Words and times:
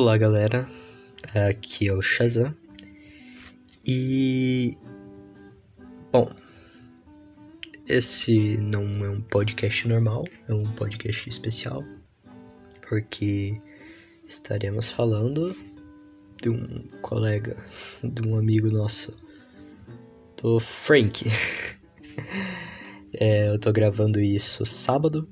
Olá 0.00 0.16
galera, 0.16 0.64
aqui 1.34 1.88
é 1.88 1.92
o 1.92 2.00
Shazam 2.00 2.54
e. 3.84 4.78
Bom, 6.12 6.32
esse 7.84 8.58
não 8.58 9.04
é 9.04 9.10
um 9.10 9.20
podcast 9.20 9.88
normal, 9.88 10.24
é 10.46 10.54
um 10.54 10.62
podcast 10.62 11.28
especial 11.28 11.82
porque 12.88 13.60
estaremos 14.24 14.88
falando 14.88 15.52
de 16.40 16.48
um 16.48 16.86
colega, 17.02 17.56
de 18.00 18.22
um 18.22 18.38
amigo 18.38 18.68
nosso, 18.68 19.16
do 20.40 20.60
Frank. 20.60 21.24
é, 23.14 23.48
eu 23.48 23.58
tô 23.58 23.72
gravando 23.72 24.20
isso 24.20 24.64
sábado, 24.64 25.28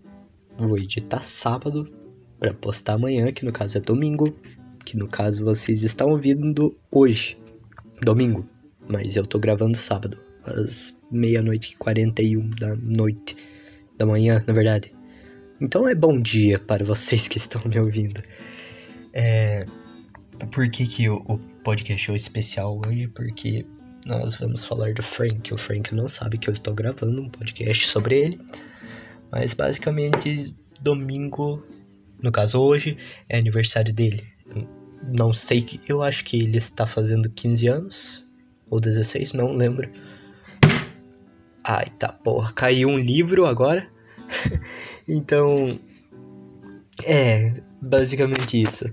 vou 0.58 0.76
editar 0.76 1.20
sábado 1.20 1.88
para 2.40 2.52
postar 2.52 2.94
amanhã, 2.94 3.32
que 3.32 3.44
no 3.44 3.52
caso 3.52 3.78
é 3.78 3.80
domingo, 3.80 4.36
que 4.86 4.96
no 4.96 5.08
caso 5.08 5.44
vocês 5.44 5.82
estão 5.82 6.10
ouvindo 6.10 6.74
hoje, 6.90 7.36
domingo, 8.00 8.48
mas 8.88 9.16
eu 9.16 9.26
tô 9.26 9.38
gravando 9.38 9.76
sábado, 9.76 10.16
às 10.44 11.02
meia-noite 11.10 11.72
e 11.72 11.76
41 11.76 12.50
da 12.50 12.76
noite, 12.76 13.36
da 13.98 14.06
manhã, 14.06 14.42
na 14.46 14.54
verdade. 14.54 14.94
Então 15.60 15.88
é 15.88 15.94
bom 15.94 16.18
dia 16.20 16.58
para 16.58 16.84
vocês 16.84 17.26
que 17.28 17.36
estão 17.36 17.60
me 17.66 17.78
ouvindo. 17.78 18.22
É... 19.12 19.66
Por 20.52 20.70
que, 20.70 20.86
que 20.86 21.08
o, 21.08 21.16
o 21.26 21.38
podcast 21.64 22.12
é 22.12 22.14
especial 22.14 22.80
hoje? 22.86 23.08
Porque 23.08 23.66
nós 24.04 24.36
vamos 24.36 24.64
falar 24.64 24.94
do 24.94 25.02
Frank. 25.02 25.52
O 25.52 25.58
Frank 25.58 25.94
não 25.94 26.06
sabe 26.06 26.38
que 26.38 26.48
eu 26.48 26.52
estou 26.52 26.74
gravando 26.74 27.22
um 27.22 27.28
podcast 27.28 27.88
sobre 27.88 28.20
ele. 28.20 28.40
Mas 29.32 29.54
basicamente, 29.54 30.54
domingo 30.80 31.64
no 32.22 32.32
caso, 32.32 32.60
hoje 32.60 32.96
é 33.28 33.38
aniversário 33.38 33.92
dele. 33.92 34.24
Não 35.02 35.32
sei, 35.32 35.62
que 35.62 35.80
eu 35.88 36.02
acho 36.02 36.24
que 36.24 36.36
ele 36.36 36.58
está 36.58 36.86
fazendo 36.86 37.30
15 37.30 37.68
anos. 37.68 38.26
Ou 38.68 38.80
16, 38.80 39.32
não 39.32 39.52
lembro. 39.52 39.88
Ai, 41.62 41.86
tá 41.98 42.08
porra, 42.08 42.52
caiu 42.52 42.88
um 42.88 42.98
livro 42.98 43.46
agora. 43.46 43.86
então, 45.08 45.78
é, 47.04 47.54
basicamente 47.80 48.60
isso. 48.60 48.84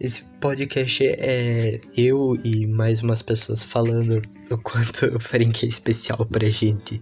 Esse 0.00 0.24
podcast 0.40 1.04
é 1.06 1.80
eu 1.96 2.36
e 2.44 2.66
mais 2.66 3.02
umas 3.02 3.22
pessoas 3.22 3.62
falando 3.62 4.20
o 4.50 4.58
quanto 4.58 5.06
o 5.16 5.20
Frank 5.20 5.64
é 5.64 5.68
especial 5.68 6.24
pra 6.26 6.48
gente. 6.48 7.00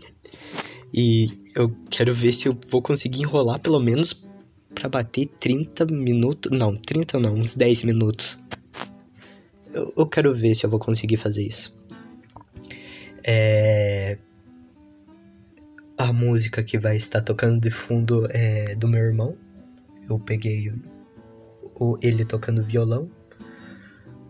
E 0.93 1.51
eu 1.57 1.75
quero 1.91 2.15
ver 2.15 2.33
se 2.33 2.49
eu 2.49 2.59
vou 2.69 2.81
conseguir 2.81 3.23
enrolar 3.23 3.59
pelo 3.59 3.81
menos 3.81 4.27
para 4.75 4.89
bater 4.89 5.27
30 5.41 5.87
minutos. 5.87 6.51
Não, 6.51 6.77
30 6.77 7.19
não, 7.21 7.35
uns 7.35 7.55
10 7.55 7.85
minutos. 7.85 8.39
Eu, 9.73 9.93
eu 9.97 10.07
quero 10.07 10.35
ver 10.35 10.55
se 10.55 10.67
eu 10.67 10.71
vou 10.71 10.79
conseguir 10.79 11.17
fazer 11.17 11.43
isso. 11.43 11.77
É. 13.23 14.19
A 15.97 16.13
música 16.13 16.63
que 16.63 16.77
vai 16.77 16.97
estar 16.97 17.23
tocando 17.23 17.61
de 17.61 17.71
fundo 17.71 18.27
é 18.31 18.75
do 18.75 18.89
meu 18.89 19.01
irmão. 19.01 19.37
Eu 20.09 20.19
peguei 20.19 20.73
o, 21.75 21.97
ele 22.03 22.25
tocando 22.25 22.63
violão. 22.63 23.11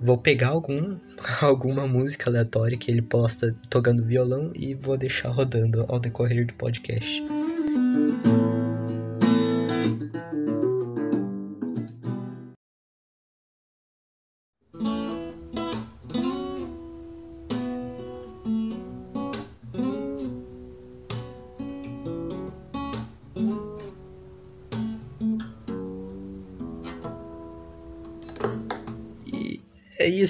Vou 0.00 0.18
pegar 0.18 0.48
algum, 0.48 0.98
alguma 1.40 1.86
música 1.86 2.28
aleatória 2.28 2.76
que 2.76 2.90
ele 2.90 3.02
posta 3.02 3.56
tocando 3.70 4.04
violão 4.04 4.52
e 4.54 4.74
vou 4.74 4.96
deixar 4.96 5.30
rodando 5.30 5.84
ao 5.88 5.98
decorrer 5.98 6.46
do 6.46 6.54
podcast. 6.54 7.24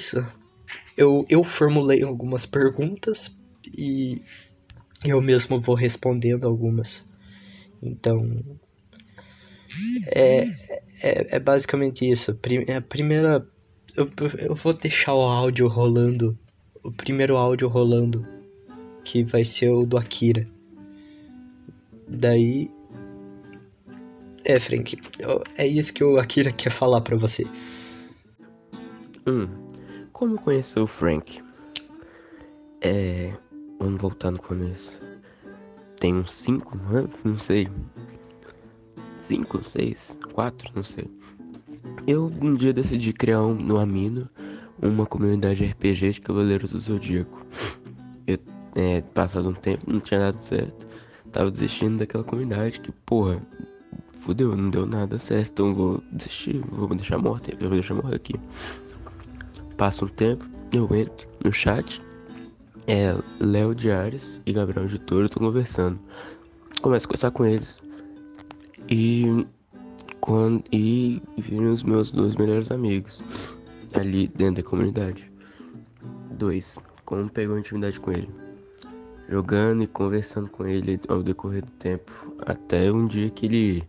Isso. 0.05 0.25
Eu, 0.95 1.25
eu 1.27 1.43
formulei 1.43 2.03
algumas 2.03 2.45
perguntas 2.45 3.41
e 3.75 4.21
eu 5.03 5.19
mesmo 5.21 5.59
vou 5.59 5.75
respondendo 5.75 6.45
algumas. 6.45 7.03
Então. 7.81 8.39
É, 10.07 10.43
é, 11.01 11.35
é 11.35 11.39
basicamente 11.39 12.09
isso. 12.09 12.31
A 12.31 12.81
primeira. 12.81 13.45
Eu, 13.95 14.09
eu 14.37 14.55
vou 14.55 14.73
deixar 14.73 15.15
o 15.15 15.21
áudio 15.21 15.67
rolando. 15.67 16.37
O 16.83 16.91
primeiro 16.91 17.35
áudio 17.35 17.67
rolando. 17.67 18.25
Que 19.03 19.23
vai 19.23 19.43
ser 19.43 19.69
o 19.69 19.85
do 19.85 19.97
Akira. 19.97 20.47
Daí. 22.07 22.69
É, 24.43 24.59
Frank. 24.59 24.97
É 25.57 25.67
isso 25.67 25.93
que 25.93 26.03
o 26.03 26.17
Akira 26.17 26.51
quer 26.51 26.69
falar 26.69 27.01
pra 27.01 27.17
você. 27.17 27.45
Hum, 29.27 29.47
como 30.15 30.39
conheceu 30.39 30.83
o 30.83 30.87
Frank? 30.87 31.43
É. 32.79 33.33
Vamos 33.77 34.01
voltar 34.01 34.31
no 34.31 34.39
começo. 34.39 34.97
Tem 35.99 36.15
uns 36.15 36.31
5 36.31 36.79
anos? 36.89 37.21
Não 37.25 37.37
sei. 37.37 37.67
5, 39.19 39.61
6, 39.61 40.17
4, 40.33 40.71
não 40.73 40.83
sei. 40.83 41.05
Eu 42.07 42.31
um 42.41 42.55
dia 42.55 42.71
decidi 42.71 43.11
criar 43.11 43.41
um, 43.41 43.55
no 43.55 43.77
Amino 43.77 44.29
uma 44.81 45.05
comunidade 45.05 45.65
RPG 45.65 46.13
de 46.13 46.21
Cavaleiros 46.21 46.71
do 46.71 46.79
Zodíaco. 46.79 47.45
Eu, 48.25 48.37
é, 48.73 49.01
passado 49.01 49.49
um 49.49 49.53
tempo, 49.53 49.83
não 49.91 49.99
tinha 49.99 50.21
dado 50.21 50.41
certo. 50.41 50.87
Tava 51.33 51.51
desistindo 51.51 51.97
daquela 51.97 52.23
comunidade 52.23 52.79
que, 52.79 52.91
porra, 53.05 53.41
fudeu, 54.21 54.55
não 54.55 54.69
deu 54.69 54.85
nada 54.85 55.17
certo. 55.17 55.51
Então 55.51 55.75
vou 55.75 56.03
desistir, 56.13 56.59
vou 56.69 56.87
deixar 56.95 57.17
morto, 57.17 57.51
eu 57.51 57.57
vou 57.59 57.71
deixar 57.71 57.95
morrer 57.95 58.15
aqui. 58.15 58.35
Passa 59.77 60.05
um 60.05 60.07
tempo, 60.07 60.45
eu 60.71 60.93
entro 60.95 61.27
no 61.43 61.51
chat, 61.51 62.01
é 62.87 63.15
Léo 63.39 63.75
Diares 63.75 64.41
e 64.45 64.53
Gabriel 64.53 64.87
de 64.87 64.99
Toro 64.99 65.25
estão 65.25 65.43
conversando. 65.45 65.99
Começo 66.81 67.05
a 67.05 67.09
conversar 67.09 67.31
com 67.31 67.45
eles. 67.45 67.81
E 68.89 69.45
quando 70.21 70.63
e 70.71 71.21
viram 71.37 71.71
os 71.71 71.83
meus 71.83 72.11
dois 72.11 72.35
melhores 72.35 72.71
amigos 72.71 73.21
ali 73.93 74.27
dentro 74.27 74.63
da 74.63 74.69
comunidade. 74.69 75.31
Dois, 76.31 76.77
como 77.03 77.29
pegou 77.29 77.57
intimidade 77.57 77.99
com 77.99 78.11
ele. 78.11 78.29
Jogando 79.27 79.83
e 79.83 79.87
conversando 79.87 80.49
com 80.49 80.65
ele 80.65 80.99
ao 81.07 81.23
decorrer 81.23 81.65
do 81.65 81.71
tempo. 81.71 82.11
Até 82.45 82.91
um 82.91 83.07
dia 83.07 83.29
que 83.29 83.45
ele 83.45 83.83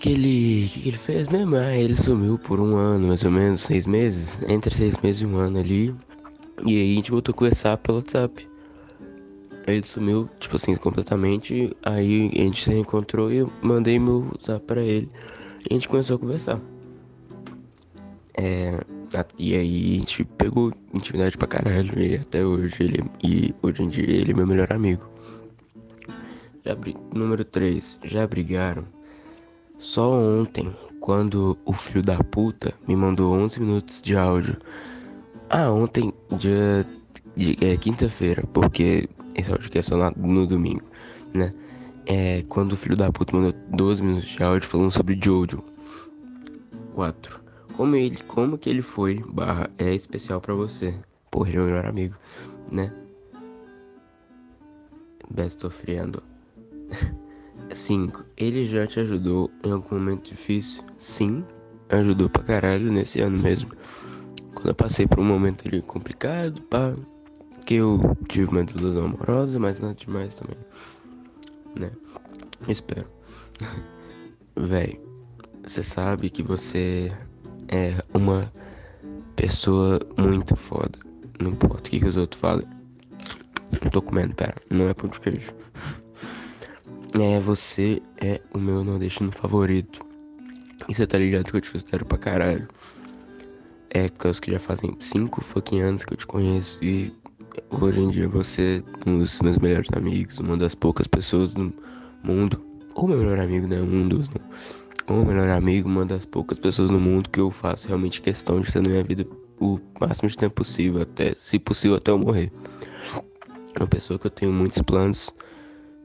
que 0.00 0.10
ele. 0.10 0.68
que, 0.68 0.80
que 0.80 0.88
ele 0.88 0.96
fez 0.96 1.28
mesmo? 1.28 1.56
Ah, 1.56 1.76
ele 1.76 1.94
sumiu 1.94 2.38
por 2.38 2.58
um 2.58 2.74
ano, 2.74 3.08
mais 3.08 3.22
ou 3.22 3.30
menos, 3.30 3.60
seis 3.60 3.86
meses. 3.86 4.40
Entre 4.48 4.74
seis 4.74 4.96
meses 4.96 5.22
e 5.22 5.26
um 5.26 5.36
ano 5.36 5.58
ali. 5.58 5.94
E 6.64 6.76
aí 6.76 6.92
a 6.92 6.94
gente 6.96 7.10
voltou 7.10 7.32
a 7.32 7.36
conversar 7.36 7.76
pelo 7.76 7.98
WhatsApp. 7.98 8.48
Aí 9.66 9.76
ele 9.76 9.86
sumiu, 9.86 10.28
tipo 10.40 10.56
assim, 10.56 10.74
completamente. 10.74 11.76
Aí 11.82 12.30
a 12.34 12.38
gente 12.38 12.64
se 12.64 12.70
reencontrou 12.70 13.30
e 13.30 13.38
eu 13.38 13.52
mandei 13.62 13.98
meu 13.98 14.26
WhatsApp 14.32 14.64
pra 14.66 14.82
ele. 14.82 15.08
E 15.68 15.72
a 15.72 15.74
gente 15.74 15.88
começou 15.88 16.16
a 16.16 16.18
conversar. 16.18 16.58
É, 18.34 18.80
e 19.38 19.54
aí 19.54 19.96
a 19.96 19.98
gente 19.98 20.24
pegou 20.24 20.72
intimidade 20.94 21.36
pra 21.36 21.46
caralho. 21.46 22.00
E 22.02 22.16
até 22.16 22.44
hoje 22.44 22.82
ele. 22.82 23.04
E 23.22 23.54
hoje 23.62 23.82
em 23.82 23.88
dia 23.88 24.10
ele 24.10 24.32
é 24.32 24.34
meu 24.34 24.46
melhor 24.46 24.72
amigo. 24.72 25.08
Já, 26.64 26.74
número 27.14 27.44
3. 27.44 28.00
Já 28.04 28.26
brigaram 28.26 28.99
só 29.80 30.12
ontem, 30.12 30.76
quando 31.00 31.56
o 31.64 31.72
filho 31.72 32.02
da 32.02 32.22
puta 32.22 32.74
me 32.86 32.94
mandou 32.94 33.32
11 33.32 33.60
minutos 33.60 34.02
de 34.02 34.14
áudio. 34.14 34.58
Ah, 35.48 35.70
ontem, 35.70 36.12
dia 36.36 36.86
é, 37.62 37.76
quinta-feira, 37.78 38.46
porque 38.52 39.08
esse 39.34 39.50
áudio 39.50 39.68
aqui 39.68 39.78
é 39.78 39.82
só 39.82 39.96
no, 39.96 40.10
no 40.10 40.46
domingo, 40.46 40.84
né? 41.32 41.54
É 42.04 42.42
quando 42.50 42.74
o 42.74 42.76
filho 42.76 42.94
da 42.94 43.10
puta 43.10 43.34
mandou 43.34 43.54
12 43.70 44.02
minutos 44.02 44.28
de 44.28 44.42
áudio 44.42 44.68
falando 44.68 44.90
sobre 44.90 45.18
Jojo. 45.18 45.64
4. 46.94 47.40
Como 47.74 47.96
ele, 47.96 48.18
como 48.28 48.58
que 48.58 48.68
ele 48.68 48.82
foi, 48.82 49.24
barra, 49.28 49.70
é 49.78 49.94
especial 49.94 50.42
para 50.42 50.52
você. 50.52 50.94
Porra, 51.30 51.48
ele 51.48 51.56
é 51.56 51.60
meu 51.60 51.68
melhor 51.70 51.86
amigo, 51.86 52.16
né? 52.70 52.92
Best 55.30 55.64
of 55.64 55.74
friend. 55.74 56.18
5. 57.72 58.24
Ele 58.36 58.64
já 58.64 58.86
te 58.86 59.00
ajudou 59.00 59.50
em 59.64 59.70
algum 59.72 59.96
momento 59.96 60.28
difícil? 60.28 60.82
Sim, 60.98 61.44
ajudou 61.88 62.28
pra 62.28 62.42
caralho 62.42 62.90
nesse 62.92 63.20
ano 63.20 63.38
mesmo. 63.38 63.70
Quando 64.54 64.68
eu 64.68 64.74
passei 64.74 65.06
por 65.06 65.20
um 65.20 65.24
momento 65.24 65.66
ali 65.66 65.80
complicado, 65.82 66.60
pá, 66.62 66.94
que 67.64 67.74
eu 67.74 68.16
tive 68.28 68.50
uma 68.50 68.64
desilusão 68.64 69.06
amorosa, 69.06 69.58
mas 69.58 69.80
nada 69.80 69.94
demais 69.94 70.34
também, 70.34 70.56
né? 71.76 71.90
Espero. 72.68 73.06
Véi, 74.56 75.00
você 75.62 75.82
sabe 75.82 76.30
que 76.30 76.42
você 76.42 77.12
é 77.68 78.02
uma 78.12 78.52
pessoa 79.36 80.00
muito 80.18 80.56
foda. 80.56 80.98
Não 81.40 81.52
importa 81.52 81.88
o 81.88 81.90
que, 81.90 82.00
que 82.00 82.06
os 82.06 82.16
outros 82.16 82.40
falem. 82.40 82.66
Não 83.82 83.90
tô 83.90 84.02
comendo, 84.02 84.34
pera. 84.34 84.56
Não 84.68 84.88
é 84.88 84.94
pão 84.94 85.08
de 85.08 85.20
queijo. 85.20 85.54
É, 87.14 87.40
você 87.40 88.00
é 88.20 88.40
o 88.54 88.58
meu 88.58 88.84
nordestino 88.84 89.32
favorito. 89.32 90.00
E 90.88 90.94
você 90.94 91.06
tá 91.06 91.18
ligado 91.18 91.50
que 91.50 91.56
eu 91.56 91.60
te 91.60 91.72
considero 91.72 92.04
pra 92.04 92.16
caralho. 92.16 92.68
É, 93.90 94.08
porque 94.08 94.40
que 94.40 94.52
já 94.52 94.60
fazem 94.60 94.96
5 95.00 95.42
fucking 95.42 95.80
anos 95.80 96.04
que 96.04 96.12
eu 96.12 96.16
te 96.16 96.26
conheço 96.26 96.78
e 96.80 97.12
hoje 97.70 98.00
em 98.00 98.10
dia 98.10 98.28
você 98.28 98.84
é 99.04 99.10
um 99.10 99.18
dos 99.18 99.40
meus 99.40 99.58
melhores 99.58 99.88
amigos, 99.92 100.38
uma 100.38 100.56
das 100.56 100.76
poucas 100.76 101.08
pessoas 101.08 101.52
do 101.52 101.72
mundo, 102.22 102.64
ou 102.94 103.08
meu 103.08 103.18
melhor 103.18 103.40
amigo, 103.40 103.66
né? 103.66 103.80
Um 103.80 104.06
dos, 104.06 104.28
né? 104.28 104.36
Ou 105.08 105.24
melhor 105.24 105.48
amigo, 105.48 105.88
uma 105.88 106.04
das 106.04 106.24
poucas 106.24 106.60
pessoas 106.60 106.90
no 106.90 107.00
mundo 107.00 107.28
que 107.28 107.40
eu 107.40 107.50
faço 107.50 107.88
realmente 107.88 108.22
questão 108.22 108.60
de 108.60 108.72
ter 108.72 108.80
na 108.80 108.90
minha 108.90 109.02
vida 109.02 109.26
o 109.58 109.80
máximo 110.00 110.28
de 110.28 110.36
tempo 110.36 110.54
possível, 110.54 111.02
até, 111.02 111.34
se 111.36 111.58
possível, 111.58 111.96
até 111.96 112.12
eu 112.12 112.18
morrer. 112.18 112.52
Uma 113.76 113.88
pessoa 113.88 114.16
que 114.16 114.28
eu 114.28 114.30
tenho 114.30 114.52
muitos 114.52 114.80
planos 114.82 115.34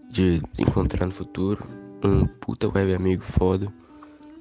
de 0.10 0.42
encontrar 0.58 1.06
no 1.06 1.12
futuro, 1.12 1.66
um 2.04 2.26
puta 2.26 2.68
web 2.68 2.94
amigo 2.94 3.24
foda, 3.24 3.72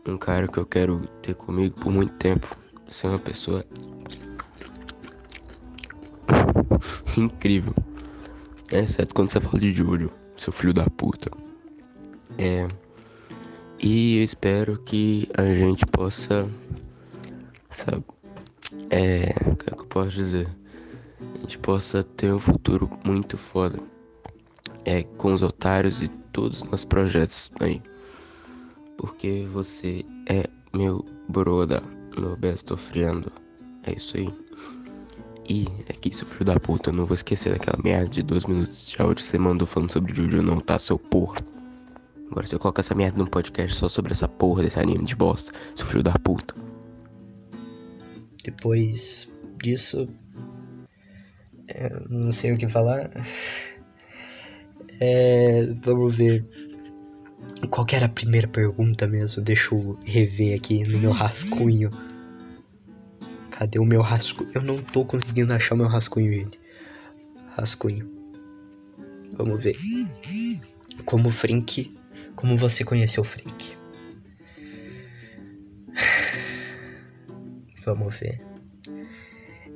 um 0.06 0.16
cara 0.16 0.46
que 0.46 0.58
eu 0.58 0.66
quero 0.66 1.00
ter 1.22 1.34
comigo 1.34 1.81
por 1.81 1.90
muito 1.90 2.12
tempo, 2.14 2.46
ser 2.90 3.08
uma 3.08 3.19
pessoa 3.19 3.64
incrível. 7.16 7.75
Exceto 8.72 9.14
quando 9.14 9.31
você 9.31 9.40
fala 9.40 9.58
de 9.61 9.72
Júlio, 9.72 10.11
seu 10.37 10.52
filho 10.52 10.72
da 10.72 10.84
puta. 10.90 11.31
É. 12.38 12.66
E 13.81 14.19
eu 14.19 14.25
espero 14.25 14.78
que 14.78 15.28
a 15.37 15.44
gente 15.55 15.84
possa. 15.87 16.49
Sabe? 17.70 18.05
É. 18.90 19.34
O 19.50 19.56
que, 19.56 19.70
é 19.70 19.75
que 19.75 19.81
eu 19.81 19.87
posso 19.87 20.11
dizer? 20.11 20.49
A 21.20 21.38
gente 21.38 21.58
possa 21.58 22.02
ter 22.02 22.32
um 22.32 22.40
futuro 22.40 22.90
muito 23.05 23.37
foda. 23.37 23.78
É, 24.84 25.02
com 25.02 25.32
os 25.32 25.42
otários 25.42 26.02
e 26.02 26.08
todos 26.32 26.62
os 26.62 26.70
nossos 26.70 26.84
projetos 26.84 27.50
aí. 27.60 27.81
Porque 28.98 29.46
você 29.52 30.04
é 30.28 30.44
meu 30.75 31.04
broda, 31.28 31.82
meu 32.19 32.36
best 32.36 32.75
friend. 32.76 33.26
É 33.84 33.92
isso 33.92 34.16
aí. 34.16 34.32
E 35.48 35.66
é 35.88 35.92
que 35.92 36.08
isso, 36.08 36.25
filho 36.25 36.46
da 36.46 36.58
puta, 36.58 36.90
não 36.90 37.04
vou 37.04 37.14
esquecer 37.14 37.52
daquela 37.52 37.78
merda 37.82 38.08
de 38.08 38.22
dois 38.22 38.46
minutos 38.46 38.88
de 38.88 39.00
áudio 39.00 39.16
que 39.16 39.22
você 39.22 39.38
mandou 39.38 39.66
falando 39.66 39.92
sobre 39.92 40.14
Jojo 40.14 40.42
não, 40.42 40.58
tá, 40.58 40.78
seu 40.78 40.98
porra. 40.98 41.37
Agora 42.30 42.46
se 42.46 42.54
eu 42.54 42.58
colocar 42.58 42.80
essa 42.80 42.94
merda 42.94 43.19
num 43.19 43.26
podcast 43.26 43.76
só 43.76 43.88
sobre 43.88 44.12
essa 44.12 44.26
porra 44.26 44.62
desse 44.62 44.78
anime 44.78 45.04
de 45.04 45.14
bosta, 45.14 45.52
seu 45.75 45.87
filho 45.87 46.02
da 46.02 46.19
puta. 46.19 46.54
Depois 48.42 49.30
disso, 49.62 50.08
não 52.08 52.30
sei 52.30 52.52
o 52.52 52.58
que 52.58 52.69
falar. 52.69 53.10
É, 55.06 55.66
vamos 55.82 56.16
ver. 56.16 56.46
Qual 57.68 57.86
era 57.92 58.06
a 58.06 58.08
primeira 58.08 58.48
pergunta 58.48 59.06
mesmo? 59.06 59.42
Deixa 59.42 59.74
eu 59.74 59.98
rever 60.02 60.56
aqui 60.56 60.82
no 60.82 60.98
meu 60.98 61.10
rascunho. 61.10 61.90
Cadê 63.50 63.78
o 63.78 63.84
meu 63.84 64.00
rascunho? 64.00 64.50
Eu 64.54 64.62
não 64.62 64.80
tô 64.80 65.04
conseguindo 65.04 65.52
achar 65.52 65.74
o 65.74 65.78
meu 65.78 65.88
rascunho, 65.88 66.32
gente. 66.32 66.58
Rascunho. 67.54 68.10
Vamos 69.34 69.62
ver. 69.62 69.76
Como 71.04 71.28
Frank. 71.28 71.94
Como 72.34 72.56
você 72.56 72.82
conheceu 72.82 73.20
o 73.22 73.26
Frank? 73.26 73.76
Vamos 77.84 78.18
ver. 78.18 78.40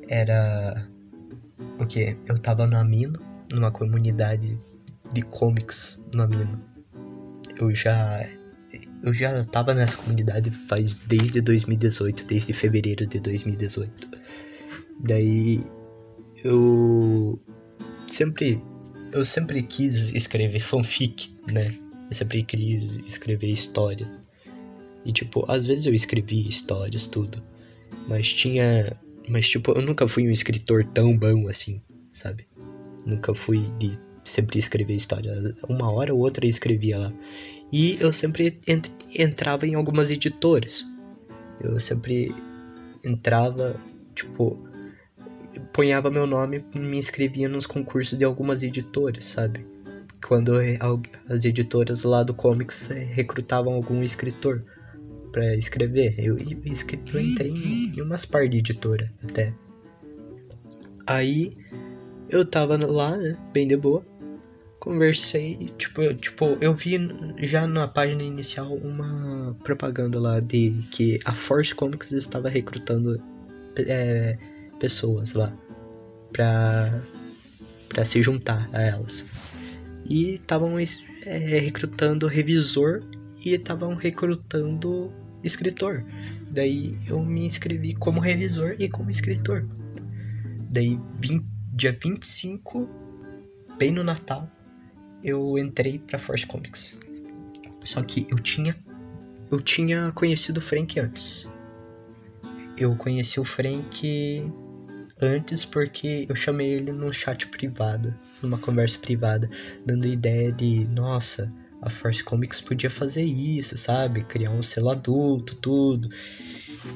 Era. 0.08 0.88
O 1.78 1.86
que? 1.86 2.16
Eu 2.25 2.38
tava 2.38 2.66
no 2.66 2.78
Amino, 2.78 3.12
numa 3.52 3.70
comunidade 3.70 4.58
de 5.12 5.22
comics 5.22 6.02
no 6.14 6.22
Amino. 6.22 6.60
Eu 7.58 7.75
já 7.75 8.26
eu 9.02 9.14
já 9.14 9.44
tava 9.44 9.75
nessa 9.75 9.96
comunidade 9.96 10.50
faz 10.50 10.99
desde 10.99 11.40
2018, 11.40 12.26
desde 12.26 12.52
fevereiro 12.52 13.06
de 13.06 13.20
2018. 13.20 14.08
Daí 15.00 15.62
eu 16.44 17.40
sempre 18.10 18.62
eu 19.12 19.25
sempre 19.25 19.62
quis 19.62 20.12
escrever 20.12 20.60
fanfic, 20.60 21.37
né? 21.50 21.78
Eu 22.11 22.14
sempre 22.14 22.43
quis 22.43 22.99
escrever 22.99 23.49
história. 23.49 24.11
E 25.04 25.12
tipo, 25.12 25.44
às 25.50 25.64
vezes 25.66 25.87
eu 25.87 25.94
escrevia 25.94 26.49
histórias 26.49 27.06
tudo, 27.06 27.43
mas 28.06 28.32
tinha 28.32 28.99
mas 29.28 29.49
tipo, 29.49 29.72
eu 29.72 29.82
nunca 29.82 30.08
fui 30.08 30.26
um 30.26 30.31
escritor 30.31 30.84
tão 30.84 31.16
bom 31.16 31.49
assim, 31.49 31.81
sabe? 32.12 32.49
Nunca 33.06 33.34
fui 33.34 33.61
de 33.78 33.96
sempre 34.28 34.58
escrever 34.58 34.94
história. 34.94 35.32
Uma 35.69 35.90
hora 35.90 36.14
ou 36.14 36.20
outra 36.20 36.44
eu 36.44 36.50
escrevia 36.50 36.98
lá. 36.98 37.12
E 37.72 37.98
eu 38.00 38.12
sempre 38.12 38.58
ent 38.66 38.88
entrava 39.14 39.66
em 39.66 39.75
algumas 39.75 40.10
editoras. 40.10 40.86
Eu 41.60 41.80
sempre 41.80 42.34
entrava, 43.04 43.76
tipo, 44.14 44.58
ponhava 45.72 46.10
meu 46.10 46.26
nome, 46.26 46.64
me 46.75 46.98
inscrevia 46.98 47.48
nos 47.48 47.66
concursos 47.66 48.19
de 48.19 48.25
algumas 48.25 48.62
editoras, 48.62 49.25
sabe? 49.25 49.66
Quando 50.26 50.54
as 51.28 51.44
editoras 51.44 52.02
lá 52.02 52.22
do 52.22 52.34
comics 52.34 52.90
eh, 52.90 53.04
recrutavam 53.04 53.75
algum 53.75 54.02
escritor 54.02 54.64
para 55.32 55.54
escrever, 55.56 56.14
eu, 56.19 56.36
eu, 56.36 57.20
entrei 57.20 57.50
em, 57.50 57.96
em 57.96 58.02
umas 58.02 58.25
par 58.25 58.48
de 58.48 58.58
editora 58.58 59.12
até. 59.22 59.54
Aí 61.06 61.56
eu 62.28 62.44
tava 62.44 62.76
lá, 62.84 63.16
né, 63.16 63.36
bem 63.52 63.66
de 63.66 63.76
boa 63.76 64.04
conversei, 64.78 65.72
tipo, 65.76 66.02
eu, 66.02 66.14
tipo, 66.14 66.56
eu 66.60 66.75
vi 66.75 66.98
já 67.38 67.66
na 67.66 67.88
página 67.88 68.22
inicial 68.22 68.75
uma 68.75 69.56
propaganda 69.64 70.20
lá 70.20 70.40
de 70.40 70.72
que 70.90 71.18
a 71.25 71.32
Force 71.32 71.75
Comics 71.75 72.12
estava 72.12 72.49
recrutando 72.49 73.20
é, 73.76 74.38
pessoas 74.78 75.32
lá 75.32 75.52
pra, 76.32 77.02
pra 77.88 78.04
se 78.04 78.23
juntar 78.23 78.68
a 78.73 78.82
elas. 78.82 79.25
E 80.06 80.35
estavam 80.35 80.78
é, 80.78 81.58
recrutando 81.58 82.26
revisor 82.26 83.02
e 83.44 83.54
estavam 83.54 83.94
recrutando 83.94 85.12
escritor. 85.42 86.04
Daí 86.50 86.99
eu 87.06 87.23
me 87.23 87.44
inscrevi 87.44 87.94
como 87.94 88.20
revisor 88.20 88.75
e 88.78 88.88
como 88.88 89.11
escritor. 89.11 89.68
Daí, 90.70 90.99
20, 91.20 91.44
dia 91.75 91.97
25, 92.02 92.88
bem 93.78 93.92
no 93.92 94.02
Natal, 94.02 94.50
eu 95.22 95.58
entrei 95.58 95.98
para 95.98 96.18
Force 96.18 96.46
Comics. 96.46 96.98
Só 97.84 98.02
que 98.02 98.26
eu 98.30 98.38
tinha 98.38 98.76
eu 99.50 99.60
tinha 99.60 100.12
conhecido 100.14 100.58
o 100.58 100.60
Frank 100.60 101.00
antes. 101.00 101.48
Eu 102.76 102.94
conheci 102.96 103.40
o 103.40 103.44
Frank 103.44 104.52
antes 105.20 105.64
porque 105.64 106.26
eu 106.28 106.37
chamei 106.37 106.75
ele 106.75 106.92
num 106.92 107.10
chat 107.10 107.46
privado, 107.48 108.14
numa 108.42 108.58
conversa 108.58 108.98
privada, 108.98 109.50
dando 109.87 110.06
ideia 110.06 110.52
de, 110.52 110.87
nossa, 110.88 111.52
a 111.80 111.88
Force 111.88 112.22
Comics 112.22 112.60
podia 112.60 112.90
fazer 112.90 113.25
isso, 113.25 113.76
sabe? 113.76 114.22
Criar 114.25 114.50
um 114.50 114.62
selo 114.62 114.90
adulto, 114.90 115.56
tudo. 115.56 116.08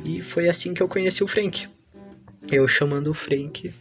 E 0.04 0.20
foi 0.20 0.48
assim 0.48 0.74
que 0.74 0.82
eu 0.82 0.88
conheci 0.88 1.24
o 1.24 1.28
Frank. 1.28 1.68
Eu 2.50 2.68
chamando 2.68 3.08
o 3.08 3.14
Frank 3.14 3.72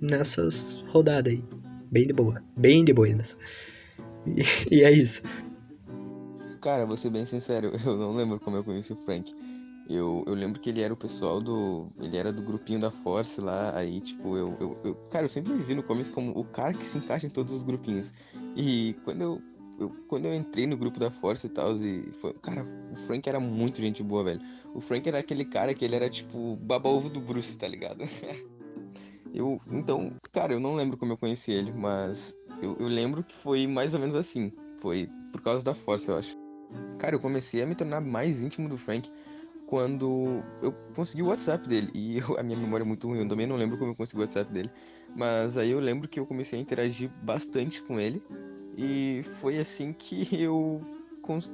nessas 0.00 0.82
rodadas 0.88 1.32
aí. 1.32 1.42
Bem 1.90 2.06
de 2.06 2.12
boa. 2.12 2.42
Bem 2.56 2.84
de 2.84 2.92
boa 2.92 3.08
nessa. 3.08 3.36
E, 4.70 4.82
é 4.82 4.90
isso. 4.90 5.22
Cara, 6.60 6.86
vou 6.86 6.96
ser 6.96 7.10
bem 7.10 7.26
sincero, 7.26 7.72
eu 7.84 7.96
não 7.96 8.14
lembro 8.14 8.40
como 8.40 8.56
eu 8.56 8.64
conheci 8.64 8.92
o 8.92 8.96
Frank. 8.96 9.34
Eu, 9.88 10.24
eu 10.26 10.32
lembro 10.32 10.58
que 10.60 10.70
ele 10.70 10.80
era 10.80 10.94
o 10.94 10.96
pessoal 10.96 11.40
do. 11.40 11.88
Ele 12.00 12.16
era 12.16 12.32
do 12.32 12.40
grupinho 12.40 12.80
da 12.80 12.90
Force 12.90 13.38
lá, 13.40 13.76
aí, 13.76 14.00
tipo, 14.00 14.36
eu. 14.36 14.56
eu, 14.58 14.78
eu 14.82 14.94
cara, 15.10 15.26
eu 15.26 15.28
sempre 15.28 15.52
me 15.52 15.62
vi 15.62 15.74
no 15.74 15.82
começo 15.82 16.10
como 16.10 16.32
o 16.32 16.44
cara 16.44 16.72
que 16.72 16.86
se 16.86 16.96
encaixa 16.96 17.26
em 17.26 17.30
todos 17.30 17.52
os 17.52 17.64
grupinhos. 17.64 18.12
E 18.56 18.96
quando 19.04 19.20
eu. 19.20 19.42
eu 19.78 19.90
quando 20.08 20.24
eu 20.24 20.34
entrei 20.34 20.66
no 20.66 20.76
grupo 20.78 20.98
da 20.98 21.10
Force 21.10 21.46
e 21.46 21.50
tal, 21.50 21.76
e 21.76 22.10
foi. 22.14 22.32
Cara, 22.40 22.64
o 22.92 22.96
Frank 22.96 23.28
era 23.28 23.38
muito 23.38 23.82
gente 23.82 24.02
boa, 24.02 24.24
velho. 24.24 24.40
O 24.74 24.80
Frank 24.80 25.06
era 25.06 25.18
aquele 25.18 25.44
cara 25.44 25.74
que 25.74 25.84
ele 25.84 25.96
era, 25.96 26.08
tipo, 26.08 26.56
baba-ovo 26.62 27.10
do 27.10 27.20
Bruce, 27.20 27.54
tá 27.58 27.68
ligado? 27.68 28.04
eu. 29.34 29.60
Então, 29.70 30.12
cara, 30.32 30.54
eu 30.54 30.60
não 30.60 30.74
lembro 30.76 30.96
como 30.96 31.12
eu 31.12 31.18
conheci 31.18 31.52
ele, 31.52 31.72
mas 31.72 32.34
eu, 32.62 32.76
eu 32.78 32.88
lembro 32.88 33.22
que 33.22 33.34
foi 33.34 33.66
mais 33.66 33.94
ou 33.94 34.00
menos 34.00 34.14
assim. 34.14 34.52
Foi 34.80 35.08
por 35.32 35.40
causa 35.40 35.64
da 35.64 35.74
força, 35.74 36.12
eu 36.12 36.18
acho. 36.18 36.36
Cara, 36.98 37.14
eu 37.14 37.20
comecei 37.20 37.62
a 37.62 37.66
me 37.66 37.74
tornar 37.74 38.00
mais 38.00 38.40
íntimo 38.40 38.68
do 38.68 38.76
Frank 38.76 39.10
quando 39.66 40.42
eu 40.62 40.72
consegui 40.94 41.22
o 41.22 41.28
WhatsApp 41.28 41.68
dele. 41.68 41.90
E 41.94 42.18
eu, 42.18 42.38
a 42.38 42.42
minha 42.42 42.58
memória 42.58 42.84
é 42.84 42.86
muito 42.86 43.08
ruim, 43.08 43.20
eu 43.20 43.28
também 43.28 43.46
não 43.46 43.56
lembro 43.56 43.78
como 43.78 43.92
eu 43.92 43.96
consegui 43.96 44.18
o 44.18 44.24
WhatsApp 44.24 44.52
dele. 44.52 44.70
Mas 45.16 45.56
aí 45.56 45.70
eu 45.70 45.80
lembro 45.80 46.08
que 46.08 46.18
eu 46.18 46.26
comecei 46.26 46.58
a 46.58 46.62
interagir 46.62 47.10
bastante 47.22 47.82
com 47.82 47.98
ele. 47.98 48.22
E 48.76 49.20
foi 49.40 49.58
assim 49.58 49.92
que 49.92 50.42
eu, 50.42 50.80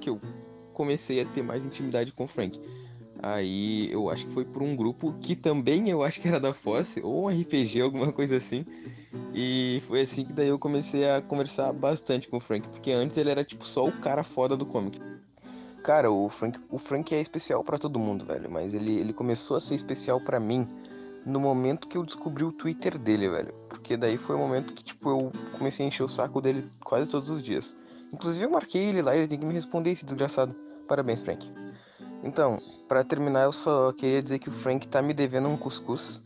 que 0.00 0.08
eu 0.08 0.20
comecei 0.72 1.20
a 1.20 1.24
ter 1.26 1.42
mais 1.42 1.64
intimidade 1.64 2.12
com 2.12 2.24
o 2.24 2.26
Frank. 2.26 2.58
Aí 3.22 3.92
eu 3.92 4.08
acho 4.08 4.26
que 4.26 4.32
foi 4.32 4.44
por 4.44 4.62
um 4.62 4.74
grupo 4.74 5.14
que 5.20 5.36
também 5.36 5.90
eu 5.90 6.02
acho 6.02 6.20
que 6.20 6.28
era 6.28 6.40
da 6.40 6.54
Force, 6.54 7.00
ou 7.02 7.24
um 7.24 7.28
RPG, 7.28 7.80
alguma 7.80 8.12
coisa 8.12 8.36
assim. 8.36 8.64
E 9.34 9.82
foi 9.86 10.02
assim 10.02 10.24
que 10.24 10.32
daí 10.32 10.48
eu 10.48 10.58
comecei 10.58 11.08
a 11.08 11.20
conversar 11.20 11.72
bastante 11.72 12.28
com 12.28 12.38
o 12.38 12.40
Frank, 12.40 12.68
porque 12.68 12.90
antes 12.92 13.16
ele 13.16 13.30
era 13.30 13.44
tipo 13.44 13.64
só 13.64 13.86
o 13.86 13.92
cara 13.92 14.24
foda 14.24 14.56
do 14.56 14.64
comic. 14.64 14.98
Cara, 15.82 16.10
o 16.10 16.28
Frank, 16.28 16.58
o 16.70 16.78
Frank 16.78 17.14
é 17.14 17.20
especial 17.20 17.64
para 17.64 17.78
todo 17.78 17.98
mundo, 17.98 18.24
velho, 18.24 18.50
mas 18.50 18.74
ele, 18.74 18.98
ele 18.98 19.12
começou 19.12 19.56
a 19.56 19.60
ser 19.60 19.74
especial 19.74 20.20
para 20.20 20.38
mim 20.38 20.66
no 21.24 21.40
momento 21.40 21.88
que 21.88 21.96
eu 21.96 22.04
descobri 22.04 22.44
o 22.44 22.52
Twitter 22.52 22.98
dele, 22.98 23.28
velho. 23.28 23.54
Porque 23.68 23.96
daí 23.96 24.16
foi 24.16 24.36
o 24.36 24.38
momento 24.38 24.72
que, 24.72 24.82
tipo, 24.82 25.10
eu 25.10 25.32
comecei 25.56 25.84
a 25.84 25.88
encher 25.88 26.02
o 26.02 26.08
saco 26.08 26.40
dele 26.40 26.70
quase 26.82 27.10
todos 27.10 27.30
os 27.30 27.42
dias. 27.42 27.76
Inclusive 28.12 28.44
eu 28.44 28.50
marquei 28.50 28.82
ele 28.84 29.02
lá, 29.02 29.16
ele 29.16 29.28
tem 29.28 29.38
que 29.38 29.46
me 29.46 29.54
responder 29.54 29.90
esse 29.90 30.04
desgraçado. 30.04 30.54
Parabéns, 30.88 31.22
Frank. 31.22 31.50
Então, 32.22 32.56
para 32.86 33.02
terminar, 33.02 33.44
eu 33.44 33.52
só 33.52 33.92
queria 33.92 34.22
dizer 34.22 34.38
que 34.38 34.48
o 34.48 34.52
Frank 34.52 34.86
tá 34.88 35.00
me 35.00 35.14
devendo 35.14 35.48
um 35.48 35.56
cuscuz. 35.56 36.20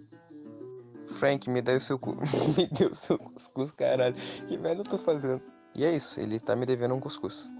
Frank, 1.06 1.48
me 1.48 1.62
dá 1.62 1.72
o 1.74 1.80
seu 1.80 1.98
cu. 1.98 2.16
me 2.56 2.66
deu 2.66 2.90
o 2.90 2.94
seu 2.94 3.18
cuscuz, 3.18 3.70
caralho. 3.70 4.16
Que 4.48 4.58
merda 4.58 4.80
eu 4.80 4.84
tô 4.84 4.98
fazendo? 4.98 5.40
E 5.74 5.84
é 5.84 5.94
isso, 5.94 6.20
ele 6.20 6.40
tá 6.40 6.56
me 6.56 6.66
devendo 6.66 6.94
um 6.94 7.00
cuscuz. 7.00 7.50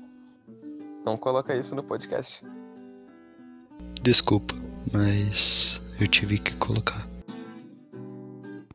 Não 1.05 1.17
coloca 1.17 1.55
isso 1.55 1.75
no 1.75 1.83
podcast. 1.83 2.45
Desculpa, 4.03 4.55
mas 4.93 5.81
eu 6.00 6.09
tive 6.09 6.38
que 6.38 6.57
colocar. 6.57 7.09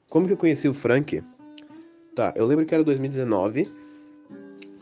Como 0.10 0.26
que 0.26 0.34
eu 0.34 0.38
conheci 0.38 0.68
o 0.68 0.74
Frank? 0.74 1.24
Tá, 2.16 2.34
eu 2.36 2.46
lembro 2.46 2.66
que 2.66 2.74
era 2.74 2.84
2019 2.84 3.72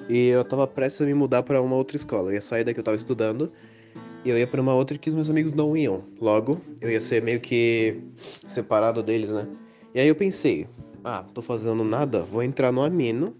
e 0.09 0.27
eu 0.27 0.43
tava 0.45 0.65
prestes 0.67 1.01
a 1.01 1.05
me 1.05 1.13
mudar 1.13 1.43
para 1.43 1.61
uma 1.61 1.75
outra 1.75 1.97
escola. 1.97 2.29
Eu 2.29 2.35
ia 2.35 2.41
sair 2.41 2.63
da 2.63 2.73
que 2.73 2.79
eu 2.79 2.83
tava 2.83 2.97
estudando 2.97 3.51
e 4.23 4.29
eu 4.29 4.37
ia 4.37 4.47
para 4.47 4.61
uma 4.61 4.73
outra 4.73 4.97
que 4.97 5.09
os 5.09 5.15
meus 5.15 5.29
amigos 5.29 5.53
não 5.53 5.75
iam. 5.75 6.03
Logo, 6.19 6.59
eu 6.81 6.89
ia 6.89 7.01
ser 7.01 7.21
meio 7.21 7.39
que 7.39 8.01
separado 8.47 9.01
deles, 9.01 9.31
né? 9.31 9.47
E 9.93 9.99
aí 9.99 10.07
eu 10.07 10.15
pensei, 10.15 10.67
ah, 11.03 11.23
tô 11.33 11.41
fazendo 11.41 11.83
nada, 11.83 12.23
vou 12.23 12.43
entrar 12.43 12.71
no 12.71 12.83
Amino 12.83 13.35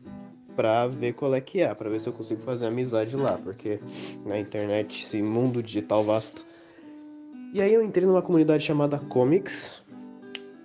pra 0.55 0.87
ver 0.87 1.13
qual 1.13 1.35
é 1.35 1.41
que 1.41 1.61
é, 1.61 1.73
pra 1.73 1.89
ver 1.89 1.99
se 1.99 2.09
eu 2.09 2.13
consigo 2.13 2.41
fazer 2.41 2.65
amizade 2.65 3.15
lá, 3.15 3.37
porque 3.37 3.79
na 4.25 4.39
internet, 4.39 5.03
esse 5.03 5.21
mundo 5.21 5.61
digital 5.61 6.03
vasto. 6.03 6.45
E 7.53 7.61
aí 7.61 7.73
eu 7.73 7.83
entrei 7.83 8.07
numa 8.07 8.21
comunidade 8.21 8.63
chamada 8.63 8.97
Comics 8.97 9.83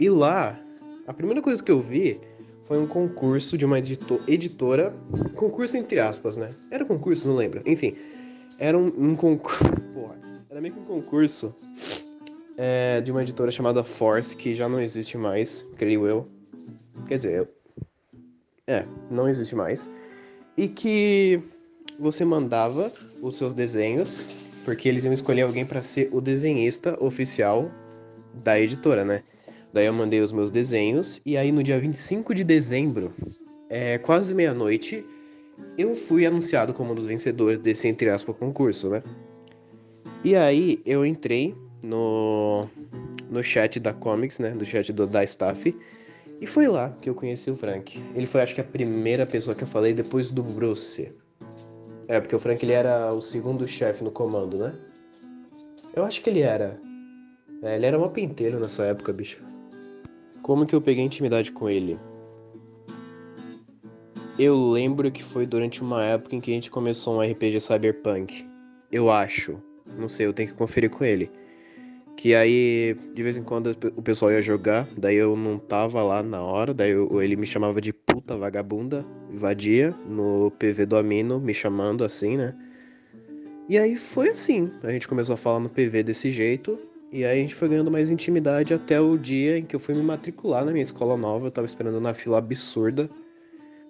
e 0.01 0.09
lá 0.09 0.59
a 1.07 1.13
primeira 1.13 1.43
coisa 1.43 1.63
que 1.63 1.71
eu 1.71 1.81
vi 1.81 2.21
foi 2.65 2.79
um 2.79 2.87
concurso 2.87 3.59
de 3.59 3.65
uma 3.65 3.79
editora. 3.79 4.95
Concurso 5.37 5.77
entre 5.77 6.01
aspas, 6.01 6.37
né? 6.37 6.55
Era 6.71 6.85
concurso, 6.85 7.29
não 7.29 7.37
lembro. 7.37 7.61
Enfim, 7.67 7.95
era 8.63 8.79
um, 8.79 8.93
um 8.97 9.17
concurso. 9.17 9.59
Porra, 9.93 10.17
era 10.49 10.61
meio 10.61 10.73
que 10.73 10.81
um 10.81 10.85
concurso 10.85 11.53
é, 12.57 13.01
de 13.01 13.11
uma 13.11 13.21
editora 13.21 13.51
chamada 13.51 13.83
Force, 13.83 14.37
que 14.37 14.55
já 14.55 14.69
não 14.69 14.81
existe 14.81 15.19
mais, 15.19 15.67
creio 15.77 16.07
eu. 16.07 16.29
Quer 17.09 17.17
dizer, 17.17 17.39
eu... 17.41 17.49
é, 18.69 18.87
não 19.11 19.29
existe 19.29 19.57
mais. 19.57 19.91
E 20.57 20.69
que 20.69 21.43
você 21.99 22.25
mandava 22.25 22.93
os 23.21 23.37
seus 23.37 23.53
desenhos, 23.53 24.29
porque 24.65 24.89
eles 24.89 25.05
iam 25.05 25.13
escolher 25.13 25.43
alguém 25.43 25.67
para 25.67 25.83
ser 25.83 26.09
o 26.13 26.21
desenhista 26.21 26.97
oficial 27.05 27.69
da 28.45 28.61
editora, 28.61 29.05
né? 29.05 29.25
Daí 29.73 29.87
eu 29.87 29.93
mandei 29.93 30.21
os 30.21 30.31
meus 30.31 30.53
desenhos 30.53 31.21
e 31.27 31.37
aí 31.37 31.51
no 31.51 31.65
dia 31.65 31.81
25 31.81 32.33
de 32.33 32.45
dezembro, 32.45 33.13
é, 33.69 33.99
quase 33.99 34.35
meia-noite, 34.35 35.05
eu 35.77 35.95
fui 35.95 36.27
anunciado 36.27 36.73
como 36.73 36.93
um 36.93 36.95
dos 36.95 37.07
vencedores 37.07 37.59
desse, 37.59 37.89
entre 37.89 38.11
aspas, 38.11 38.37
concurso, 38.37 38.89
né? 38.89 39.03
E 40.25 40.37
aí 40.37 40.81
eu 40.87 41.05
entrei 41.05 41.55
no, 41.83 42.67
no 43.31 43.43
chat 43.43 43.81
da 43.81 43.93
Comics, 43.93 44.39
né? 44.39 44.51
Do 44.51 44.65
chat 44.65 44.93
do, 44.93 45.07
da 45.07 45.25
staff. 45.25 45.75
E 46.41 46.47
foi 46.47 46.67
lá 46.67 46.91
que 47.01 47.09
eu 47.09 47.15
conheci 47.15 47.51
o 47.51 47.57
Frank. 47.57 48.03
Ele 48.15 48.27
foi, 48.27 48.41
acho 48.43 48.55
que, 48.55 48.61
a 48.61 48.65
primeira 48.65 49.25
pessoa 49.25 49.55
que 49.55 49.63
eu 49.63 49.69
falei 49.69 49.93
depois 49.93 50.31
do 50.31 50.43
Bruce. 50.43 51.13
É, 52.09 52.21
porque 52.21 52.35
o 52.35 52.39
Frank 52.39 52.65
ele 52.65 52.73
era 52.73 53.13
o 53.13 53.23
segundo 53.23 53.67
chefe 53.67 54.03
no 54.03 54.11
comando, 54.11 54.59
né? 54.59 54.75
Eu 55.95 56.05
acho 56.05 56.23
que 56.23 56.31
ele 56.31 56.41
era. 56.41 56.81
É, 57.63 57.77
ele 57.77 57.87
era 57.87 57.97
uma 57.97 58.09
penteiro 58.09 58.59
nessa 58.59 58.85
época, 58.85 59.13
bicho. 59.13 59.43
Como 60.43 60.67
que 60.67 60.75
eu 60.75 60.81
peguei 60.81 61.05
intimidade 61.05 61.53
com 61.53 61.69
ele? 61.71 61.99
Eu 64.39 64.57
lembro 64.71 65.11
que 65.11 65.23
foi 65.23 65.45
durante 65.45 65.83
uma 65.83 66.03
época 66.05 66.35
em 66.35 66.41
que 66.41 66.51
a 66.51 66.55
gente 66.55 66.71
começou 66.71 67.17
um 67.17 67.21
RPG 67.21 67.61
Cyberpunk. 67.61 68.47
Eu 68.91 69.11
acho. 69.11 69.59
Não 69.99 70.09
sei, 70.09 70.27
eu 70.27 70.33
tenho 70.33 70.49
que 70.49 70.55
conferir 70.55 70.89
com 70.89 71.05
ele. 71.05 71.31
Que 72.17 72.35
aí, 72.35 72.97
de 73.15 73.23
vez 73.23 73.37
em 73.37 73.43
quando, 73.43 73.77
o 73.97 74.03
pessoal 74.03 74.33
ia 74.33 74.43
jogar, 74.43 74.89
daí 74.97 75.17
eu 75.17 75.37
não 75.37 75.59
tava 75.59 76.03
lá 76.03 76.23
na 76.23 76.43
hora, 76.43 76.73
daí 76.73 76.93
eu, 76.93 77.21
ele 77.23 77.37
me 77.37 77.47
chamava 77.47 77.81
de 77.81 77.93
puta 77.93 78.37
vagabunda, 78.37 79.05
vadia, 79.35 79.95
no 80.07 80.51
PV 80.59 80.87
do 80.87 80.97
Amino, 80.97 81.41
me 81.41 81.53
chamando 81.53 82.05
assim, 82.05 82.37
né? 82.37 82.55
E 83.69 83.77
aí 83.77 83.97
foi 83.97 84.31
assim, 84.31 84.71
a 84.83 84.91
gente 84.91 85.09
começou 85.09 85.35
a 85.35 85.39
falar 85.39 85.61
no 85.61 85.69
PV 85.69 86.03
desse 86.03 86.31
jeito, 86.31 86.79
e 87.13 87.25
aí 87.25 87.39
a 87.39 87.43
gente 87.43 87.55
foi 87.55 87.69
ganhando 87.69 87.91
mais 87.91 88.11
intimidade 88.11 88.73
até 88.73 88.99
o 88.99 89.19
dia 89.19 89.59
em 89.59 89.65
que 89.65 89.77
eu 89.77 89.81
fui 89.81 89.95
me 89.95 90.03
matricular 90.03 90.65
na 90.65 90.73
minha 90.73 90.83
escola 90.83 91.15
nova. 91.15 91.47
Eu 91.47 91.51
tava 91.51 91.67
esperando 91.67 92.01
na 92.01 92.15
fila 92.15 92.39
absurda. 92.39 93.07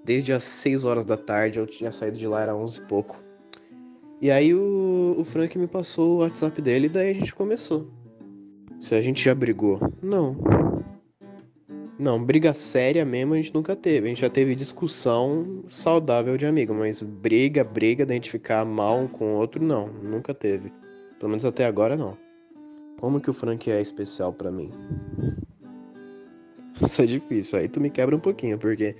Desde 0.04 0.32
as 0.32 0.42
6 0.44 0.84
horas 0.84 1.04
da 1.04 1.16
tarde, 1.16 1.58
eu 1.58 1.66
tinha 1.66 1.92
saído 1.92 2.18
de 2.18 2.26
lá, 2.26 2.42
era 2.42 2.56
11 2.56 2.78
e 2.78 2.82
pouco. 2.82 3.22
E 4.20 4.30
aí 4.30 4.54
o, 4.54 5.16
o 5.18 5.24
Frank 5.24 5.58
me 5.58 5.66
passou 5.66 6.16
o 6.16 6.18
WhatsApp 6.18 6.60
dele 6.62 6.86
e 6.86 6.88
daí 6.88 7.10
a 7.10 7.14
gente 7.14 7.34
começou. 7.34 7.88
Se 8.80 8.94
a 8.94 9.02
gente 9.02 9.24
já 9.24 9.34
brigou? 9.34 9.80
Não. 10.02 10.36
Não, 11.98 12.22
briga 12.22 12.52
séria 12.52 13.04
mesmo 13.04 13.34
a 13.34 13.36
gente 13.36 13.54
nunca 13.54 13.76
teve. 13.76 14.06
A 14.06 14.08
gente 14.08 14.20
já 14.20 14.28
teve 14.28 14.56
discussão 14.56 15.64
saudável 15.70 16.36
de 16.36 16.46
amigo, 16.46 16.74
mas 16.74 17.00
briga, 17.02 17.62
briga 17.62 18.04
da 18.04 18.14
gente 18.14 18.30
ficar 18.30 18.64
mal 18.64 18.98
um 18.98 19.08
com 19.08 19.34
o 19.34 19.36
outro, 19.36 19.62
não. 19.64 19.86
Nunca 19.86 20.34
teve. 20.34 20.72
Pelo 21.18 21.30
menos 21.30 21.44
até 21.44 21.64
agora 21.64 21.96
não. 21.96 22.16
Como 22.98 23.20
que 23.20 23.30
o 23.30 23.32
Frank 23.32 23.70
é 23.70 23.80
especial 23.80 24.32
para 24.32 24.50
mim? 24.50 24.70
Isso 26.80 27.02
é 27.02 27.06
difícil, 27.06 27.60
aí 27.60 27.68
tu 27.68 27.80
me 27.80 27.90
quebra 27.90 28.16
um 28.16 28.20
pouquinho, 28.20 28.58
porque 28.58 28.96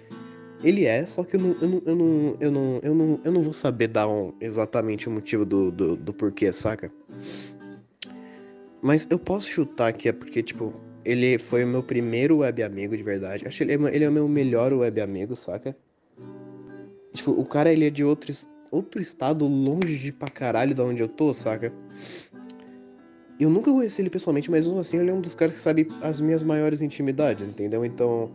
ele 0.62 0.85
é, 0.85 1.04
só 1.04 1.25
que 1.25 1.37
eu 1.37 1.40
não, 1.40 1.57
eu 1.61 1.69
não, 1.69 1.83
eu 1.87 1.97
não, 1.97 2.37
eu 2.40 2.50
não, 2.50 2.81
eu 2.83 2.95
não, 2.95 3.21
eu 3.25 3.33
não 3.33 3.42
vou 3.42 3.52
saber 3.52 3.88
dar 3.88 4.09
um, 4.09 4.33
exatamente 4.40 5.09
o 5.09 5.11
motivo 5.11 5.45
do, 5.45 5.71
do, 5.71 5.97
do 5.97 6.12
porquê, 6.12 6.52
saca? 6.52 6.90
Mas 8.81 9.07
eu 9.11 9.19
posso 9.19 9.49
chutar 9.49 9.92
que 9.92 10.09
é 10.09 10.12
porque, 10.12 10.42
tipo, 10.42 10.73
ele 11.04 11.38
foi 11.38 11.64
o 11.64 11.66
meu 11.66 11.83
primeiro 11.83 12.38
web 12.38 12.62
amigo 12.62 12.97
de 12.97 13.02
verdade. 13.02 13.47
Acho 13.47 13.59
que 13.59 13.64
ele 13.64 13.73
é, 13.73 13.95
ele 13.95 14.04
é 14.04 14.09
o 14.09 14.12
meu 14.12 14.28
melhor 14.28 14.73
web 14.73 15.00
amigo, 15.00 15.37
saca? 15.37 15.76
Tipo, 17.12 17.33
o 17.33 17.45
cara 17.45 17.73
ele 17.73 17.87
é 17.87 17.90
de 17.90 18.04
outro, 18.04 18.33
outro 18.71 19.00
estado 19.00 19.47
longe 19.47 19.99
de 19.99 20.12
pra 20.12 20.28
caralho 20.28 20.75
da 20.75 20.85
onde 20.85 21.02
eu 21.02 21.09
tô, 21.09 21.35
saca? 21.35 21.73
Eu 23.38 23.50
nunca 23.50 23.73
conheci 23.73 24.00
ele 24.00 24.11
pessoalmente, 24.11 24.50
mas 24.50 24.66
mesmo 24.66 24.81
assim 24.81 24.99
ele 24.99 25.11
é 25.11 25.14
um 25.14 25.21
dos 25.21 25.35
caras 25.35 25.54
que 25.54 25.61
sabe 25.61 25.88
as 26.00 26.21
minhas 26.21 26.42
maiores 26.42 26.81
intimidades, 26.81 27.49
entendeu? 27.49 27.85
Então, 27.85 28.31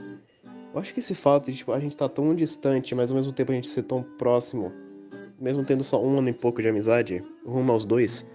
eu 0.78 0.82
acho 0.82 0.94
que 0.94 1.00
esse 1.00 1.16
fato 1.16 1.52
de 1.52 1.58
tipo, 1.58 1.72
a 1.72 1.80
gente 1.80 1.94
estar 1.94 2.08
tá 2.08 2.16
tão 2.16 2.36
distante, 2.36 2.94
mas 2.94 3.10
ao 3.10 3.18
mesmo 3.18 3.34
tempo 3.34 3.52
a 3.52 3.56
gente 3.56 3.68
ser 3.68 3.82
tão 3.82 4.04
próximo, 4.04 4.72
mesmo 5.40 5.64
tendo 5.64 5.84
só 5.84 6.00
um 6.04 6.20
ano 6.20 6.30
e 6.30 6.34
pouco 6.34 6.62
de 6.62 6.70
amizade, 6.70 7.24
rumo 7.44 7.72
aos 7.72 7.84
dois, 7.84 8.30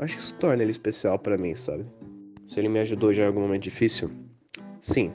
acho 0.00 0.16
que 0.16 0.20
isso 0.20 0.34
torna 0.34 0.60
ele 0.60 0.72
especial 0.72 1.20
para 1.20 1.38
mim, 1.38 1.54
sabe? 1.54 1.86
Se 2.48 2.58
ele 2.58 2.68
me 2.68 2.80
ajudou 2.80 3.12
já 3.14 3.22
em 3.22 3.26
algum 3.26 3.42
momento 3.42 3.62
difícil? 3.62 4.10
Sim. 4.80 5.12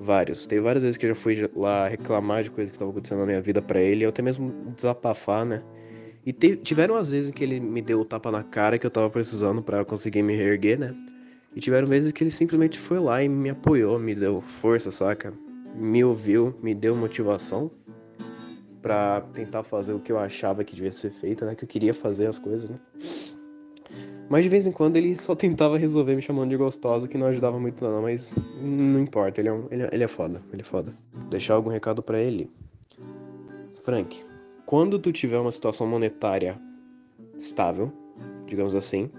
Vários. 0.00 0.48
Tem 0.48 0.58
várias 0.58 0.82
vezes 0.82 0.96
que 0.96 1.06
eu 1.06 1.10
já 1.10 1.14
fui 1.14 1.48
lá 1.54 1.86
reclamar 1.86 2.42
de 2.42 2.50
coisas 2.50 2.72
que 2.72 2.76
estavam 2.76 2.90
acontecendo 2.90 3.20
na 3.20 3.26
minha 3.26 3.40
vida 3.40 3.62
para 3.62 3.80
ele, 3.80 4.04
ou 4.04 4.08
até 4.08 4.20
mesmo 4.20 4.52
desabafar, 4.74 5.44
né? 5.44 5.62
E 6.26 6.32
te, 6.32 6.56
tiveram 6.56 6.96
as 6.96 7.08
vezes 7.08 7.30
que 7.30 7.44
ele 7.44 7.60
me 7.60 7.80
deu 7.80 8.00
o 8.00 8.04
tapa 8.04 8.32
na 8.32 8.42
cara 8.42 8.80
que 8.80 8.86
eu 8.86 8.90
tava 8.90 9.08
precisando 9.10 9.62
para 9.62 9.84
conseguir 9.84 10.24
me 10.24 10.34
reerguer, 10.34 10.76
né? 10.76 10.92
E 11.54 11.60
tiveram 11.60 11.86
vezes 11.86 12.10
que 12.10 12.24
ele 12.24 12.32
simplesmente 12.32 12.76
foi 12.76 12.98
lá 12.98 13.22
e 13.22 13.28
me 13.28 13.50
apoiou, 13.50 13.96
me 13.96 14.14
deu 14.14 14.40
força, 14.40 14.90
saca? 14.90 15.32
Me 15.80 16.04
ouviu, 16.04 16.54
me 16.60 16.74
deu 16.74 16.96
motivação 16.96 17.70
para 18.82 19.20
tentar 19.32 19.62
fazer 19.62 19.92
o 19.92 20.00
que 20.00 20.10
eu 20.10 20.18
achava 20.18 20.64
que 20.64 20.74
devia 20.74 20.92
ser 20.92 21.10
feito, 21.10 21.44
né? 21.44 21.54
Que 21.54 21.64
eu 21.64 21.68
queria 21.68 21.94
fazer 21.94 22.26
as 22.26 22.38
coisas, 22.38 22.68
né? 22.68 22.78
Mas 24.28 24.42
de 24.42 24.48
vez 24.50 24.66
em 24.66 24.72
quando 24.72 24.96
ele 24.96 25.16
só 25.16 25.34
tentava 25.34 25.78
resolver 25.78 26.14
me 26.14 26.20
chamando 26.20 26.50
de 26.50 26.56
gostosa, 26.56 27.08
que 27.08 27.16
não 27.16 27.28
ajudava 27.28 27.58
muito 27.58 27.82
não, 27.82 28.02
mas 28.02 28.32
não 28.60 29.00
importa, 29.00 29.40
ele 29.40 29.48
é, 29.48 29.52
um, 29.52 29.66
ele, 29.70 29.82
é, 29.84 29.90
ele 29.92 30.04
é 30.04 30.08
foda, 30.08 30.42
ele 30.52 30.60
é 30.60 30.64
foda. 30.64 30.94
Deixar 31.30 31.54
algum 31.54 31.70
recado 31.70 32.02
para 32.02 32.20
ele? 32.20 32.50
Frank, 33.82 34.22
quando 34.66 34.98
tu 34.98 35.10
tiver 35.12 35.38
uma 35.38 35.50
situação 35.50 35.86
monetária 35.86 36.60
estável, 37.38 37.90
digamos 38.46 38.74
assim, 38.74 39.10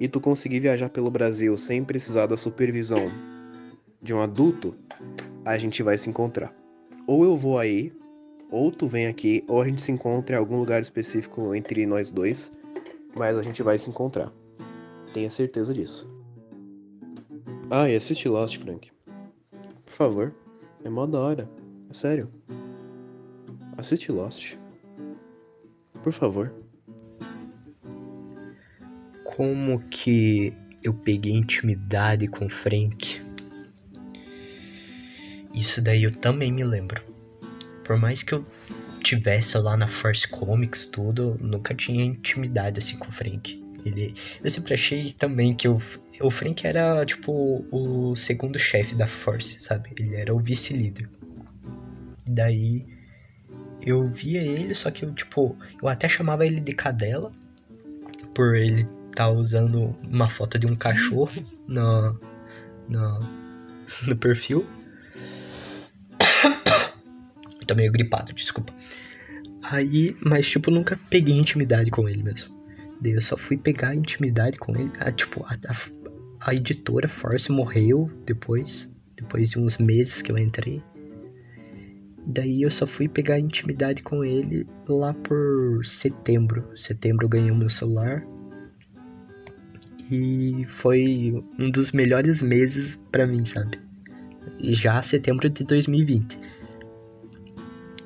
e 0.00 0.08
tu 0.08 0.18
conseguir 0.18 0.60
viajar 0.60 0.88
pelo 0.88 1.10
Brasil 1.10 1.56
sem 1.58 1.84
precisar 1.84 2.26
da 2.26 2.36
supervisão 2.36 3.10
de 4.00 4.14
um 4.14 4.20
adulto, 4.20 4.74
a 5.44 5.58
gente 5.58 5.82
vai 5.82 5.98
se 5.98 6.08
encontrar. 6.08 6.54
Ou 7.06 7.24
eu 7.24 7.36
vou 7.36 7.58
aí, 7.58 7.92
ou 8.50 8.70
tu 8.70 8.86
vem 8.86 9.06
aqui, 9.06 9.44
ou 9.48 9.60
a 9.60 9.68
gente 9.68 9.82
se 9.82 9.92
encontra 9.92 10.36
em 10.36 10.38
algum 10.38 10.58
lugar 10.58 10.80
específico 10.80 11.54
entre 11.54 11.86
nós 11.86 12.10
dois, 12.10 12.52
mas 13.16 13.36
a 13.36 13.42
gente 13.42 13.62
vai 13.62 13.78
se 13.78 13.90
encontrar. 13.90 14.32
Tenha 15.12 15.30
certeza 15.30 15.74
disso. 15.74 16.10
Ah, 17.70 17.88
e 17.88 17.96
assiste 17.96 18.28
Lost, 18.28 18.58
Frank. 18.58 18.90
Por 19.84 19.92
favor. 19.92 20.34
É 20.84 20.90
mó 20.90 21.06
da 21.06 21.18
hora. 21.18 21.50
É 21.88 21.92
sério. 21.92 22.30
Assiste 23.76 24.12
Lost. 24.12 24.56
Por 26.02 26.12
favor. 26.12 26.54
Como 29.24 29.80
que 29.88 30.52
eu 30.84 30.92
peguei 30.92 31.32
intimidade 31.32 32.28
com 32.28 32.46
o 32.46 32.50
Frank? 32.50 33.23
Isso 35.54 35.80
daí 35.80 36.02
eu 36.02 36.10
também 36.10 36.52
me 36.52 36.64
lembro. 36.64 37.00
Por 37.84 37.96
mais 37.96 38.22
que 38.22 38.32
eu 38.32 38.44
tivesse 39.02 39.56
lá 39.58 39.76
na 39.76 39.86
Force 39.86 40.26
Comics, 40.26 40.86
tudo, 40.86 41.38
nunca 41.40 41.74
tinha 41.74 42.04
intimidade 42.04 42.78
assim 42.78 42.98
com 42.98 43.08
o 43.08 43.12
Frank. 43.12 43.62
Ele, 43.84 44.14
eu 44.42 44.50
sempre 44.50 44.74
achei 44.74 45.12
também 45.12 45.54
que 45.54 45.68
o, 45.68 45.80
o 46.20 46.30
Frank 46.30 46.66
era, 46.66 47.04
tipo, 47.04 47.64
o 47.70 48.16
segundo 48.16 48.58
chefe 48.58 48.94
da 48.94 49.06
Force, 49.06 49.60
sabe? 49.60 49.90
Ele 49.98 50.16
era 50.16 50.34
o 50.34 50.38
vice-líder. 50.38 51.08
Daí 52.26 52.86
eu 53.82 54.06
via 54.06 54.42
ele, 54.42 54.74
só 54.74 54.90
que 54.90 55.04
eu, 55.04 55.12
tipo, 55.12 55.56
eu 55.80 55.88
até 55.88 56.08
chamava 56.08 56.46
ele 56.46 56.60
de 56.60 56.72
cadela, 56.72 57.30
por 58.34 58.56
ele 58.56 58.88
tá 59.14 59.28
usando 59.28 59.96
uma 60.02 60.28
foto 60.28 60.58
de 60.58 60.66
um 60.66 60.74
cachorro 60.74 61.30
no, 61.68 62.18
no, 62.88 63.20
no 64.06 64.16
perfil. 64.16 64.66
Tô 67.66 67.74
meio 67.74 67.90
gripado, 67.90 68.32
desculpa. 68.32 68.72
Aí, 69.62 70.14
mas 70.20 70.48
tipo, 70.48 70.70
nunca 70.70 70.98
peguei 71.08 71.34
intimidade 71.34 71.90
com 71.90 72.08
ele 72.08 72.22
mesmo. 72.22 72.54
Daí 73.00 73.12
eu 73.12 73.20
só 73.20 73.36
fui 73.36 73.56
pegar 73.56 73.94
intimidade 73.94 74.58
com 74.58 74.76
ele. 74.76 74.90
Ah, 75.00 75.10
tipo, 75.10 75.44
a, 75.44 75.54
a, 75.54 76.50
a 76.50 76.54
editora 76.54 77.08
Force 77.08 77.50
morreu 77.50 78.10
depois. 78.26 78.92
Depois 79.16 79.50
de 79.50 79.58
uns 79.58 79.78
meses 79.78 80.20
que 80.20 80.30
eu 80.30 80.38
entrei. 80.38 80.82
Daí 82.26 82.62
eu 82.62 82.70
só 82.70 82.86
fui 82.86 83.08
pegar 83.08 83.38
intimidade 83.38 84.02
com 84.02 84.24
ele 84.24 84.66
lá 84.88 85.14
por 85.14 85.84
setembro. 85.84 86.70
Setembro 86.74 87.26
eu 87.26 87.28
ganhei 87.28 87.50
o 87.50 87.56
meu 87.56 87.68
celular. 87.68 88.24
E 90.10 90.64
foi 90.68 91.42
um 91.58 91.70
dos 91.70 91.92
melhores 91.92 92.40
meses 92.40 92.94
para 93.10 93.26
mim, 93.26 93.44
sabe? 93.44 93.78
Já 94.60 95.02
setembro 95.02 95.48
de 95.48 95.64
2020. 95.64 96.38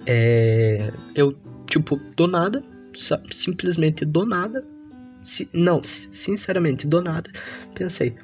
É, 0.06 0.92
eu, 1.14 1.36
tipo, 1.68 1.96
do 2.16 2.26
nada, 2.26 2.64
simplesmente 3.30 4.04
do 4.04 4.24
nada, 4.24 4.64
se, 5.22 5.48
não, 5.52 5.82
sinceramente, 5.82 6.86
do 6.86 7.02
nada, 7.02 7.30
pensei, 7.74 8.16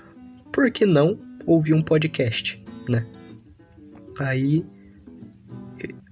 por 0.52 0.70
que 0.70 0.86
não 0.86 1.18
ouvir 1.44 1.74
um 1.74 1.82
podcast, 1.82 2.62
né? 2.88 3.06
Aí 4.18 4.64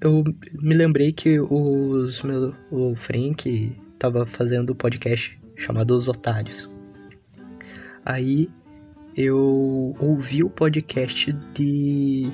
eu 0.01 0.25
me 0.61 0.75
lembrei 0.75 1.13
que 1.13 1.41
os 1.41 2.23
meu, 2.23 2.55
o 2.71 2.95
Frank 2.97 3.79
tava 3.99 4.27
fazendo 4.27 4.73
um 4.73 4.77
podcast 4.77 5.41
chamado 5.57 5.95
Os 5.95 6.09
Otários. 6.09 6.69
Aí 8.05 8.51
eu 9.17 9.95
ouvi 9.99 10.43
o 10.43 10.51
podcast 10.51 11.33
de 11.55 12.31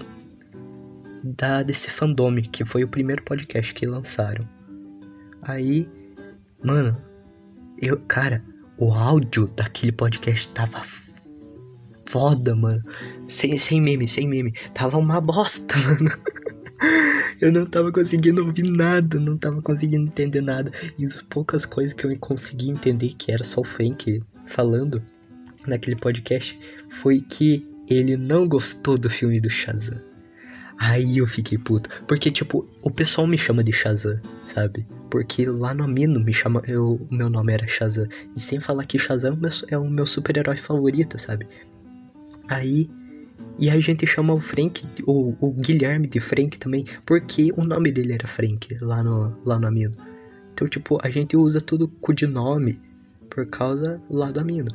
da 1.22 1.62
desse 1.62 1.90
fandome, 1.90 2.42
que 2.42 2.64
foi 2.64 2.85
o 2.85 2.88
primeiro 2.88 3.22
podcast 3.22 3.74
que 3.74 3.87
lançaram. 3.87 4.48
Aí, 5.42 5.88
mano, 6.62 6.96
eu, 7.81 7.96
cara, 8.07 8.44
o 8.76 8.92
áudio 8.92 9.48
daquele 9.48 9.92
podcast 9.92 10.48
tava 10.50 10.81
foda, 12.07 12.55
mano. 12.55 12.83
Sem, 13.26 13.59
sem 13.59 13.81
meme, 13.81 14.07
sem 14.07 14.29
meme. 14.29 14.53
Tava 14.72 14.98
uma 14.98 15.20
bosta, 15.20 15.76
mano. 15.83 16.11
Eu 17.40 17.53
não 17.53 17.66
tava 17.66 17.92
conseguindo 17.92 18.44
ouvir 18.44 18.68
nada, 18.68 19.18
não 19.18 19.37
tava 19.37 19.62
conseguindo 19.62 20.07
entender 20.07 20.40
nada. 20.40 20.72
E 20.98 21.05
as 21.05 21.20
poucas 21.22 21.64
coisas 21.64 21.92
que 21.92 22.05
eu 22.05 22.16
consegui 22.18 22.70
entender, 22.70 23.14
que 23.14 23.31
era 23.31 23.44
só 23.44 23.61
o 23.61 23.64
Frank 23.64 24.22
falando 24.46 25.03
naquele 25.66 25.97
podcast, 25.97 26.59
foi 26.88 27.21
que 27.21 27.66
ele 27.88 28.16
não 28.16 28.47
gostou 28.47 28.99
do 28.99 29.09
filme 29.09 29.40
do 29.40 29.49
Shazam. 29.49 29.99
Aí 30.79 31.18
eu 31.18 31.27
fiquei 31.27 31.59
puto. 31.59 31.90
Porque, 32.07 32.31
tipo, 32.31 32.66
o 32.83 32.90
pessoal 32.90 33.27
me 33.27 33.37
chama 33.37 33.64
de 33.64 33.73
Shazam, 33.73 34.18
sabe? 34.44 34.87
Porque 35.11 35.44
lá 35.44 35.75
no 35.75 35.85
Amino 35.85 36.21
me 36.21 36.33
chama. 36.33 36.62
Eu, 36.68 37.07
o 37.11 37.14
meu 37.14 37.29
nome 37.29 37.53
era 37.53 37.66
Shazam. 37.66 38.07
E 38.37 38.40
sem 38.40 38.61
falar 38.61 38.85
que 38.85 38.99
Shazam 38.99 39.38
é 39.68 39.77
o 39.77 39.90
meu 39.90 40.07
super-herói 40.07 40.57
favorito, 40.57 41.18
sabe? 41.18 41.47
Aí. 42.49 42.88
E 43.61 43.68
a 43.71 43.81
gente 43.81 44.07
chama 44.07 44.33
o 44.33 44.40
Frank, 44.40 44.85
o, 45.05 45.35
o 45.40 45.53
Guilherme 45.53 46.07
de 46.07 46.21
Frank 46.21 46.57
também, 46.59 46.85
porque 47.05 47.53
o 47.57 47.64
nome 47.64 47.90
dele 47.90 48.12
era 48.12 48.25
Frank 48.25 48.68
lá 48.81 49.03
no, 49.03 49.37
lá 49.44 49.59
no 49.59 49.66
Amino. 49.66 49.94
Então, 50.53 50.68
tipo, 50.68 50.97
a 51.03 51.11
gente 51.11 51.37
usa 51.37 51.61
tudo 51.61 51.88
com 51.88 52.14
de 52.14 52.29
nome 52.29 52.81
por 53.29 53.44
causa 53.47 54.01
lá 54.09 54.31
do 54.31 54.38
Amino. 54.38 54.71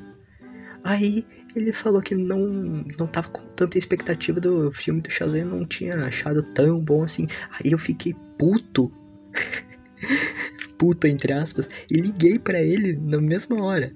Aí 0.84 1.26
ele 1.56 1.72
falou 1.72 2.02
que 2.02 2.14
não, 2.14 2.84
não 3.00 3.08
tava 3.08 3.30
com 3.30 3.42
tanta 3.56 3.78
expectativa 3.78 4.40
do 4.40 4.72
filme 4.72 5.02
do 5.02 5.10
Shazam, 5.10 5.46
não 5.46 5.64
tinha 5.64 5.96
achado 6.06 6.44
tão 6.44 6.80
bom 6.80 7.04
assim. 7.04 7.28
Aí 7.52 7.72
eu 7.72 7.78
fiquei 7.78 8.14
puto. 8.38 8.92
puto, 10.78 11.08
entre 11.08 11.32
aspas, 11.32 11.70
e 11.90 11.96
liguei 11.96 12.38
para 12.38 12.62
ele 12.62 13.00
na 13.02 13.22
mesma 13.22 13.64
hora. 13.64 13.96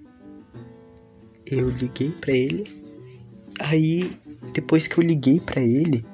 Eu 1.46 1.70
liguei 1.70 2.12
para 2.12 2.34
ele. 2.34 2.66
Aí, 3.60 4.12
depois 4.54 4.88
que 4.88 4.98
eu 4.98 5.04
liguei 5.04 5.40
para 5.40 5.62
ele, 5.62 6.06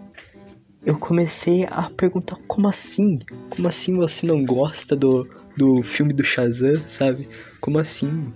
eu 0.86 0.98
comecei 0.98 1.66
a 1.66 1.90
perguntar 1.90 2.38
como 2.48 2.68
assim? 2.68 3.20
Como 3.50 3.68
assim 3.68 3.96
você 3.96 4.26
não 4.26 4.44
gosta 4.46 4.96
do, 4.96 5.28
do 5.56 5.84
filme 5.84 6.14
do 6.14 6.24
Shazam, 6.24 6.82
sabe? 6.88 7.28
Como 7.60 7.78
assim? 7.78 8.34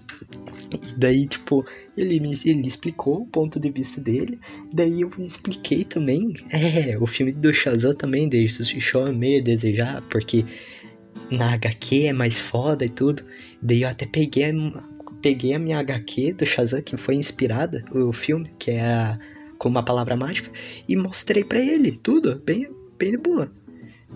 Daí, 0.97 1.27
tipo, 1.27 1.65
ele 1.95 2.19
me 2.19 2.31
ele 2.45 2.67
explicou 2.67 3.21
o 3.21 3.25
ponto 3.25 3.59
de 3.59 3.69
vista 3.69 4.01
dele. 4.01 4.39
Daí 4.73 5.01
eu 5.01 5.11
expliquei 5.19 5.83
também. 5.83 6.33
É, 6.51 6.97
o 6.99 7.05
filme 7.05 7.31
do 7.31 7.53
Shazam 7.53 7.93
também 7.93 8.27
deixou 8.27 9.13
meio 9.13 9.39
a 9.39 9.43
desejar, 9.43 10.01
porque 10.09 10.45
na 11.31 11.53
HQ 11.53 12.07
é 12.07 12.13
mais 12.13 12.39
foda 12.39 12.85
e 12.85 12.89
tudo. 12.89 13.23
Daí 13.61 13.83
eu 13.83 13.89
até 13.89 14.05
peguei 14.05 14.51
peguei 15.21 15.53
a 15.53 15.59
minha 15.59 15.79
HQ 15.79 16.33
do 16.33 16.45
Shazam, 16.45 16.81
que 16.81 16.95
foi 16.97 17.15
inspirada, 17.15 17.83
o 17.91 18.13
filme, 18.13 18.51
que 18.59 18.71
é 18.71 18.81
a, 18.81 19.19
com 19.57 19.69
uma 19.69 19.83
palavra 19.83 20.15
mágica, 20.15 20.51
e 20.87 20.95
mostrei 20.95 21.43
para 21.43 21.59
ele 21.59 21.91
tudo, 21.91 22.41
bem, 22.45 22.69
bem 22.97 23.11
de 23.11 23.17
boa. 23.17 23.51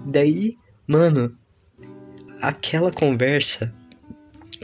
Daí, 0.05 0.57
mano, 0.87 1.35
aquela 2.39 2.91
conversa 2.91 3.73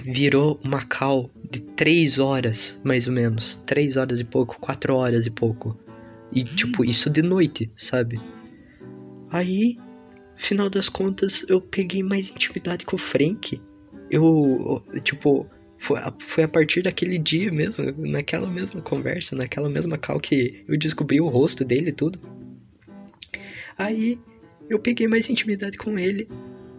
virou 0.04 0.60
uma 0.64 0.84
call 0.86 1.32
de 1.58 1.62
três 1.62 2.20
horas, 2.20 2.80
mais 2.84 3.08
ou 3.08 3.14
menos. 3.14 3.60
Três 3.66 3.98
horas 3.98 4.20
e 4.20 4.24
pouco, 4.24 4.60
quatro 4.60 4.96
horas 4.96 5.26
e 5.26 5.32
pouco. 5.32 5.78
E, 6.32 6.44
tipo, 6.44 6.86
isso 6.86 7.10
de 7.10 7.22
noite, 7.22 7.72
sabe? 7.76 8.20
Aí, 9.32 9.78
final 10.36 10.70
das 10.70 10.88
contas, 10.88 11.46
eu 11.50 11.60
peguei 11.60 12.04
mais 12.04 12.30
intimidade 12.30 12.86
com 12.86 12.96
o 12.96 13.00
Frank. 13.00 13.60
Eu, 14.12 14.84
tipo, 15.04 15.48
foi 15.78 16.00
a, 16.00 16.14
foi 16.20 16.44
a 16.44 16.48
partir 16.48 16.84
daquele 16.84 17.18
dia 17.18 17.52
mesmo, 17.52 17.86
naquela 17.98 18.50
mesma 18.50 18.82
conversa, 18.82 19.36
naquela 19.36 19.70
mesma 19.70 19.98
call 19.98 20.20
que 20.20 20.64
eu 20.68 20.78
descobri 20.78 21.20
o 21.20 21.28
rosto 21.28 21.66
dele 21.66 21.90
e 21.90 21.94
tudo. 21.94 22.20
Aí, 23.78 24.20
eu 24.70 24.80
peguei 24.80 25.08
mais 25.08 25.30
intimidade 25.30 25.78
com 25.78 25.98
ele 25.98 26.28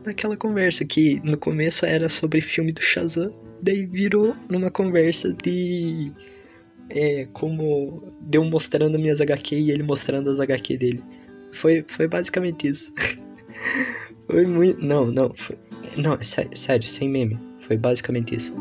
naquela 0.04 0.36
conversa 0.36 0.84
que 0.84 1.20
no 1.24 1.36
começo 1.36 1.84
era 1.84 2.08
sobre 2.08 2.40
filme 2.40 2.72
do 2.72 2.82
Shazam, 2.82 3.47
daí 3.62 3.86
virou 3.86 4.34
numa 4.48 4.70
conversa 4.70 5.32
de 5.32 6.12
é, 6.90 7.26
como 7.32 8.12
deu 8.20 8.44
mostrando 8.44 8.98
minhas 8.98 9.20
HQ 9.20 9.56
e 9.56 9.70
ele 9.70 9.82
mostrando 9.82 10.30
as 10.30 10.40
HQ 10.40 10.76
dele. 10.76 11.02
Foi, 11.52 11.84
foi 11.88 12.08
basicamente 12.08 12.68
isso. 12.68 12.92
foi 14.26 14.46
muito. 14.46 14.84
Não, 14.84 15.06
não. 15.06 15.32
Foi, 15.34 15.56
não, 15.96 16.14
é 16.14 16.22
sério, 16.22 16.56
sério, 16.56 16.86
sem 16.86 17.08
meme. 17.08 17.38
Foi 17.60 17.76
basicamente 17.76 18.34
isso. 18.34 18.54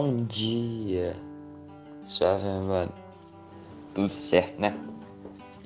Bom 0.00 0.24
dia, 0.26 1.16
suave 2.04 2.44
mano. 2.44 2.92
tudo 3.92 4.08
certo, 4.08 4.60
né? 4.60 4.72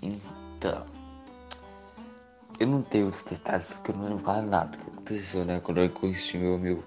Então. 0.00 0.86
Eu 2.58 2.66
não 2.66 2.80
tenho 2.80 3.08
os 3.08 3.20
detalhes 3.20 3.68
porque 3.68 3.90
eu 3.90 3.96
não 3.96 4.08
lembro 4.08 4.42
nada 4.48 4.74
que 4.74 4.90
aconteceu, 4.90 5.44
né? 5.44 5.60
Quando 5.60 5.82
eu 5.82 5.90
conheci 5.90 6.38
meu 6.38 6.54
amigo. 6.54 6.82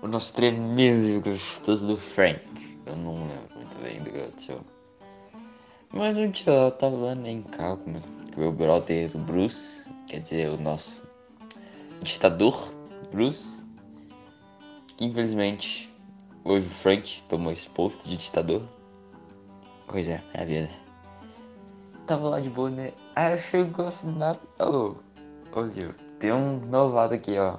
O 0.00 0.06
nosso 0.06 0.32
tremendo 0.32 1.20
gostoso 1.20 1.88
do 1.88 1.96
Frank. 1.96 2.46
Eu 2.86 2.94
não 2.98 3.14
lembro 3.14 3.56
muito 3.56 3.82
bem 3.82 3.98
do 3.98 4.10
que 4.12 4.20
aconteceu. 4.20 4.60
Mas 5.92 6.16
um 6.16 6.30
dia 6.30 6.52
eu 6.52 6.70
tava 6.70 6.96
lá 6.96 7.16
né, 7.16 7.32
em 7.32 7.42
carro 7.42 7.78
com 7.78 7.92
meu 8.36 8.52
brother 8.52 9.10
Bruce. 9.18 9.86
Quer 10.06 10.20
dizer, 10.20 10.48
o 10.50 10.56
nosso 10.56 11.02
ditador 12.00 12.72
Bruce. 13.10 13.64
Infelizmente, 15.00 15.90
hoje 16.44 16.66
o 16.66 16.70
Frank 16.70 17.22
tomou 17.28 17.52
esse 17.52 17.68
posto 17.70 18.08
de 18.08 18.16
ditador. 18.16 18.62
Pois 19.86 20.08
é, 20.08 20.22
é 20.34 20.42
a 20.42 20.44
vida. 20.44 20.70
Tava 22.06 22.28
lá 22.28 22.40
de 22.40 22.50
boa, 22.50 22.70
né? 22.70 22.92
Aí 23.14 23.32
eu 23.32 23.38
chego 23.38 23.82
assim 23.82 24.12
nada. 24.12 24.38
Ô, 24.58 24.96
olha, 25.52 25.94
tem 26.18 26.32
um 26.32 26.58
novado 26.66 27.14
aqui, 27.14 27.38
ó. 27.38 27.58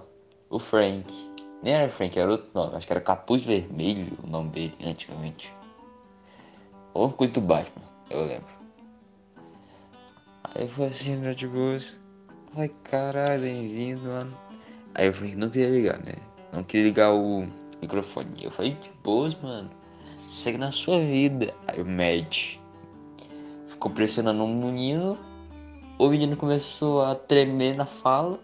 O 0.49 0.59
Frank. 0.59 1.31
Nem 1.63 1.73
era 1.73 1.89
Frank, 1.89 2.17
era 2.19 2.31
outro 2.31 2.49
nome. 2.53 2.75
Acho 2.75 2.87
que 2.87 2.93
era 2.93 3.01
Capuz 3.01 3.45
Vermelho 3.45 4.17
o 4.23 4.27
nome 4.27 4.49
dele 4.49 4.75
antigamente. 4.83 5.53
Ou 6.93 7.11
coisa 7.11 7.33
do 7.33 7.41
Batman, 7.41 7.83
eu 8.09 8.25
lembro. 8.25 8.61
Aí 10.55 10.67
foi 10.67 10.87
assim, 10.87 11.15
né, 11.17 11.33
de 11.33 11.47
boas. 11.47 11.99
Ai, 12.55 12.67
caralho, 12.83 13.41
bem-vindo, 13.41 14.01
mano. 14.01 14.37
Aí 14.95 15.07
eu 15.07 15.13
falei, 15.13 15.35
não 15.35 15.49
queria 15.49 15.69
ligar, 15.69 15.97
né? 15.99 16.15
Não 16.51 16.63
queria 16.63 16.87
ligar 16.87 17.13
o 17.13 17.47
microfone. 17.81 18.29
Eu 18.41 18.51
falei, 18.51 18.75
de 18.75 18.89
boas, 19.03 19.35
mano. 19.41 19.69
Segue 20.17 20.57
na 20.57 20.71
sua 20.71 20.99
vida. 20.99 21.53
Aí 21.67 21.81
o 21.81 21.85
Mad 21.85 22.59
ficou 23.67 23.91
pressionando 23.91 24.43
o 24.43 24.47
menino. 24.47 25.17
O 25.97 26.09
menino 26.09 26.37
começou 26.37 27.03
a 27.03 27.15
tremer 27.15 27.75
na 27.75 27.85
fala. 27.85 28.39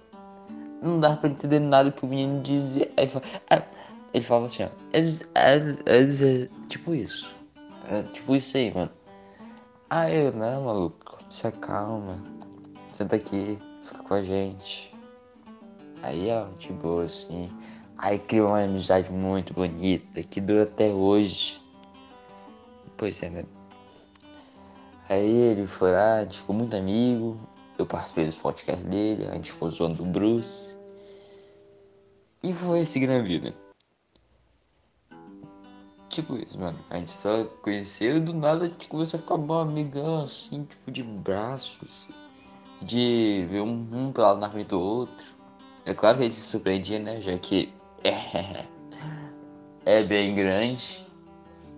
Não 0.82 1.00
dava 1.00 1.18
pra 1.18 1.30
entender 1.30 1.60
nada 1.60 1.92
que 1.92 2.06
o 2.06 2.08
menino 2.08 2.42
dizia. 2.44 2.90
Aí 2.98 3.10
ele 4.14 4.24
falava 4.24 4.48
assim, 4.48 4.64
ó. 4.64 4.70
Tipo 6.68 6.94
isso. 6.94 7.38
É, 7.90 8.04
tipo 8.04 8.36
isso 8.36 8.58
aí, 8.58 8.74
mano. 8.74 8.92
Aí 9.90 10.26
eu, 10.26 10.34
não, 10.34 10.66
maluco, 10.66 11.18
se 11.30 11.48
acalma. 11.48 12.22
Senta 12.92 13.16
aqui, 13.16 13.58
fica 13.86 14.04
com 14.04 14.14
a 14.16 14.22
gente. 14.22 14.94
Aí, 16.04 16.30
ó, 16.30 16.46
de 16.60 16.74
boa, 16.74 17.06
assim. 17.06 17.50
Aí 17.98 18.20
criou 18.20 18.50
uma 18.50 18.64
amizade 18.64 19.12
muito 19.12 19.54
bonita 19.54 20.22
que 20.22 20.40
dura 20.40 20.64
até 20.64 20.90
hoje. 20.90 21.60
Pois 22.96 23.22
é, 23.24 23.30
né? 23.30 23.44
Aí 25.10 25.30
ele 25.30 25.66
foi 25.66 25.92
lá, 25.92 26.18
a 26.18 26.24
gente 26.24 26.38
ficou 26.40 26.56
muito 26.56 26.76
amigo. 26.76 27.40
Eu 27.78 27.86
participei 27.86 28.26
dos 28.26 28.38
podcasts 28.38 28.86
dele, 28.86 29.28
a 29.28 29.36
gente 29.36 29.52
ficou 29.52 29.70
zoando 29.70 30.04
o 30.04 30.06
Bruce. 30.06 30.76
E 32.44 32.54
foi 32.54 32.86
seguindo 32.86 33.12
a 33.12 33.22
vida. 33.22 33.54
Tipo 36.10 36.36
isso, 36.38 36.60
mano. 36.60 36.78
A 36.90 36.98
gente 36.98 37.12
só 37.12 37.44
conheceu 37.62 38.18
e 38.18 38.20
do 38.20 38.34
nada 38.34 38.66
a 38.66 38.68
gente 38.68 38.88
começou 38.88 39.20
a 39.20 39.22
ficar 39.22 39.38
bom 39.38 39.60
amigão, 39.60 40.26
assim, 40.26 40.64
tipo, 40.64 40.92
de 40.92 41.04
braços. 41.04 42.10
De 42.82 43.46
ver 43.50 43.62
um, 43.62 43.88
um 43.92 44.14
lado 44.16 44.40
na 44.40 44.50
frente 44.50 44.68
do 44.68 44.80
outro. 44.80 45.26
É 45.86 45.94
claro 45.94 46.18
que 46.18 46.24
gente 46.24 46.36
se 46.36 46.42
surpreendia, 46.42 47.00
né? 47.00 47.22
Já 47.22 47.38
que 47.38 47.74
é, 48.04 48.66
é 49.86 50.04
bem 50.04 50.36
grande. 50.36 51.06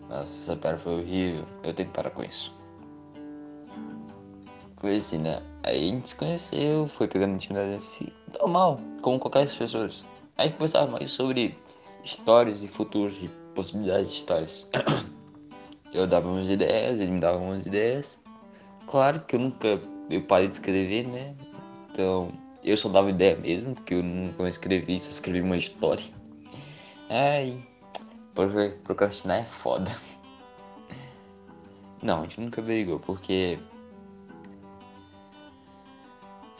Nossa, 0.09 0.23
essa 0.23 0.55
piada 0.55 0.77
foi 0.77 0.95
horrível. 0.95 1.45
Eu 1.63 1.73
tenho 1.73 1.89
que 1.89 1.95
parar 1.95 2.09
com 2.11 2.23
isso. 2.23 2.53
Foi 4.77 4.95
assim, 4.95 5.19
né? 5.19 5.41
Aí 5.63 5.89
a 5.89 5.93
gente 5.93 6.09
se 6.09 6.15
conheceu, 6.15 6.87
foi 6.87 7.07
pegando 7.07 7.33
intimidade 7.33 7.75
assim, 7.75 8.07
normal, 8.39 8.79
como 9.01 9.19
qualquer 9.19 9.49
pessoas. 9.53 10.07
Aí 10.37 10.49
conversava 10.51 10.89
mais 10.89 11.11
sobre 11.11 11.57
histórias 12.03 12.63
e 12.63 12.67
futuros, 12.67 13.19
de 13.19 13.29
possibilidades 13.53 14.09
de 14.09 14.17
histórias. 14.17 14.69
Eu 15.93 16.05
dava 16.05 16.29
umas 16.29 16.47
ideias, 16.49 16.99
ele 16.99 17.11
me 17.11 17.19
dava 17.19 17.39
umas 17.39 17.65
ideias. 17.65 18.19
Claro 18.85 19.21
que 19.21 19.35
eu 19.35 19.39
nunca 19.39 19.81
eu 20.09 20.21
parei 20.21 20.47
de 20.47 20.53
escrever, 20.53 21.07
né? 21.07 21.35
Então, 21.91 22.31
eu 22.63 22.77
só 22.77 22.89
dava 22.89 23.09
ideia 23.09 23.35
mesmo, 23.37 23.73
porque 23.73 23.93
eu 23.95 24.03
nunca 24.03 24.41
mais 24.41 24.55
escrevi, 24.55 24.99
só 24.99 25.09
escrevi 25.09 25.41
uma 25.41 25.57
história. 25.57 26.05
Ai, 27.09 27.63
procrastinar 28.83 29.39
é 29.39 29.43
foda. 29.43 29.89
Não, 32.01 32.19
a 32.19 32.21
gente 32.23 32.39
nunca 32.39 32.61
brigou, 32.61 32.99
porque 32.99 33.59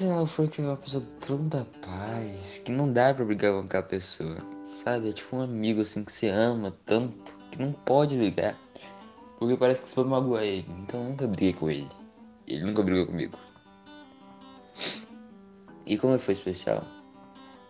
o 0.02 0.26
Frank 0.26 0.62
é 0.62 0.66
uma 0.66 0.78
pessoa 0.78 1.04
tão 1.20 1.46
da 1.50 1.66
paz 1.86 2.62
que 2.64 2.72
não 2.72 2.92
dá 2.92 3.14
pra 3.14 3.26
brigar 3.26 3.52
com 3.52 3.60
aquela 3.60 3.84
pessoa. 3.84 4.38
Sabe? 4.74 5.10
É 5.10 5.12
tipo 5.12 5.36
um 5.36 5.42
amigo 5.42 5.82
assim 5.82 6.06
que 6.06 6.12
você 6.12 6.30
ama 6.30 6.72
tanto 6.86 7.36
que 7.52 7.62
não 7.62 7.74
pode 7.74 8.16
brigar. 8.18 8.58
Porque 9.38 9.58
parece 9.58 9.82
que 9.82 9.90
você 9.90 9.96
vai 9.98 10.06
magoar 10.06 10.44
ele. 10.44 10.66
Então 10.70 11.04
eu 11.04 11.10
nunca 11.10 11.28
briguei 11.28 11.52
com 11.54 11.70
ele. 11.70 11.90
Ele 12.48 12.64
nunca 12.64 12.82
brigou 12.82 13.08
comigo. 13.08 13.38
E 15.90 15.98
como 15.98 16.14
ele 16.14 16.22
foi 16.22 16.34
especial? 16.34 16.82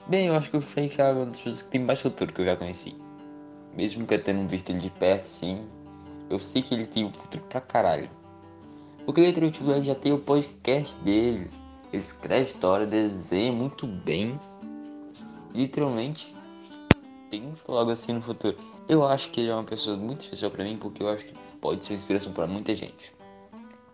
Bem, 0.07 0.27
eu 0.27 0.35
acho 0.35 0.51
que 0.51 0.57
o 0.57 0.61
Frank 0.61 1.01
é 1.01 1.11
uma 1.11 1.25
das 1.25 1.37
pessoas 1.37 1.63
que 1.63 1.71
tem 1.71 1.81
mais 1.81 2.01
futuro 2.01 2.31
que 2.31 2.41
eu 2.41 2.45
já 2.45 2.55
conheci. 2.55 2.95
Mesmo 3.75 4.05
que 4.05 4.13
eu 4.13 4.21
tendo 4.21 4.47
visto 4.47 4.69
ele 4.69 4.79
de 4.79 4.91
perto, 4.91 5.23
sim. 5.23 5.67
Eu 6.29 6.37
sei 6.37 6.61
que 6.61 6.75
ele 6.75 6.85
tem 6.85 7.05
um 7.05 7.11
futuro 7.11 7.43
pra 7.49 7.61
caralho. 7.61 8.09
Porque 9.05 9.21
ele 9.21 9.51
já 9.83 9.95
tem 9.95 10.13
o 10.13 10.19
podcast 10.19 10.95
dele 10.97 11.49
ele 11.91 12.03
escreve 12.03 12.43
história, 12.43 12.85
desenha 12.85 13.51
muito 13.51 13.87
bem. 13.87 14.39
Literalmente, 15.55 16.35
pensa 17.31 17.63
logo 17.67 17.89
assim 17.89 18.13
no 18.13 18.21
futuro. 18.21 18.55
Eu 18.87 19.05
acho 19.07 19.31
que 19.31 19.41
ele 19.41 19.49
é 19.49 19.53
uma 19.53 19.63
pessoa 19.63 19.97
muito 19.97 20.21
especial 20.21 20.51
para 20.51 20.63
mim 20.63 20.77
porque 20.77 21.01
eu 21.01 21.09
acho 21.09 21.25
que 21.25 21.33
pode 21.59 21.83
ser 21.83 21.95
inspiração 21.95 22.31
para 22.31 22.45
muita 22.45 22.75
gente. 22.75 23.13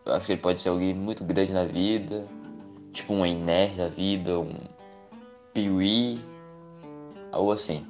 Eu 0.05 0.13
acho 0.13 0.25
que 0.25 0.33
ele 0.33 0.41
pode 0.41 0.59
ser 0.59 0.69
alguém 0.69 0.93
muito 0.93 1.23
grande 1.23 1.53
na 1.53 1.63
vida, 1.63 2.27
tipo 2.95 3.13
um 3.13 3.25
Ener 3.25 3.75
da 3.75 3.89
vida, 3.89 4.39
um 4.39 4.55
Piuí, 5.53 6.19
algo 7.31 7.51
assim. 7.51 7.85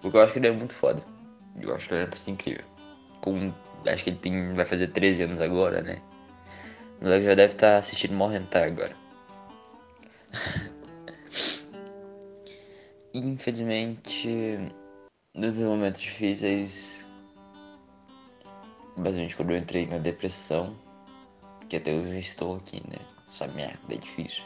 Porque 0.00 0.16
eu 0.16 0.22
acho 0.22 0.32
que 0.32 0.38
ele 0.38 0.48
é 0.48 0.52
muito 0.52 0.74
foda. 0.74 1.02
Eu 1.60 1.74
acho 1.74 1.88
que 1.88 1.94
ele 1.94 2.04
é 2.04 2.06
pessoa 2.06 2.34
incrível. 2.34 2.64
Com, 3.20 3.52
acho 3.88 4.04
que 4.04 4.10
ele 4.10 4.18
tem, 4.18 4.54
vai 4.54 4.64
fazer 4.64 4.88
13 4.88 5.24
anos 5.24 5.40
agora, 5.40 5.80
né? 5.82 6.00
O 7.00 7.04
moleque 7.04 7.24
já 7.26 7.34
deve 7.34 7.54
estar 7.54 7.72
tá 7.72 7.78
assistindo 7.78 8.14
morrendo 8.14 8.44
até 8.44 8.64
agora. 8.64 8.94
Infelizmente, 13.14 14.58
nos 15.34 15.54
momentos 15.54 16.00
difíceis, 16.00 17.06
basicamente 18.96 19.36
quando 19.36 19.50
eu 19.50 19.56
entrei 19.56 19.86
na 19.86 19.98
depressão, 19.98 20.74
que 21.68 21.76
até 21.76 21.92
hoje 21.92 22.18
estou 22.18 22.56
aqui, 22.56 22.82
né? 22.88 23.11
Essa 23.32 23.48
merda 23.48 23.78
é 23.88 23.96
difícil. 23.96 24.44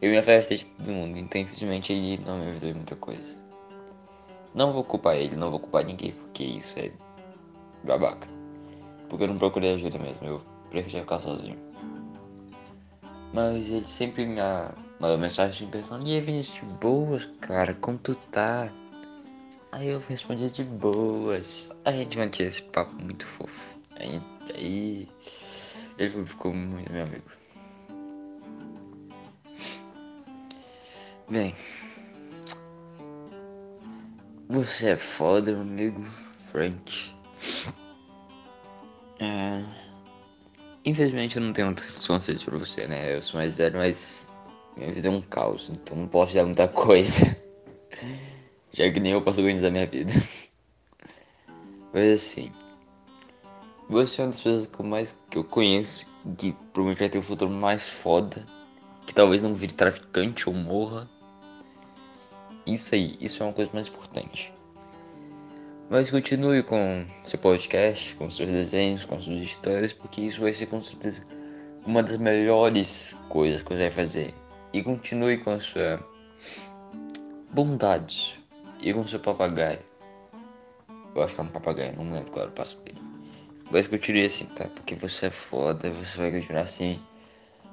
Eu 0.00 0.12
me 0.12 0.18
afastei 0.18 0.56
de 0.56 0.66
todo 0.66 0.92
mundo, 0.92 1.18
então 1.18 1.40
infelizmente 1.40 1.92
ele 1.92 2.22
não 2.24 2.38
me 2.38 2.50
ajudou 2.50 2.68
em 2.68 2.74
muita 2.74 2.94
coisa. 2.94 3.36
Não 4.54 4.72
vou 4.72 4.84
culpar 4.84 5.16
ele, 5.16 5.34
não 5.34 5.50
vou 5.50 5.58
culpar 5.58 5.84
ninguém, 5.84 6.12
porque 6.12 6.44
isso 6.44 6.78
é 6.78 6.92
babaca. 7.82 8.28
Porque 9.08 9.24
eu 9.24 9.28
não 9.28 9.36
procurei 9.36 9.74
ajuda 9.74 9.98
mesmo, 9.98 10.24
eu 10.24 10.40
preferi 10.70 11.00
ficar 11.00 11.18
sozinho. 11.18 11.58
Mas 13.32 13.68
ele 13.68 13.88
sempre 13.88 14.24
me 14.24 14.40
mandou 15.00 15.18
mensagem 15.18 15.66
perguntando, 15.66 16.06
e 16.06 16.14
aí 16.14 16.20
Vinícius, 16.20 16.60
de 16.60 16.74
boas, 16.76 17.26
cara, 17.40 17.74
como 17.74 17.98
tu 17.98 18.14
tá? 18.30 18.70
Aí 19.72 19.88
eu 19.88 20.00
respondi 20.08 20.48
de 20.48 20.62
boas. 20.62 21.70
A 21.84 21.90
gente 21.90 22.16
mantinha 22.16 22.46
esse 22.46 22.62
papo 22.62 22.94
muito 22.94 23.26
fofo. 23.26 23.80
Aí, 23.98 24.20
aí 24.54 25.08
ele 25.98 26.24
ficou 26.24 26.54
muito 26.54 26.92
meu 26.92 27.02
amigo. 27.02 27.41
Bem, 31.30 31.54
você 34.48 34.90
é 34.90 34.96
foda, 34.96 35.52
meu 35.52 35.62
amigo 35.62 36.02
Frank. 36.38 37.14
É, 39.20 39.64
Infelizmente 40.84 41.36
eu 41.36 41.42
não 41.42 41.52
tenho 41.52 41.68
muitos 41.68 42.04
conselhos 42.06 42.42
pra 42.42 42.58
você, 42.58 42.86
né? 42.88 43.14
Eu 43.16 43.22
sou 43.22 43.38
mais 43.38 43.54
velho, 43.54 43.78
mas 43.78 44.28
minha 44.76 44.90
vida 44.90 45.06
é 45.06 45.10
um 45.10 45.22
caos, 45.22 45.70
então 45.72 45.96
não 45.96 46.08
posso 46.08 46.34
dar 46.34 46.44
muita 46.44 46.66
coisa. 46.66 47.36
Já 48.72 48.90
que 48.90 48.98
nem 48.98 49.12
eu 49.12 49.22
posso 49.22 49.40
organizar 49.40 49.70
minha 49.70 49.86
vida. 49.86 50.12
Mas 51.92 52.10
assim, 52.10 52.50
você 53.88 54.22
é 54.22 54.24
uma 54.24 54.30
das 54.30 54.40
pessoas 54.40 54.66
que 54.66 54.80
eu 54.80 54.86
mais 54.86 55.18
que 55.30 55.38
eu 55.38 55.44
conheço 55.44 56.06
que 56.36 56.52
provavelmente 56.72 56.98
vai 56.98 57.08
ter 57.08 57.18
um 57.18 57.22
futuro 57.22 57.50
mais 57.50 57.84
foda. 57.84 58.44
Que 59.06 59.14
talvez 59.14 59.42
não 59.42 59.54
vire 59.54 59.74
traficante 59.74 60.48
ou 60.48 60.54
morra. 60.54 61.08
Isso 62.66 62.94
aí, 62.94 63.16
isso 63.20 63.42
é 63.42 63.46
uma 63.46 63.52
coisa 63.52 63.70
mais 63.74 63.88
importante. 63.88 64.52
Mas 65.90 66.10
continue 66.10 66.62
com 66.62 67.04
seu 67.24 67.38
podcast, 67.38 68.14
com 68.16 68.30
seus 68.30 68.48
desenhos, 68.48 69.04
com 69.04 69.20
suas 69.20 69.42
histórias, 69.42 69.92
porque 69.92 70.22
isso 70.22 70.40
vai 70.40 70.52
ser 70.52 70.66
com 70.66 70.80
certeza 70.80 71.26
uma 71.84 72.02
das 72.02 72.16
melhores 72.16 73.20
coisas 73.28 73.62
que 73.62 73.68
você 73.74 73.78
vai 73.78 73.90
fazer. 73.90 74.34
E 74.72 74.82
continue 74.82 75.36
com 75.38 75.50
a 75.50 75.60
sua 75.60 76.00
bondade 77.52 78.40
e 78.80 78.92
com 78.94 79.06
seu 79.06 79.20
papagaio. 79.20 79.80
Eu 81.14 81.22
acho 81.22 81.34
que 81.34 81.40
é 81.40 81.44
um 81.44 81.48
papagaio, 81.48 81.94
não 81.96 82.10
lembro 82.10 82.30
qual 82.30 82.44
era 82.44 82.50
o 82.50 82.54
passo 82.54 82.78
dele. 82.78 82.98
Mas 83.70 83.86
continue 83.86 84.24
assim, 84.24 84.46
tá? 84.46 84.64
Porque 84.68 84.94
você 84.94 85.26
é 85.26 85.30
foda, 85.30 85.90
você 85.90 86.18
vai 86.18 86.30
continuar 86.30 86.62
assim. 86.62 86.98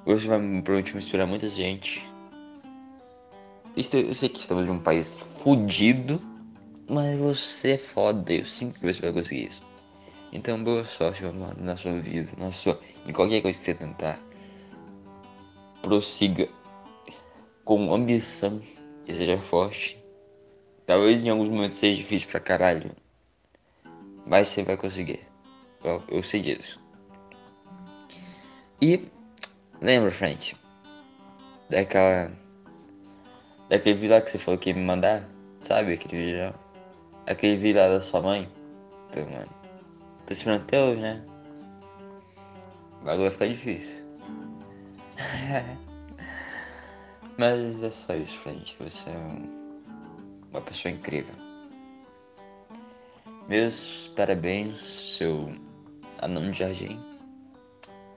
Você 0.06 0.26
vai 0.26 0.38
provavelmente 0.38 0.96
inspirar 0.96 1.26
muita 1.26 1.46
gente. 1.48 2.06
Eu 3.76 4.14
sei 4.14 4.28
que 4.28 4.40
estamos 4.40 4.66
em 4.66 4.70
um 4.70 4.78
país 4.78 5.20
fudido, 5.42 6.20
mas 6.88 7.18
você 7.18 7.72
é 7.72 7.78
foda, 7.78 8.32
eu 8.32 8.44
sinto 8.44 8.80
que 8.80 8.92
você 8.92 9.00
vai 9.00 9.12
conseguir 9.12 9.46
isso. 9.46 9.62
Então 10.32 10.62
boa 10.62 10.84
sorte, 10.84 11.22
meu 11.22 11.32
mano, 11.32 11.56
na 11.58 11.76
sua 11.76 11.92
vida, 11.98 12.30
na 12.38 12.50
sua. 12.50 12.80
em 13.06 13.12
qualquer 13.12 13.40
coisa 13.42 13.58
que 13.58 13.64
você 13.64 13.74
tentar. 13.74 14.18
Prossiga 15.82 16.48
com 17.64 17.94
ambição 17.94 18.60
e 19.06 19.14
seja 19.14 19.38
forte. 19.38 20.02
Talvez 20.86 21.24
em 21.24 21.30
alguns 21.30 21.48
momentos 21.48 21.78
seja 21.78 21.96
difícil 21.96 22.28
pra 22.28 22.40
caralho. 22.40 22.90
Mas 24.26 24.48
você 24.48 24.62
vai 24.62 24.76
conseguir. 24.76 25.20
Eu, 25.82 26.02
eu 26.08 26.22
sei 26.22 26.40
disso. 26.40 26.80
E 28.82 29.00
lembra, 29.80 30.10
Frank, 30.10 30.54
daquela. 31.68 32.30
Daquele 33.68 33.94
vídeo 33.94 34.14
lá 34.14 34.20
que 34.20 34.30
você 34.30 34.38
falou 34.38 34.58
que 34.58 34.70
ia 34.70 34.76
me 34.76 34.84
mandar? 34.84 35.22
Sabe 35.60 35.92
aquele 35.94 36.24
vídeo 36.24 36.44
lá? 36.44 36.54
Aquele 37.26 37.56
vídeo 37.56 37.80
lá 37.80 37.88
da 37.88 38.00
sua 38.00 38.20
mãe? 38.20 38.50
Então, 39.08 39.28
mano. 39.30 39.48
Tô 40.26 40.32
esperando 40.32 40.62
até 40.62 40.82
hoje, 40.82 41.00
né? 41.00 41.22
O 43.00 43.04
bagulho 43.04 43.22
vai 43.22 43.30
ficar 43.30 43.46
difícil. 43.48 44.04
Mas 47.38 47.82
é 47.82 47.90
só 47.90 48.14
isso, 48.14 48.36
Frank. 48.38 48.76
Você 48.80 49.10
é 49.10 49.16
uma 50.52 50.60
pessoa 50.60 50.92
incrível. 50.92 51.34
Meus 53.48 54.12
parabéns, 54.14 54.78
seu 54.78 55.54
anão 56.20 56.50
de 56.50 56.58
jardim. 56.58 57.09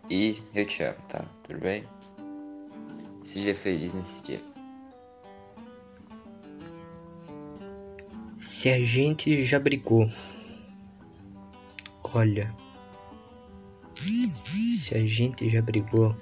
E 0.10 0.42
eu 0.54 0.66
te 0.66 0.84
amo, 0.84 0.98
tá? 1.08 1.26
Tudo 1.44 1.60
bem? 1.60 1.84
Seja 3.24 3.56
feliz 3.56 3.94
nesse 3.94 4.22
dia. 4.22 4.42
Se 8.36 8.70
a 8.70 8.80
gente 8.80 9.46
já 9.46 9.60
brigou. 9.60 10.10
Olha. 12.14 12.54
Se 14.76 14.98
a 14.98 15.08
gente 15.08 15.50
já 15.50 15.62
brigou. 15.62 16.16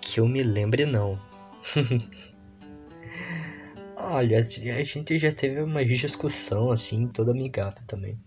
Que 0.00 0.20
eu 0.20 0.28
me 0.28 0.42
lembre, 0.42 0.86
não. 0.86 1.20
Olha, 3.98 4.38
a 4.38 4.84
gente 4.84 5.18
já 5.18 5.32
teve 5.32 5.60
uma 5.60 5.84
discussão 5.84 6.70
assim, 6.70 7.08
toda 7.08 7.32
amigável 7.32 7.82
também. 7.86 8.18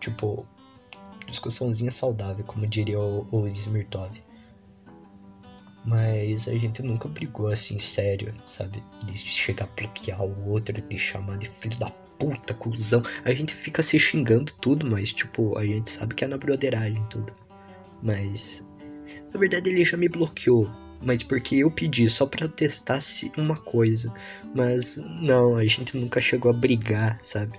Tipo, 0.00 0.46
discussãozinha 1.26 1.90
saudável, 1.90 2.44
como 2.44 2.66
diria 2.66 2.98
o, 2.98 3.26
o 3.30 3.48
Smirtov. 3.48 4.10
Mas 5.84 6.48
a 6.48 6.52
gente 6.52 6.82
nunca 6.82 7.08
brigou 7.08 7.48
assim, 7.48 7.78
sério, 7.78 8.34
sabe? 8.44 8.82
De 9.04 9.16
chegar 9.16 9.64
a 9.64 9.80
bloquear 9.80 10.22
o 10.22 10.48
outro, 10.48 10.80
de 10.80 10.98
chamar 10.98 11.38
de 11.38 11.48
filho 11.60 11.78
da 11.78 11.90
puta, 12.18 12.54
cuzão. 12.54 13.02
A 13.24 13.32
gente 13.32 13.54
fica 13.54 13.82
se 13.82 13.98
xingando 13.98 14.52
tudo, 14.54 14.88
mas 14.90 15.12
tipo, 15.12 15.56
a 15.56 15.64
gente 15.64 15.90
sabe 15.90 16.14
que 16.14 16.24
é 16.24 16.28
na 16.28 16.36
broderagem 16.36 17.02
tudo. 17.04 17.32
Mas. 18.02 18.66
Na 19.32 19.38
verdade 19.38 19.70
ele 19.70 19.84
já 19.84 19.96
me 19.96 20.08
bloqueou 20.08 20.68
mas 21.00 21.22
porque 21.22 21.56
eu 21.56 21.70
pedi 21.70 22.08
só 22.08 22.26
para 22.26 22.48
testar 22.48 23.00
se 23.00 23.30
uma 23.36 23.56
coisa. 23.56 24.12
Mas 24.54 24.96
não, 25.20 25.56
a 25.56 25.64
gente 25.66 25.96
nunca 25.96 26.20
chegou 26.20 26.50
a 26.50 26.54
brigar, 26.54 27.18
sabe? 27.22 27.58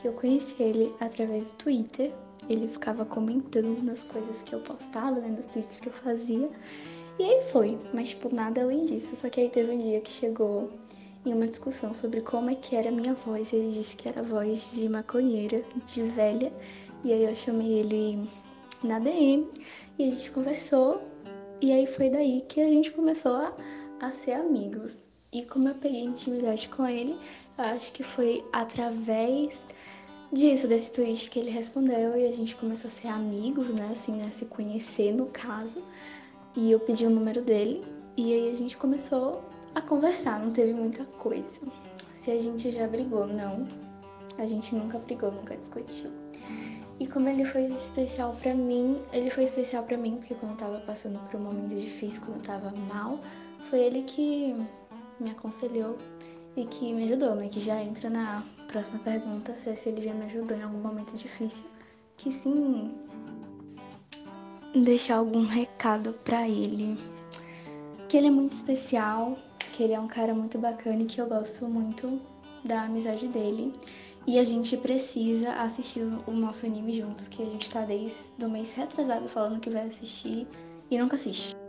Frank? 0.00 0.04
Eu 0.04 0.12
conheci 0.14 0.62
ele 0.62 0.94
através 1.00 1.50
do 1.50 1.56
Twitter. 1.56 2.12
Ele 2.48 2.66
ficava 2.66 3.04
comentando 3.04 3.82
nas 3.82 4.02
coisas 4.02 4.42
que 4.42 4.54
eu 4.54 4.60
postava, 4.60 5.20
né, 5.20 5.28
nos 5.28 5.46
tweets 5.46 5.80
que 5.80 5.88
eu 5.88 5.92
fazia. 5.92 6.48
E 7.18 7.22
aí 7.22 7.42
foi, 7.50 7.78
mas 7.92 8.10
tipo, 8.10 8.34
nada 8.34 8.62
além 8.62 8.86
disso. 8.86 9.14
Só 9.14 9.28
que 9.28 9.40
aí 9.40 9.50
teve 9.50 9.72
um 9.72 9.78
dia 9.78 10.00
que 10.00 10.10
chegou 10.10 10.70
em 11.24 11.34
uma 11.34 11.46
discussão 11.46 11.94
sobre 11.94 12.22
como 12.22 12.50
é 12.50 12.54
que 12.54 12.74
era 12.74 12.88
a 12.88 12.92
minha 12.92 13.14
voz. 13.14 13.52
Ele 13.52 13.70
disse 13.70 13.96
que 13.96 14.08
era 14.08 14.20
a 14.20 14.24
voz 14.24 14.72
de 14.74 14.88
maconheira, 14.88 15.62
de 15.86 16.02
velha, 16.02 16.52
e 17.04 17.12
aí 17.12 17.24
eu 17.24 17.36
chamei 17.36 17.80
ele 17.80 18.28
na 18.82 18.98
DM 18.98 19.46
e 19.98 20.04
a 20.04 20.10
gente 20.10 20.30
conversou. 20.30 21.02
E 21.60 21.72
aí 21.72 21.86
foi 21.86 22.08
daí 22.08 22.40
que 22.48 22.60
a 22.60 22.66
gente 22.66 22.90
começou 22.90 23.32
a, 23.32 23.54
a 24.00 24.10
ser 24.10 24.32
amigos. 24.32 25.00
E 25.32 25.42
como 25.42 25.68
eu 25.68 25.74
peguei 25.74 26.00
intimidade 26.00 26.68
com 26.70 26.84
ele, 26.86 27.16
acho 27.60 27.92
que 27.92 28.02
foi 28.02 28.44
através 28.52 29.66
disso, 30.32 30.68
desse 30.68 30.92
tweet 30.92 31.28
que 31.30 31.38
ele 31.38 31.50
respondeu 31.50 32.16
e 32.16 32.26
a 32.26 32.32
gente 32.32 32.54
começou 32.56 32.88
a 32.88 32.92
ser 32.92 33.08
amigos, 33.08 33.68
né? 33.74 33.88
Assim, 33.92 34.12
né? 34.12 34.30
Se 34.30 34.46
conhecer 34.46 35.12
no 35.12 35.26
caso. 35.26 35.82
E 36.56 36.70
eu 36.72 36.80
pedi 36.80 37.06
o 37.06 37.10
número 37.10 37.42
dele 37.42 37.82
e 38.16 38.32
aí 38.32 38.50
a 38.50 38.54
gente 38.54 38.76
começou 38.76 39.44
a 39.74 39.80
conversar, 39.80 40.40
não 40.40 40.52
teve 40.52 40.72
muita 40.72 41.04
coisa. 41.04 41.60
Se 42.14 42.30
a 42.30 42.38
gente 42.38 42.70
já 42.70 42.86
brigou, 42.86 43.26
não. 43.26 43.66
A 44.38 44.46
gente 44.46 44.74
nunca 44.74 44.98
brigou, 44.98 45.30
nunca 45.30 45.56
discutiu. 45.56 46.10
E 46.98 47.06
como 47.06 47.28
ele 47.28 47.44
foi 47.46 47.64
especial 47.64 48.36
para 48.42 48.54
mim, 48.54 49.00
ele 49.12 49.30
foi 49.30 49.44
especial 49.44 49.84
para 49.84 49.96
mim 49.96 50.16
porque 50.16 50.34
quando 50.34 50.52
eu 50.52 50.58
tava 50.58 50.80
passando 50.80 51.18
por 51.30 51.40
um 51.40 51.44
momento 51.44 51.74
difícil, 51.74 52.22
quando 52.26 52.36
eu 52.36 52.42
tava 52.42 52.72
mal, 52.92 53.18
foi 53.70 53.80
ele 53.80 54.02
que 54.02 54.54
me 55.18 55.30
aconselhou 55.30 55.96
e 56.60 56.66
que 56.66 56.92
me 56.92 57.04
ajudou, 57.04 57.34
né? 57.34 57.48
Que 57.48 57.58
já 57.58 57.82
entra 57.82 58.10
na 58.10 58.44
próxima 58.68 58.98
pergunta, 59.00 59.56
se, 59.56 59.88
ele 59.88 60.02
já 60.02 60.12
me 60.12 60.24
ajudou 60.26 60.56
em 60.56 60.62
algum 60.62 60.78
momento 60.78 61.16
difícil. 61.16 61.64
Que 62.16 62.30
sim, 62.30 62.94
deixar 64.74 65.16
algum 65.16 65.44
recado 65.44 66.12
para 66.24 66.48
ele. 66.48 66.96
Que 68.08 68.16
ele 68.16 68.26
é 68.26 68.30
muito 68.30 68.52
especial, 68.52 69.38
que 69.72 69.82
ele 69.82 69.94
é 69.94 70.00
um 70.00 70.08
cara 70.08 70.34
muito 70.34 70.58
bacana 70.58 71.02
e 71.02 71.06
que 71.06 71.20
eu 71.20 71.26
gosto 71.26 71.66
muito 71.66 72.20
da 72.64 72.82
amizade 72.82 73.26
dele. 73.28 73.74
E 74.26 74.38
a 74.38 74.44
gente 74.44 74.76
precisa 74.76 75.52
assistir 75.54 76.02
o 76.26 76.32
nosso 76.32 76.66
anime 76.66 77.00
juntos, 77.00 77.26
que 77.26 77.42
a 77.42 77.46
gente 77.46 77.70
tá 77.70 77.84
desde 77.86 78.44
o 78.44 78.50
mês 78.50 78.70
retrasado 78.72 79.26
falando 79.28 79.60
que 79.60 79.70
vai 79.70 79.88
assistir 79.88 80.46
e 80.90 80.98
nunca 80.98 81.16
assiste. 81.16 81.59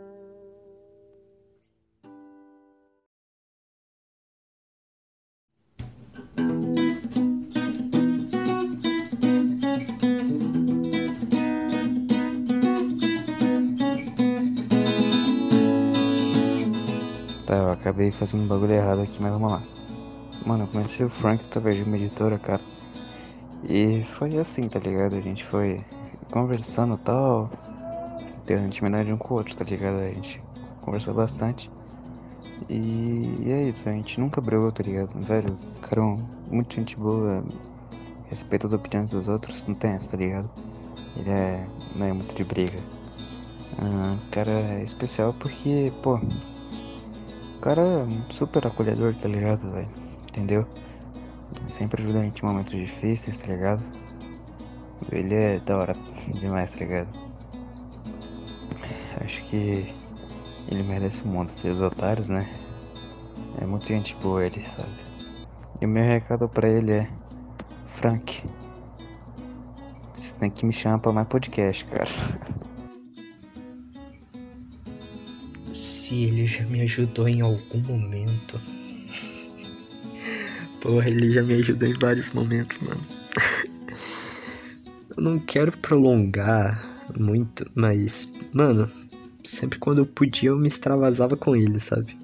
Acabei 18.02 18.10
fazendo 18.10 18.42
um 18.42 18.46
bagulho 18.46 18.72
errado 18.72 19.00
aqui, 19.00 19.22
mas 19.22 19.32
vamos 19.32 19.52
lá. 19.52 19.62
Mano, 20.44 20.64
eu 20.64 20.68
conheci 20.68 21.04
o 21.04 21.08
Frank 21.08 21.44
através 21.44 21.76
de 21.76 21.84
uma 21.84 21.96
editora, 21.96 22.36
cara. 22.36 22.60
E 23.68 24.04
foi 24.04 24.36
assim, 24.38 24.62
tá 24.62 24.80
ligado? 24.80 25.14
A 25.14 25.20
gente 25.20 25.44
foi 25.44 25.80
conversando 26.32 26.96
tal. 26.98 27.48
Tendo 28.44 28.66
intimidade 28.66 29.12
um 29.12 29.16
com 29.16 29.34
o 29.34 29.36
outro, 29.36 29.54
tá 29.54 29.64
ligado? 29.64 30.00
A 30.00 30.08
gente 30.08 30.42
conversou 30.80 31.14
bastante. 31.14 31.70
E, 32.68 33.44
é 33.46 33.68
isso, 33.68 33.88
a 33.88 33.92
gente 33.92 34.18
nunca 34.18 34.40
brigou, 34.40 34.72
tá 34.72 34.82
ligado? 34.82 35.12
Velho, 35.20 35.56
cara, 35.80 36.02
é 36.02 36.52
muito 36.52 36.74
gente 36.74 36.96
boa, 36.96 37.44
respeita 38.26 38.66
as 38.66 38.72
opiniões 38.72 39.12
dos 39.12 39.28
outros, 39.28 39.66
não 39.68 39.76
tem 39.76 39.92
essa, 39.92 40.12
tá 40.12 40.16
ligado? 40.16 40.50
Ele 41.16 41.30
é. 41.30 41.66
não 41.94 42.06
é 42.06 42.12
muito 42.12 42.34
de 42.34 42.42
briga. 42.42 42.78
Ah, 43.78 44.16
cara 44.32 44.50
é 44.50 44.82
especial 44.82 45.32
porque, 45.38 45.92
pô. 46.02 46.18
Cara 47.62 47.80
é 47.80 48.32
super 48.32 48.66
acolhedor, 48.66 49.14
tá 49.14 49.28
ligado, 49.28 49.70
velho? 49.70 49.88
entendeu? 50.32 50.66
Sempre 51.68 52.02
ajuda 52.02 52.20
a 52.20 52.22
gente 52.22 52.42
em 52.42 52.46
momentos 52.46 52.72
difíceis, 52.72 53.38
tá 53.38 53.46
ligado? 53.46 53.84
Ele 55.10 55.34
é 55.34 55.58
da 55.60 55.76
hora 55.76 55.94
demais, 56.40 56.72
tá 56.72 56.78
ligado? 56.78 57.08
Acho 59.24 59.44
que 59.44 59.94
ele 60.70 60.82
merece 60.84 61.22
o 61.22 61.28
mundo, 61.28 61.52
filhos 61.52 61.80
otários, 61.80 62.28
né? 62.28 62.48
É 63.60 63.66
muito 63.66 63.86
gente 63.86 64.16
boa 64.16 64.44
ele, 64.44 64.64
sabe? 64.64 64.88
E 65.80 65.84
o 65.84 65.88
meu 65.88 66.04
recado 66.04 66.48
pra 66.48 66.68
ele 66.68 66.92
é 66.92 67.10
Frank. 67.86 68.42
Você 70.16 70.34
tem 70.40 70.50
que 70.50 70.64
me 70.64 70.72
chamar 70.72 70.98
pra 70.98 71.12
mais 71.12 71.28
podcast, 71.28 71.84
cara. 71.84 72.10
se 75.72 76.24
ele 76.24 76.46
já 76.46 76.64
me 76.66 76.80
ajudou 76.82 77.28
em 77.28 77.40
algum 77.40 77.78
momento. 77.80 78.60
Porra, 80.80 81.08
ele 81.08 81.30
já 81.30 81.42
me 81.42 81.54
ajudou 81.54 81.88
em 81.88 81.94
vários 81.94 82.32
momentos, 82.32 82.78
mano. 82.80 83.00
eu 85.16 85.22
não 85.22 85.38
quero 85.38 85.76
prolongar 85.78 86.82
muito, 87.18 87.64
mas, 87.74 88.32
mano, 88.52 88.90
sempre 89.44 89.78
quando 89.78 90.00
eu 90.00 90.06
podia 90.06 90.50
eu 90.50 90.58
me 90.58 90.68
extravasava 90.68 91.36
com 91.36 91.54
ele, 91.56 91.78
sabe? 91.78 92.16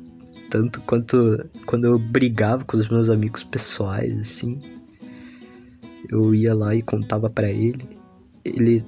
Tanto 0.50 0.80
quanto 0.80 1.48
quando 1.66 1.86
eu 1.86 1.98
brigava 1.98 2.64
com 2.64 2.76
os 2.76 2.88
meus 2.88 3.08
amigos 3.08 3.44
pessoais, 3.44 4.18
assim. 4.18 4.60
Eu 6.08 6.34
ia 6.34 6.54
lá 6.54 6.74
e 6.74 6.82
contava 6.82 7.28
para 7.28 7.50
ele. 7.50 7.86
Ele. 8.44 8.82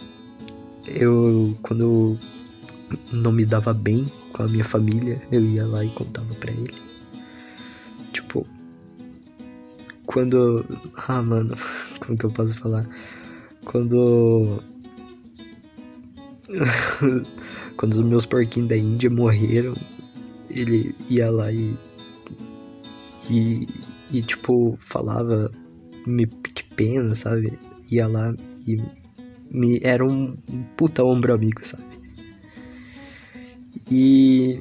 Eu. 0.87 1.55
Quando 1.61 1.83
eu 1.83 2.19
não 3.21 3.31
me 3.31 3.45
dava 3.45 3.75
bem 3.75 4.11
com 4.33 4.43
a 4.43 4.49
minha 4.49 4.65
família, 4.65 5.21
eu 5.31 5.41
ia 5.45 5.67
lá 5.67 5.85
e 5.85 5.89
contava 5.91 6.33
para 6.35 6.51
ele. 6.53 6.75
Tipo. 8.13 8.47
Quando. 10.07 10.65
Ah, 11.09 11.23
mano. 11.23 11.57
Como 12.01 12.19
que 12.19 12.25
eu 12.25 12.31
posso 12.31 12.55
falar? 12.55 12.89
Quando. 13.65 14.63
quando 17.77 17.93
os 17.93 18.01
meus 18.01 18.27
porquinhos 18.27 18.69
da 18.69 18.77
Índia 18.77 19.11
morreram, 19.11 19.75
ele 20.49 20.95
ia 21.09 21.31
lá 21.31 21.53
e. 21.53 21.75
E, 23.31 23.69
e 24.11 24.23
tipo, 24.23 24.77
falava, 24.81 25.53
me 26.05 26.27
que 26.27 26.65
pena, 26.75 27.15
sabe? 27.15 27.57
Ia 27.91 28.09
lá 28.09 28.35
e 28.67 28.77
me 29.51 29.81
era 29.83 30.05
um 30.05 30.37
puta 30.77 31.05
ombro 31.05 31.35
amigo, 31.35 31.65
sabe? 31.65 31.90
E. 33.91 34.61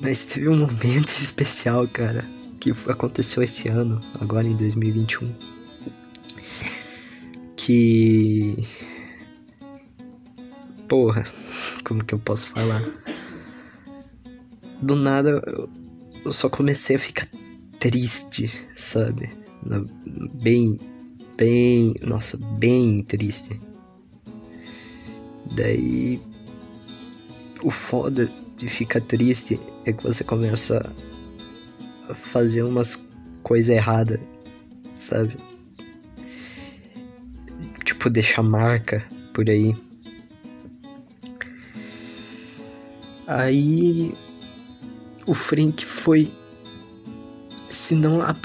Mas 0.00 0.24
teve 0.24 0.48
um 0.48 0.58
momento 0.58 1.08
especial, 1.22 1.88
cara, 1.88 2.24
que 2.60 2.70
aconteceu 2.88 3.42
esse 3.42 3.68
ano, 3.68 4.00
agora 4.20 4.46
em 4.46 4.56
2021. 4.56 5.32
Que. 7.56 8.66
Porra, 10.88 11.24
como 11.84 12.04
que 12.04 12.14
eu 12.14 12.18
posso 12.18 12.48
falar? 12.48 12.82
do 14.84 14.94
nada 14.94 15.42
eu 16.24 16.32
só 16.32 16.48
comecei 16.48 16.96
a 16.96 16.98
ficar 16.98 17.28
triste, 17.78 18.50
sabe? 18.74 19.30
Bem, 20.34 20.78
bem, 21.36 21.94
nossa, 22.02 22.36
bem 22.36 22.96
triste. 22.98 23.60
Daí 25.54 26.20
o 27.64 27.70
foda 27.70 28.30
de 28.58 28.68
ficar 28.68 29.00
triste 29.00 29.58
é 29.86 29.92
que 29.92 30.02
você 30.02 30.22
começa 30.22 30.92
a 32.08 32.14
fazer 32.14 32.62
umas 32.62 33.08
coisas 33.42 33.74
erradas, 33.74 34.20
sabe? 34.94 35.34
Tipo, 37.84 38.10
deixar 38.10 38.42
marca 38.42 39.04
por 39.32 39.48
aí. 39.48 39.74
Aí 43.26 44.14
o 45.26 45.32
Frank 45.32 45.84
foi. 45.86 46.30
Se 47.70 47.94
não. 47.94 48.20
A, 48.20 48.36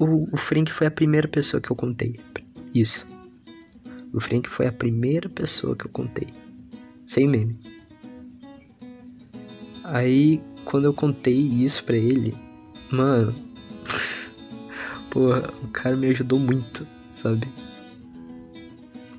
o, 0.00 0.34
o 0.34 0.36
Frank 0.36 0.70
foi 0.72 0.88
a 0.88 0.90
primeira 0.90 1.28
pessoa 1.28 1.60
que 1.60 1.70
eu 1.70 1.76
contei. 1.76 2.18
Isso. 2.74 3.06
O 4.12 4.20
Frank 4.20 4.48
foi 4.48 4.66
a 4.66 4.72
primeira 4.72 5.28
pessoa 5.28 5.76
que 5.76 5.86
eu 5.86 5.90
contei. 5.90 6.28
Sem 7.06 7.28
meme. 7.28 7.71
Aí, 9.92 10.42
quando 10.64 10.86
eu 10.86 10.94
contei 10.94 11.36
isso 11.36 11.84
pra 11.84 11.98
ele, 11.98 12.34
mano. 12.90 13.34
porra, 15.10 15.52
o 15.62 15.68
cara 15.68 15.94
me 15.94 16.06
ajudou 16.06 16.38
muito, 16.38 16.86
sabe? 17.12 17.46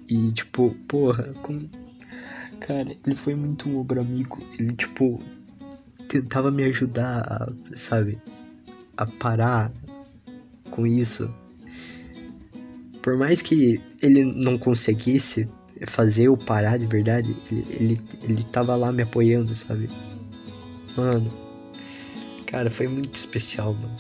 E, 0.10 0.32
tipo, 0.32 0.72
porra, 0.88 1.32
como. 1.44 1.70
Cara, 2.60 2.90
ele 3.06 3.16
foi 3.16 3.36
muito 3.36 3.70
um 3.70 3.78
ombro 3.78 4.02
amigo. 4.02 4.40
Ele, 4.58 4.74
tipo, 4.74 5.22
tentava 6.08 6.50
me 6.50 6.64
ajudar, 6.64 7.54
sabe? 7.76 8.20
A 8.98 9.06
parar 9.06 9.72
com 10.72 10.88
isso. 10.88 11.32
Por 13.00 13.16
mais 13.16 13.44
que 13.44 13.80
ele 14.02 14.24
não 14.24 14.58
conseguisse 14.58 15.48
fazer 15.86 16.24
eu 16.24 16.36
parar 16.36 16.80
de 16.80 16.88
verdade, 16.88 17.36
ele, 17.52 17.68
ele, 17.70 18.02
ele 18.24 18.44
tava 18.46 18.76
lá 18.76 18.92
me 18.92 19.04
apoiando, 19.04 19.54
sabe? 19.54 19.88
Mano, 20.96 21.32
cara, 22.46 22.70
foi 22.70 22.88
muito 22.88 23.16
especial, 23.16 23.74
mano. 23.74 23.98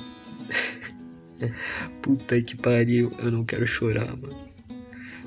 Puta 2.01 2.41
que 2.41 2.55
pariu, 2.55 3.11
eu 3.19 3.31
não 3.31 3.43
quero 3.43 3.65
chorar, 3.65 4.15
mano. 4.15 4.43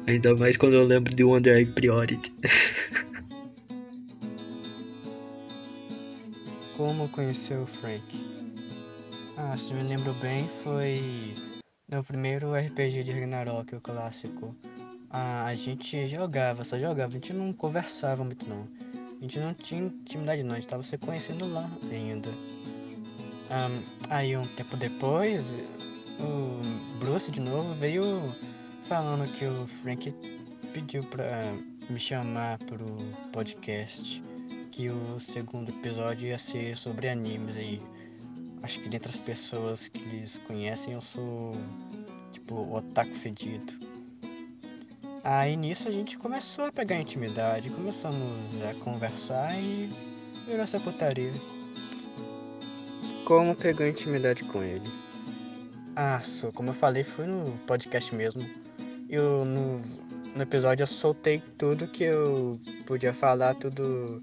Ainda 0.06 0.36
mais 0.36 0.56
quando 0.56 0.74
eu 0.74 0.84
lembro 0.84 1.12
de 1.14 1.24
Wonder 1.24 1.58
Egg 1.58 1.72
Priority. 1.72 2.32
Como 6.76 7.08
conheceu 7.08 7.62
o 7.62 7.66
Frank? 7.66 8.04
Ah, 9.36 9.56
se 9.56 9.74
me 9.74 9.82
lembro 9.82 10.12
bem, 10.14 10.48
foi 10.62 11.34
no 11.88 12.04
primeiro 12.04 12.54
RPG 12.54 13.02
de 13.02 13.12
Ragnarok, 13.12 13.74
o 13.74 13.80
clássico. 13.80 14.54
Ah, 15.10 15.46
a 15.46 15.54
gente 15.54 16.06
jogava, 16.06 16.62
só 16.62 16.78
jogava, 16.78 17.10
a 17.10 17.14
gente 17.14 17.32
não 17.32 17.52
conversava 17.52 18.22
muito 18.22 18.48
não. 18.48 18.68
A 19.18 19.22
gente 19.22 19.38
não 19.38 19.54
tinha 19.54 19.82
intimidade 19.82 20.42
não, 20.42 20.52
a 20.52 20.56
gente 20.56 20.68
tava 20.68 20.82
se 20.82 20.98
conhecendo 20.98 21.50
lá 21.52 21.68
ainda. 21.90 22.28
Um, 22.28 24.06
aí 24.10 24.36
um 24.36 24.42
tempo 24.42 24.76
depois, 24.76 25.42
o 26.20 26.98
Bruce 26.98 27.30
de 27.30 27.40
novo 27.40 27.74
veio 27.74 28.02
falando 28.84 29.30
que 29.32 29.44
o 29.44 29.66
Frank 29.66 30.14
pediu 30.72 31.02
pra 31.04 31.52
me 31.88 31.98
chamar 31.98 32.58
pro 32.58 32.84
podcast 33.32 34.22
que 34.70 34.90
o 34.90 35.18
segundo 35.18 35.70
episódio 35.70 36.28
ia 36.28 36.36
ser 36.36 36.76
sobre 36.76 37.08
animes 37.08 37.56
e 37.56 37.80
acho 38.62 38.80
que 38.80 38.88
dentre 38.90 39.08
as 39.08 39.18
pessoas 39.18 39.88
que 39.88 39.98
eles 39.98 40.38
conhecem 40.46 40.92
eu 40.92 41.00
sou 41.00 41.52
tipo 42.32 42.56
o 42.56 42.74
otaku 42.74 43.14
fedido. 43.14 43.85
Aí 45.28 45.56
nisso 45.56 45.88
a 45.88 45.90
gente 45.90 46.16
começou 46.16 46.66
a 46.66 46.72
pegar 46.72 47.00
intimidade, 47.00 47.68
começamos 47.70 48.62
a 48.62 48.72
conversar 48.74 49.52
e 49.58 49.90
virou 50.46 50.62
essa 50.62 50.78
putaria. 50.78 51.32
Como 53.24 53.56
pegar 53.56 53.88
intimidade 53.88 54.44
com 54.44 54.62
ele? 54.62 54.88
Ah, 55.96 56.20
só, 56.20 56.52
como 56.52 56.70
eu 56.70 56.74
falei, 56.74 57.02
foi 57.02 57.26
no 57.26 57.42
podcast 57.66 58.14
mesmo. 58.14 58.40
Eu 59.08 59.44
no, 59.44 59.80
no 60.36 60.42
episódio 60.42 60.84
eu 60.84 60.86
soltei 60.86 61.42
tudo 61.58 61.88
que 61.88 62.04
eu 62.04 62.60
podia 62.86 63.12
falar, 63.12 63.56
tudo 63.56 64.22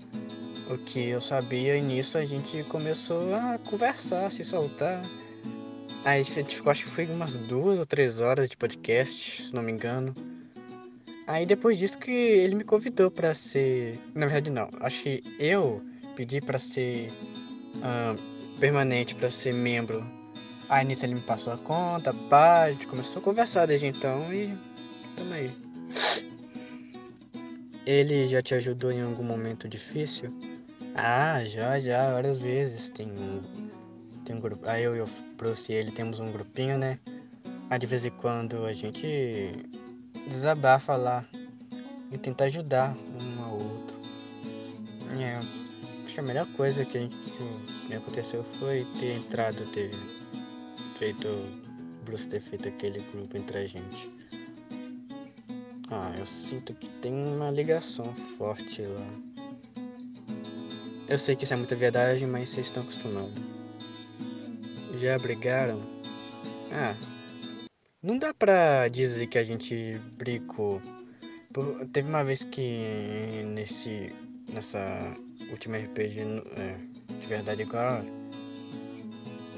o 0.70 0.78
que 0.78 1.10
eu 1.10 1.20
sabia 1.20 1.76
e 1.76 1.82
nisso 1.82 2.18
a 2.18 2.24
gente 2.24 2.64
começou 2.70 3.36
a 3.36 3.58
conversar, 3.58 4.28
a 4.28 4.30
se 4.30 4.46
soltar. 4.46 5.02
Aí 6.06 6.22
a 6.22 6.24
gente 6.24 6.56
ficou, 6.56 6.72
acho 6.72 6.86
que 6.86 6.92
foi 6.92 7.06
umas 7.08 7.36
duas 7.36 7.78
ou 7.78 7.86
três 7.86 8.22
horas 8.22 8.48
de 8.48 8.56
podcast, 8.56 9.42
se 9.42 9.54
não 9.54 9.62
me 9.62 9.74
engano. 9.74 10.14
Aí 11.26 11.46
depois 11.46 11.78
disso 11.78 11.98
que 11.98 12.12
ele 12.12 12.56
me 12.56 12.64
convidou 12.64 13.10
para 13.10 13.34
ser. 13.34 14.00
Na 14.14 14.26
verdade 14.26 14.50
não, 14.50 14.70
acho 14.82 15.04
que 15.04 15.24
eu 15.40 15.82
pedi 16.16 16.42
para 16.42 16.60
ser 16.60 17.10
uh, 17.78 18.60
permanente, 18.60 19.16
para 19.16 19.32
ser 19.32 19.54
membro. 19.54 20.06
Aí 20.70 20.86
nisso 20.86 21.06
ele 21.06 21.16
me 21.16 21.22
passou 21.22 21.54
a 21.54 21.58
conta, 21.58 22.14
pá, 22.30 22.64
a 22.64 22.72
gente 22.72 22.88
começou 22.88 23.22
a 23.22 23.24
conversar 23.24 23.66
desde 23.66 23.88
então 23.88 24.34
e 24.34 24.54
tamo 25.16 25.34
aí. 25.34 25.52
Ele 27.86 28.28
já 28.28 28.42
te 28.42 28.56
ajudou 28.56 28.92
em 28.92 29.02
algum 29.02 29.24
momento 29.24 29.68
difícil? 29.68 30.30
Ah, 30.96 31.44
já, 31.46 31.80
já, 31.80 32.14
várias 32.14 32.42
vezes. 32.42 32.90
Tem 32.90 33.08
um, 33.08 33.42
tem 34.24 34.36
um 34.36 34.40
grupo. 34.40 34.70
Aí 34.70 34.84
eu 34.84 34.96
e 34.96 35.02
o 35.02 35.10
Bruce 35.38 35.72
e 35.72 35.76
ele 35.76 35.92
temos 35.92 36.20
um 36.20 36.32
grupinho, 36.32 36.78
né? 36.78 37.00
Aí 37.70 37.80
de 37.80 37.86
vez 37.86 38.06
em 38.06 38.12
quando 38.12 38.66
a 38.66 38.72
gente 38.72 39.52
desabafa 40.28 40.96
lá 40.96 41.26
e 42.12 42.18
tenta 42.18 42.46
ajudar 42.46 42.96
um 42.96 43.44
ao 43.44 43.54
outro. 43.54 43.98
É, 45.20 45.38
acho 45.38 46.14
que 46.14 46.20
a 46.20 46.24
melhor 46.24 46.48
coisa 46.56 46.86
que, 46.86 47.08
que 47.08 47.94
aconteceu 47.94 48.44
foi 48.60 48.86
ter 49.00 49.18
entrado, 49.18 49.66
ter 49.72 49.92
feito. 50.98 51.28
Bruce 52.06 52.28
ter 52.28 52.42
feito 52.42 52.68
aquele 52.68 53.00
grupo 53.14 53.38
entre 53.38 53.60
a 53.60 53.68
gente. 53.68 54.12
Ah, 55.90 56.12
eu 56.18 56.26
sinto 56.26 56.74
que 56.74 56.90
tem 57.02 57.14
uma 57.14 57.50
ligação 57.50 58.06
forte 58.38 58.82
lá. 58.82 59.08
Eu 61.08 61.18
sei 61.20 61.36
que 61.36 61.46
isso 61.46 61.54
é 61.54 61.58
muita 61.58 61.76
verdade, 61.76 62.26
mas 62.26 62.50
vocês 62.50 62.68
estão 62.68 62.84
acostumados. 62.84 63.34
Já 65.00 65.18
brigaram? 65.18 65.80
Ah, 66.72 66.96
não 68.04 68.18
dá 68.18 68.34
pra 68.34 68.90
dizer 68.90 69.28
que 69.28 69.38
a 69.38 69.44
gente 69.44 69.94
brigou. 70.18 70.82
Teve 71.94 72.10
uma 72.10 72.24
vez 72.24 72.44
que 72.44 73.44
nesse 73.46 74.12
nessa 74.52 74.80
última 75.50 75.78
RPG, 75.78 76.20
é, 76.58 76.76
de 77.22 77.28
verdade 77.28 77.62
igual 77.62 78.04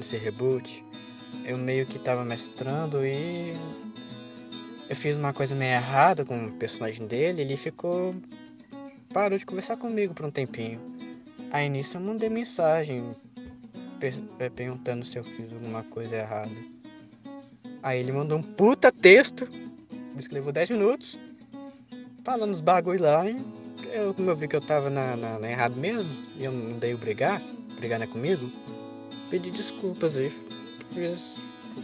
esse 0.00 0.16
reboot, 0.16 0.84
eu 1.44 1.58
meio 1.58 1.84
que 1.84 1.98
tava 1.98 2.24
mestrando 2.24 3.04
e 3.04 3.52
eu 4.88 4.94
fiz 4.94 5.16
uma 5.16 5.32
coisa 5.32 5.54
meio 5.54 5.72
errada 5.72 6.24
com 6.24 6.46
o 6.46 6.52
personagem 6.52 7.06
dele, 7.06 7.42
ele 7.42 7.56
ficou 7.56 8.14
parou 9.12 9.38
de 9.38 9.46
conversar 9.46 9.76
comigo 9.76 10.14
por 10.14 10.26
um 10.26 10.30
tempinho. 10.30 10.80
Aí 11.50 11.68
nisso 11.68 11.96
eu 11.96 12.00
mandei 12.00 12.28
mensagem 12.28 13.16
eh, 14.38 14.50
perguntando 14.50 15.04
se 15.04 15.18
eu 15.18 15.24
fiz 15.24 15.52
alguma 15.52 15.82
coisa 15.84 16.16
errada. 16.16 16.75
Aí 17.82 18.00
ele 18.00 18.12
mandou 18.12 18.38
um 18.38 18.42
puta 18.42 18.90
texto, 18.90 19.48
me 20.14 20.18
escreveu 20.18 20.52
10 20.52 20.70
minutos, 20.70 21.18
falando 22.24 22.52
os 22.52 22.60
bagulho 22.60 23.02
lá, 23.02 23.28
e 23.28 23.36
eu, 23.92 24.12
como 24.14 24.30
eu 24.30 24.36
vi 24.36 24.48
que 24.48 24.56
eu 24.56 24.60
tava 24.60 24.90
na, 24.90 25.16
na, 25.16 25.38
na 25.38 25.50
errado 25.50 25.76
mesmo, 25.76 26.10
e 26.38 26.44
eu 26.44 26.52
não 26.52 26.78
dei 26.78 26.94
o 26.94 26.98
brigar, 26.98 27.40
brigar 27.78 27.98
não 27.98 28.04
é 28.04 28.08
comigo, 28.08 28.50
pedi 29.30 29.50
desculpas 29.50 30.16
aí. 30.16 30.30
Fiz, 30.92 31.36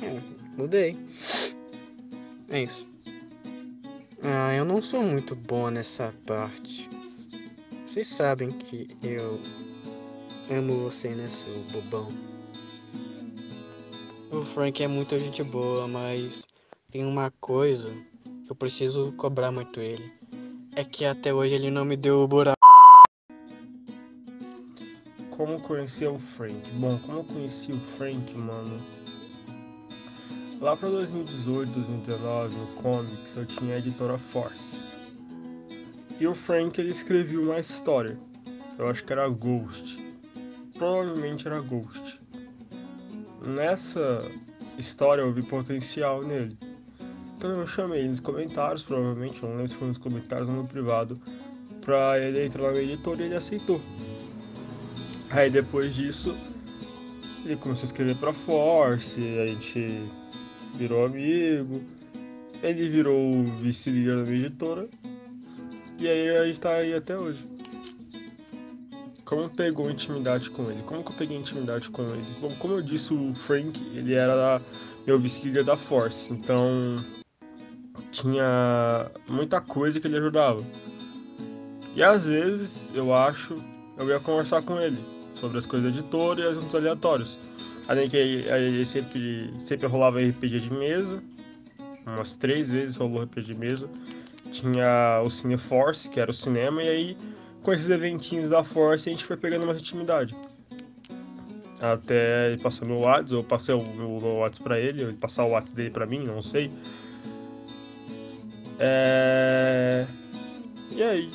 é, 0.03 0.21
mudei. 0.57 0.97
É 2.51 2.63
isso. 2.63 2.87
Ah, 4.23 4.55
eu 4.55 4.65
não 4.65 4.81
sou 4.81 5.03
muito 5.03 5.35
bom 5.35 5.71
nessa 5.71 6.13
parte. 6.27 6.89
Vocês 7.87 8.09
sabem 8.09 8.51
que 8.51 8.89
eu 9.03 9.41
amo 10.51 10.85
você, 10.85 11.09
né, 11.09 11.27
seu 11.27 11.81
bobão? 11.81 12.32
O 14.33 14.43
Frank 14.47 14.83
é 14.83 14.89
muita 14.89 15.19
gente 15.19 15.45
boa, 15.45 15.87
mas 15.87 16.43
tem 16.91 17.05
uma 17.05 17.31
coisa 17.39 17.93
que 18.47 18.51
eu 18.51 18.57
preciso 18.57 19.13
cobrar 19.13 19.53
muito 19.53 19.79
ele. 19.79 20.11
É 20.75 20.83
que 20.83 21.05
até 21.05 21.35
hoje 21.35 21.55
ele 21.55 21.71
não 21.71 21.85
me 21.85 21.99
deu 21.99 22.21
o 22.21 22.27
buraco. 22.27 22.57
Como 25.37 25.61
conhecer 25.61 26.09
o 26.09 26.19
Frank? 26.19 26.55
Bom, 26.77 26.99
como 27.01 27.19
eu 27.19 27.25
conheci 27.25 27.73
o 27.73 27.77
Frank, 27.77 28.35
mano? 28.39 28.81
Lá 30.63 30.79
pra 30.79 30.89
2018, 30.89 31.71
2019, 31.71 32.57
no 32.57 32.67
Comics, 32.81 33.37
eu 33.37 33.45
tinha 33.45 33.75
a 33.75 33.79
editora 33.79 34.17
Force. 34.17 34.79
E 36.19 36.27
o 36.27 36.35
Frank, 36.35 36.81
ele 36.81 36.91
escreveu 36.91 37.43
uma 37.43 37.61
história. 37.61 38.19
Eu 38.79 38.89
acho 38.89 39.05
que 39.05 39.13
era 39.13 39.29
Ghost. 39.29 40.03
Provavelmente 40.73 41.47
era 41.47 41.61
Ghost. 41.61 42.22
Nessa 43.45 44.23
história 44.79 45.23
eu 45.23 45.33
vi 45.33 45.43
potencial 45.43 46.23
nele. 46.23 46.57
Então 47.37 47.51
eu 47.51 47.67
chamei 47.67 48.07
nos 48.07 48.21
comentários, 48.21 48.85
provavelmente, 48.85 49.43
não 49.43 49.51
lembro 49.51 49.69
se 49.69 49.75
foi 49.75 49.89
nos 49.89 49.99
comentários 49.99 50.49
ou 50.49 50.55
no 50.55 50.69
privado, 50.69 51.21
pra 51.81 52.21
ele 52.21 52.45
entrar 52.47 52.63
na 52.63 52.71
minha 52.71 52.85
editora 52.85 53.21
e 53.21 53.25
ele 53.25 53.35
aceitou. 53.35 53.81
Aí 55.31 55.51
depois 55.51 55.93
disso, 55.95 56.37
ele 57.45 57.57
começou 57.57 57.83
a 57.83 57.87
escrever 57.87 58.15
pra 58.17 58.33
Force, 58.33 59.21
a 59.41 59.47
gente 59.47 60.09
virou 60.77 61.07
amigo, 61.07 61.83
ele 62.63 62.89
virou 62.89 63.43
vice-líder 63.61 64.19
da 64.19 64.23
minha 64.23 64.47
editora, 64.47 64.89
e 65.99 66.07
aí 66.07 66.37
a 66.37 66.47
gente 66.47 66.61
tá 66.61 66.75
aí 66.75 66.95
até 66.95 67.19
hoje. 67.19 67.52
Como 69.25 69.49
pegou 69.49 69.91
intimidade 69.91 70.51
com 70.51 70.71
ele? 70.71 70.83
Como 70.83 71.03
que 71.03 71.11
eu 71.11 71.17
peguei 71.17 71.37
intimidade 71.37 71.89
com 71.91 72.03
ele? 72.03 72.25
Bom, 72.41 72.51
como 72.59 72.75
eu 72.75 72.83
disse, 72.83 73.15
o 73.15 73.35
Frank, 73.35 73.81
ele 73.95 74.15
era 74.15 74.61
meu 75.07 75.19
vice-líder 75.19 75.65
da 75.65 75.77
Force, 75.77 76.33
então 76.33 76.97
tinha 78.11 79.11
muita 79.29 79.61
coisa 79.61 80.01
que 80.01 80.07
ele 80.07 80.19
ajudava. 80.19 80.63
E 81.95 82.03
às 82.03 82.27
vezes, 82.27 82.89
eu 82.95 83.15
acho, 83.15 83.55
eu 83.99 84.09
ia 84.09 84.21
conversar 84.21 84.63
com 84.63 84.81
ele 84.81 84.99
sobre 85.35 85.59
as 85.59 85.67
coisas 85.67 85.93
da 85.93 85.99
editora 85.99 86.41
e 86.41 86.49
assuntos 86.49 86.75
aleatórios. 86.75 87.39
Além 87.89 88.09
que 88.09 88.17
aí 88.17 88.85
sempre, 88.85 89.53
sempre 89.65 89.87
rolava 89.87 90.21
RPG 90.21 90.61
de 90.61 90.73
mesa, 90.73 91.23
umas 92.07 92.35
três 92.35 92.69
vezes 92.69 92.97
rolou 92.97 93.23
RPG 93.23 93.43
de 93.43 93.55
mesa. 93.55 93.89
Tinha 94.53 95.23
o 95.25 95.31
Cine 95.31 95.57
Force, 95.57 96.09
que 96.09 96.21
era 96.21 96.31
o 96.31 96.35
cinema, 96.35 96.83
e 96.83 96.89
aí 96.89 97.17
com 97.63 97.73
esses 97.73 97.89
eventinhos 97.89 98.51
da 98.51 98.65
Force 98.65 99.09
a 99.09 99.13
gente 99.13 99.25
foi 99.25 99.37
pegando 99.37 99.67
mais 99.67 99.81
intimidade. 99.81 100.37
Até 101.81 102.57
passar 102.59 102.87
meu 102.87 103.01
WhatsApp, 103.01 103.33
eu 103.33 103.45
passei 103.45 103.75
o 103.75 103.83
meu, 103.97 104.37
WhatsApp 104.39 104.63
pra 104.63 104.79
ele, 104.79 105.03
ele 105.03 105.13
passar 105.15 105.45
o 105.45 105.51
WhatsApp 105.51 105.75
dele 105.75 105.91
pra 105.91 106.07
mim, 106.07 106.25
não 106.25 106.41
sei. 106.41 106.71
É... 108.79 110.07
E 110.93 111.03
aí, 111.03 111.31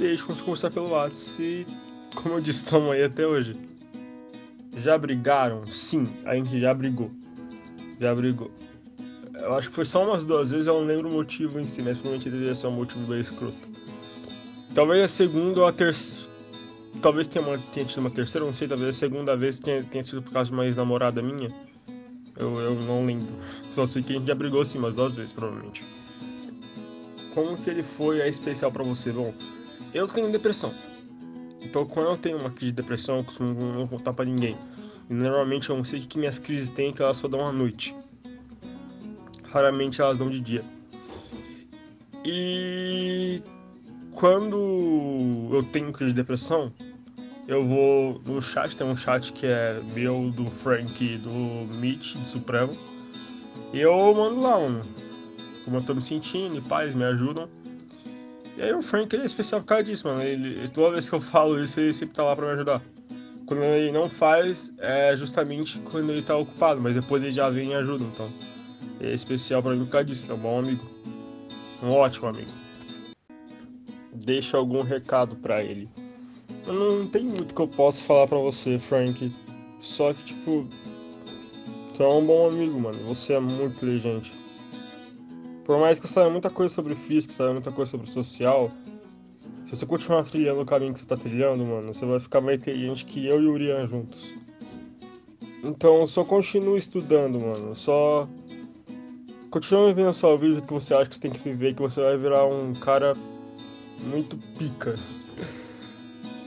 a 0.00 0.04
gente 0.04 0.22
a 0.22 0.26
conversar 0.26 0.70
pelo 0.70 0.90
WhatsApp 0.90 1.42
e 1.42 1.66
como 2.14 2.36
eu 2.36 2.40
disse, 2.40 2.64
estamos 2.64 2.90
aí 2.92 3.02
até 3.02 3.26
hoje. 3.26 3.54
Já 4.78 4.96
brigaram? 4.96 5.66
Sim, 5.66 6.06
a 6.24 6.34
gente 6.34 6.58
já 6.58 6.72
brigou. 6.72 7.10
Já 8.00 8.14
brigou. 8.14 8.50
Eu 9.34 9.54
acho 9.54 9.68
que 9.68 9.74
foi 9.74 9.84
só 9.84 10.04
umas 10.04 10.24
duas 10.24 10.50
vezes, 10.50 10.66
eu 10.66 10.74
não 10.74 10.86
lembro 10.86 11.08
o 11.08 11.12
motivo 11.12 11.58
em 11.60 11.64
si, 11.64 11.82
mas 11.82 11.94
provavelmente 11.94 12.30
deveria 12.30 12.54
ser 12.54 12.68
um 12.68 12.72
motivo 12.72 13.06
bem 13.06 13.20
escroto. 13.20 13.81
Talvez 14.74 15.02
a 15.02 15.08
segunda 15.08 15.60
ou 15.60 15.66
a 15.66 15.72
terceira. 15.72 16.22
Talvez 17.00 17.26
tenha, 17.26 17.44
uma, 17.44 17.58
tenha 17.58 17.84
tido 17.86 17.98
uma 17.98 18.10
terceira, 18.10 18.46
não 18.46 18.54
sei, 18.54 18.68
talvez 18.68 18.94
a 18.94 18.98
segunda 18.98 19.36
vez 19.36 19.58
tenha, 19.58 19.82
tenha 19.82 20.04
sido 20.04 20.22
por 20.22 20.32
causa 20.32 20.50
de 20.50 20.54
uma 20.54 20.64
ex-namorada 20.64 21.20
minha. 21.20 21.48
Eu, 22.36 22.58
eu 22.60 22.74
não 22.74 23.04
lembro. 23.04 23.28
Só 23.74 23.86
sei 23.86 24.02
que 24.02 24.12
a 24.12 24.18
gente 24.18 24.28
já 24.28 24.34
brigou 24.34 24.64
sim 24.64 24.78
umas 24.78 24.94
duas 24.94 25.14
vezes, 25.14 25.32
provavelmente. 25.32 25.82
Como 27.34 27.56
que 27.56 27.70
ele 27.70 27.82
foi 27.82 28.26
especial 28.28 28.70
para 28.70 28.84
você? 28.84 29.10
Bom, 29.10 29.34
eu 29.92 30.06
tenho 30.06 30.30
depressão. 30.30 30.72
Então, 31.62 31.86
quando 31.86 32.10
eu 32.10 32.16
tenho 32.18 32.38
uma 32.38 32.50
crise 32.50 32.72
de 32.72 32.82
depressão, 32.82 33.18
eu 33.18 33.24
costumo 33.24 33.54
não 33.54 33.86
contar 33.86 34.12
pra 34.12 34.24
ninguém. 34.24 34.56
E 35.08 35.14
normalmente 35.14 35.70
eu 35.70 35.76
não 35.76 35.84
sei 35.84 36.00
o 36.00 36.02
que 36.02 36.18
minhas 36.18 36.38
crises 36.38 36.70
têm, 36.70 36.92
que 36.92 37.02
elas 37.02 37.16
só 37.16 37.28
dão 37.28 37.44
à 37.46 37.52
noite. 37.52 37.94
Raramente 39.44 40.00
elas 40.00 40.16
dão 40.16 40.30
de 40.30 40.40
dia. 40.40 40.64
E 42.24 43.42
quando 44.14 45.48
eu 45.52 45.62
tenho 45.62 45.92
crise 45.92 46.12
de 46.12 46.16
depressão, 46.16 46.72
eu 47.48 47.66
vou 47.66 48.20
no 48.24 48.40
chat, 48.40 48.76
tem 48.76 48.86
um 48.86 48.96
chat 48.96 49.32
que 49.32 49.46
é 49.46 49.80
meu, 49.94 50.30
do 50.30 50.46
Frank, 50.46 51.18
do 51.18 51.76
Mitch, 51.76 52.14
do 52.14 52.28
Supremo. 52.28 52.76
E 53.72 53.80
eu 53.80 53.92
mando 54.14 54.40
lá, 54.40 54.58
mano. 54.58 54.82
Como 55.64 55.76
eu 55.76 55.82
tô 55.82 55.94
me 55.94 56.02
sentindo, 56.02 56.56
e 56.56 56.60
pais 56.60 56.94
me 56.94 57.04
ajudam. 57.04 57.48
E 58.56 58.62
aí 58.62 58.72
o 58.72 58.82
Frank 58.82 59.14
ele 59.14 59.22
é 59.22 59.26
especial 59.26 59.60
por 59.60 59.68
causa 59.68 59.84
disso, 59.84 60.06
mano. 60.06 60.22
Ele, 60.22 60.68
toda 60.68 60.92
vez 60.92 61.08
que 61.08 61.14
eu 61.14 61.20
falo 61.22 61.62
isso, 61.62 61.80
ele 61.80 61.92
sempre 61.92 62.14
tá 62.14 62.22
lá 62.22 62.36
pra 62.36 62.46
me 62.46 62.52
ajudar. 62.52 62.82
Quando 63.46 63.64
ele 63.64 63.90
não 63.90 64.08
faz, 64.08 64.72
é 64.78 65.16
justamente 65.16 65.78
quando 65.90 66.10
ele 66.10 66.22
tá 66.22 66.36
ocupado, 66.36 66.80
mas 66.80 66.94
depois 66.94 67.22
ele 67.22 67.32
já 67.32 67.50
vem 67.50 67.70
e 67.70 67.74
ajuda, 67.74 68.04
então. 68.04 68.28
É 69.00 69.12
especial 69.12 69.62
pra 69.62 69.72
mim 69.72 69.84
por 69.84 69.90
causa 69.90 70.06
disso, 70.06 70.30
é 70.30 70.34
um 70.34 70.38
bom 70.38 70.60
amigo. 70.60 70.84
Um 71.82 71.90
ótimo 71.90 72.28
amigo. 72.28 72.61
Deixa 74.12 74.56
algum 74.56 74.82
recado 74.82 75.36
pra 75.36 75.62
ele. 75.62 75.88
Eu 76.66 76.74
não 76.74 77.06
tem 77.06 77.24
muito 77.24 77.54
que 77.54 77.60
eu 77.60 77.68
possa 77.68 78.02
falar 78.02 78.26
pra 78.26 78.38
você, 78.38 78.78
Frank. 78.78 79.32
Só 79.80 80.12
que, 80.12 80.22
tipo. 80.24 80.66
Tu 81.96 82.02
é 82.02 82.08
um 82.08 82.24
bom 82.24 82.48
amigo, 82.48 82.78
mano. 82.80 82.98
Você 83.06 83.34
é 83.34 83.40
muito 83.40 83.76
inteligente. 83.76 84.32
Por 85.64 85.78
mais 85.78 85.98
que 85.98 86.06
eu 86.06 86.10
saiba 86.10 86.30
muita 86.30 86.50
coisa 86.50 86.74
sobre 86.74 86.94
física, 86.94 87.32
saiba 87.32 87.52
muita 87.52 87.70
coisa 87.70 87.90
sobre 87.90 88.10
social, 88.10 88.70
se 89.72 89.78
você 89.78 89.86
continuar 89.86 90.22
trilhando 90.24 90.60
o 90.60 90.66
caminho 90.66 90.92
que 90.92 91.00
você 91.00 91.06
tá 91.06 91.16
trilhando, 91.16 91.64
mano, 91.64 91.94
você 91.94 92.04
vai 92.04 92.20
ficar 92.20 92.42
mais 92.42 92.60
inteligente 92.60 93.06
que 93.06 93.26
eu 93.26 93.40
e 93.40 93.46
o 93.46 93.52
Urian 93.52 93.86
juntos. 93.86 94.30
Então 95.64 96.06
só 96.06 96.22
continue 96.24 96.78
estudando, 96.78 97.40
mano. 97.40 97.74
Só 97.74 98.28
continue 99.50 99.86
vivendo 99.94 100.08
a 100.08 100.12
sua 100.12 100.36
vida 100.36 100.60
que 100.60 100.70
você 100.70 100.92
acha 100.92 101.08
que 101.08 101.14
você 101.14 101.22
tem 101.22 101.30
que 101.30 101.38
viver, 101.38 101.74
que 101.74 101.80
você 101.80 102.02
vai 102.02 102.18
virar 102.18 102.44
um 102.44 102.74
cara 102.74 103.14
muito 104.04 104.36
pica. 104.58 104.94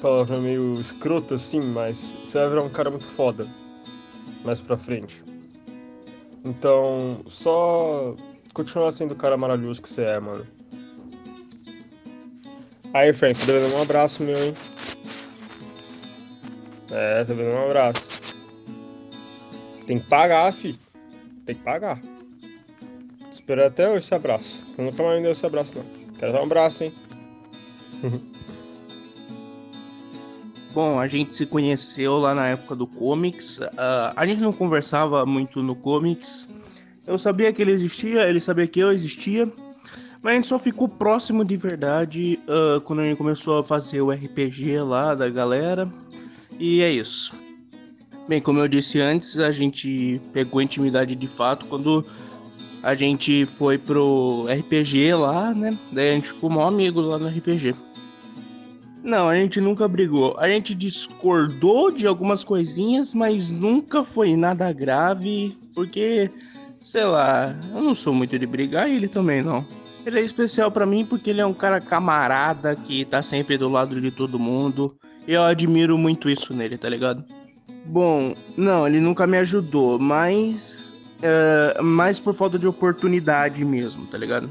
Palavra 0.01 0.37
meio 0.39 0.79
escrota 0.79 1.35
assim, 1.35 1.61
mas 1.61 1.97
você 1.97 2.37
vai 2.39 2.49
virar 2.49 2.63
um 2.63 2.69
cara 2.69 2.89
muito 2.89 3.05
foda 3.05 3.47
mais 4.43 4.61
pra 4.61 4.77
frente. 4.77 5.23
Então, 6.43 7.21
só 7.27 8.15
continua 8.53 8.91
sendo 8.91 9.13
o 9.13 9.15
cara 9.15 9.35
maravilhoso 9.35 9.81
que 9.81 9.89
você 9.89 10.03
é, 10.03 10.19
mano. 10.19 10.45
Aí, 12.93 13.11
Frank, 13.11 13.43
dando 13.45 13.75
um 13.75 13.81
abraço 13.81 14.23
meu, 14.23 14.37
hein? 14.37 14.53
É, 16.91 17.25
tá 17.25 17.33
dando 17.33 17.49
um 17.49 17.65
abraço. 17.65 18.07
Tem 19.87 19.99
que 19.99 20.07
pagar, 20.07 20.53
fi. 20.53 20.79
Tem 21.45 21.55
que 21.55 21.63
pagar. 21.63 21.99
Esperar 23.31 23.67
até 23.67 23.89
hoje 23.89 24.05
esse 24.05 24.15
abraço. 24.15 24.73
Eu 24.77 24.85
nunca 24.85 25.03
mais 25.03 25.21
me 25.21 25.29
esse 25.29 25.45
abraço, 25.45 25.75
não. 25.75 25.85
Quero 26.17 26.31
dar 26.31 26.39
um 26.39 26.45
abraço, 26.45 26.83
hein? 26.83 26.93
Bom, 30.73 30.99
a 30.99 31.07
gente 31.07 31.35
se 31.35 31.45
conheceu 31.45 32.17
lá 32.17 32.35
na 32.35 32.47
época 32.47 32.75
do 32.75 32.85
comics. 32.85 33.59
Uh, 33.59 34.11
a 34.15 34.27
gente 34.27 34.41
não 34.41 34.51
conversava 34.51 35.25
muito 35.25 35.63
no 35.63 35.73
comics. 35.73 36.49
Eu 37.07 37.17
sabia 37.17 37.53
que 37.53 37.61
ele 37.61 37.71
existia, 37.71 38.27
ele 38.27 38.41
sabia 38.41 38.67
que 38.67 38.79
eu 38.81 38.91
existia. 38.91 39.49
Mas 40.21 40.33
a 40.33 40.35
gente 40.35 40.47
só 40.47 40.59
ficou 40.59 40.89
próximo 40.89 41.45
de 41.45 41.55
verdade 41.55 42.39
uh, 42.47 42.81
quando 42.81 42.99
a 42.99 43.03
gente 43.03 43.17
começou 43.17 43.59
a 43.59 43.63
fazer 43.63 44.01
o 44.01 44.11
RPG 44.11 44.81
lá 44.81 45.15
da 45.15 45.29
galera. 45.29 45.87
E 46.59 46.81
é 46.81 46.91
isso. 46.91 47.31
Bem, 48.27 48.41
como 48.41 48.59
eu 48.59 48.67
disse 48.67 48.99
antes, 48.99 49.37
a 49.37 49.51
gente 49.51 50.19
pegou 50.33 50.61
intimidade 50.61 51.15
de 51.15 51.27
fato 51.27 51.67
quando 51.67 52.03
a 52.81 52.95
gente 52.95 53.45
foi 53.45 53.77
pro 53.77 54.45
RPG 54.49 55.13
lá, 55.13 55.53
né? 55.53 55.77
Daí 55.91 56.09
a 56.09 56.13
gente 56.15 56.33
ficou 56.33 56.49
maior 56.49 56.67
amigo 56.67 57.01
lá 57.01 57.17
no 57.17 57.27
RPG. 57.27 57.75
Não, 59.05 59.29
a 59.29 59.35
gente 59.35 59.61
nunca 59.61 59.87
brigou. 59.87 60.35
A 60.39 60.49
gente 60.49 60.73
discordou 60.73 61.91
de 61.91 62.07
algumas 62.07 62.43
coisinhas, 62.43 63.13
mas 63.13 63.47
nunca 63.47 64.03
foi 64.03 64.35
nada 64.35 64.73
grave, 64.73 65.55
porque, 65.75 66.31
sei 66.81 67.03
lá, 67.03 67.55
eu 67.71 67.83
não 67.83 67.93
sou 67.93 68.15
muito 68.15 68.37
de 68.39 68.47
brigar 68.47 68.89
e 68.89 68.95
ele 68.95 69.07
também 69.07 69.43
não. 69.43 69.63
Ele 70.03 70.19
é 70.19 70.23
especial 70.23 70.71
para 70.71 70.87
mim 70.87 71.05
porque 71.05 71.29
ele 71.29 71.39
é 71.39 71.45
um 71.45 71.53
cara 71.53 71.79
camarada 71.79 72.75
que 72.75 73.05
tá 73.05 73.21
sempre 73.21 73.59
do 73.59 73.69
lado 73.69 74.01
de 74.01 74.09
todo 74.09 74.39
mundo. 74.39 74.95
Eu 75.27 75.43
admiro 75.43 75.99
muito 75.99 76.27
isso 76.27 76.51
nele, 76.55 76.75
tá 76.75 76.89
ligado? 76.89 77.23
Bom, 77.85 78.33
não, 78.57 78.87
ele 78.87 78.99
nunca 78.99 79.27
me 79.27 79.37
ajudou, 79.37 79.99
mas. 79.99 80.95
Uh, 81.17 81.83
mais 81.83 82.19
por 82.19 82.33
falta 82.33 82.57
de 82.57 82.67
oportunidade 82.67 83.63
mesmo, 83.63 84.07
tá 84.07 84.17
ligado? 84.17 84.49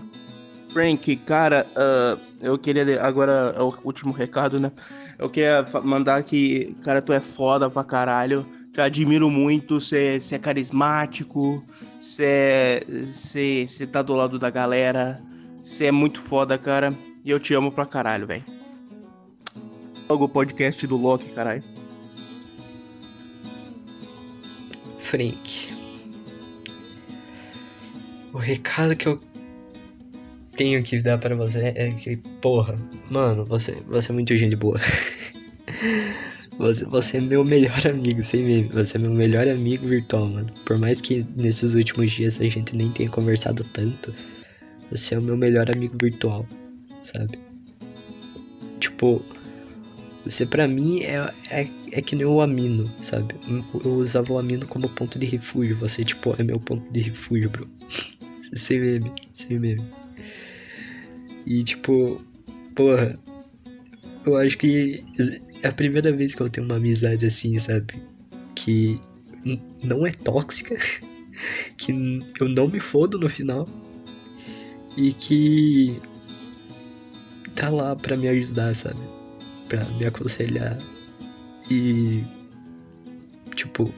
Frank, 0.74 1.14
cara, 1.18 1.64
uh, 1.70 2.20
eu 2.42 2.58
queria. 2.58 3.00
Agora 3.00 3.54
é 3.56 3.62
o 3.62 3.72
último 3.84 4.12
recado, 4.12 4.58
né? 4.58 4.72
Eu 5.16 5.30
queria 5.30 5.64
mandar 5.84 6.20
que, 6.24 6.76
cara, 6.82 7.00
tu 7.00 7.12
é 7.12 7.20
foda 7.20 7.70
pra 7.70 7.84
caralho. 7.84 8.44
Te 8.72 8.80
admiro 8.80 9.30
muito. 9.30 9.80
Você 9.80 10.20
é 10.32 10.38
carismático. 10.38 11.64
Você 12.00 12.84
tá 13.92 14.02
do 14.02 14.14
lado 14.14 14.36
da 14.36 14.50
galera. 14.50 15.22
Você 15.62 15.84
é 15.84 15.92
muito 15.92 16.20
foda, 16.20 16.58
cara. 16.58 16.92
E 17.24 17.30
eu 17.30 17.38
te 17.38 17.54
amo 17.54 17.70
pra 17.70 17.86
caralho, 17.86 18.26
velho. 18.26 18.42
Logo 20.08 20.24
o 20.24 20.28
podcast 20.28 20.84
do 20.88 20.96
Loki, 20.96 21.28
caralho. 21.30 21.62
Frank. 24.98 25.72
O 28.32 28.38
recado 28.38 28.96
que 28.96 29.06
eu 29.06 29.20
tenho 30.56 30.82
que 30.82 31.00
dar 31.02 31.18
para 31.18 31.34
você 31.34 31.72
é 31.74 31.90
que, 31.92 32.16
porra, 32.40 32.78
mano, 33.10 33.44
você, 33.44 33.72
você 33.86 34.10
é 34.10 34.14
muito 34.14 34.36
gente 34.36 34.56
boa. 34.56 34.80
Você, 36.58 36.84
você 36.84 37.16
é 37.16 37.20
meu 37.20 37.44
melhor 37.44 37.74
amigo, 37.86 38.22
sem 38.22 38.44
meme. 38.44 38.68
Você 38.68 38.96
é 38.96 39.00
meu 39.00 39.10
melhor 39.10 39.48
amigo 39.48 39.86
virtual, 39.86 40.28
mano. 40.28 40.52
Por 40.64 40.78
mais 40.78 41.00
que 41.00 41.26
nesses 41.36 41.74
últimos 41.74 42.12
dias 42.12 42.40
a 42.40 42.44
gente 42.44 42.76
nem 42.76 42.90
tenha 42.90 43.10
conversado 43.10 43.64
tanto, 43.72 44.14
você 44.90 45.16
é 45.16 45.18
o 45.18 45.22
meu 45.22 45.36
melhor 45.36 45.68
amigo 45.70 45.96
virtual, 46.00 46.46
sabe? 47.02 47.38
Tipo, 48.78 49.20
você 50.24 50.46
pra 50.46 50.68
mim 50.68 51.02
é, 51.02 51.28
é, 51.50 51.68
é 51.90 52.00
que 52.00 52.14
nem 52.14 52.24
o 52.24 52.40
amino, 52.40 52.88
sabe? 53.00 53.34
Eu 53.84 53.94
usava 53.94 54.32
o 54.32 54.38
amino 54.38 54.66
como 54.66 54.88
ponto 54.88 55.18
de 55.18 55.26
refúgio. 55.26 55.76
Você, 55.76 56.04
tipo, 56.04 56.34
é 56.38 56.44
meu 56.44 56.60
ponto 56.60 56.88
de 56.92 57.00
refúgio, 57.00 57.50
bro. 57.50 57.68
sem 58.54 58.78
meme, 58.80 59.12
sem 59.32 59.58
meme. 59.58 60.03
E 61.46 61.62
tipo, 61.62 62.20
porra, 62.74 63.18
eu 64.24 64.36
acho 64.36 64.56
que 64.58 65.04
é 65.62 65.68
a 65.68 65.72
primeira 65.72 66.12
vez 66.12 66.34
que 66.34 66.42
eu 66.42 66.48
tenho 66.48 66.66
uma 66.66 66.76
amizade 66.76 67.26
assim, 67.26 67.58
sabe? 67.58 67.94
Que 68.54 68.98
não 69.82 70.06
é 70.06 70.12
tóxica, 70.12 70.76
que 71.76 71.92
eu 72.40 72.48
não 72.48 72.68
me 72.68 72.80
fodo 72.80 73.18
no 73.18 73.28
final 73.28 73.68
e 74.96 75.12
que 75.12 76.00
tá 77.54 77.68
lá 77.68 77.94
pra 77.94 78.16
me 78.16 78.28
ajudar, 78.28 78.74
sabe? 78.74 79.00
Pra 79.68 79.84
me 79.84 80.06
aconselhar 80.06 80.78
e 81.70 82.22
tipo 83.54 83.92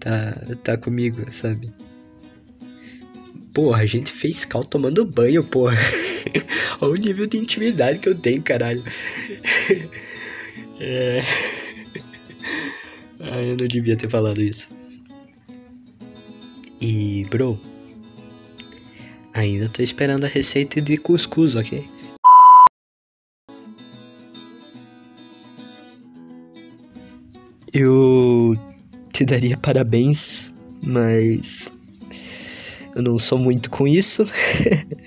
tá 0.00 0.56
tá 0.62 0.76
comigo, 0.76 1.24
sabe? 1.30 1.72
Porra, 3.54 3.82
a 3.82 3.86
gente 3.86 4.10
fez 4.10 4.44
cal 4.44 4.64
tomando 4.64 5.04
banho, 5.04 5.44
porra. 5.44 5.78
Olha 6.82 6.92
o 6.92 6.96
nível 6.96 7.28
de 7.28 7.38
intimidade 7.38 8.00
que 8.00 8.08
eu 8.08 8.18
tenho, 8.18 8.42
caralho. 8.42 8.82
é... 10.80 11.20
Ah, 13.26 13.40
eu 13.40 13.56
não 13.56 13.66
devia 13.66 13.96
ter 13.96 14.10
falado 14.10 14.42
isso. 14.42 14.76
E, 16.78 17.24
bro, 17.30 17.58
ainda 19.32 19.66
tô 19.70 19.82
esperando 19.82 20.24
a 20.24 20.28
receita 20.28 20.78
de 20.82 20.98
cuscuz, 20.98 21.54
ok? 21.54 21.82
Eu 27.72 28.54
te 29.10 29.24
daria 29.24 29.56
parabéns, 29.56 30.52
mas 30.82 31.70
eu 32.94 33.02
não 33.02 33.18
sou 33.18 33.38
muito 33.38 33.70
com 33.70 33.86
isso. 33.86 34.24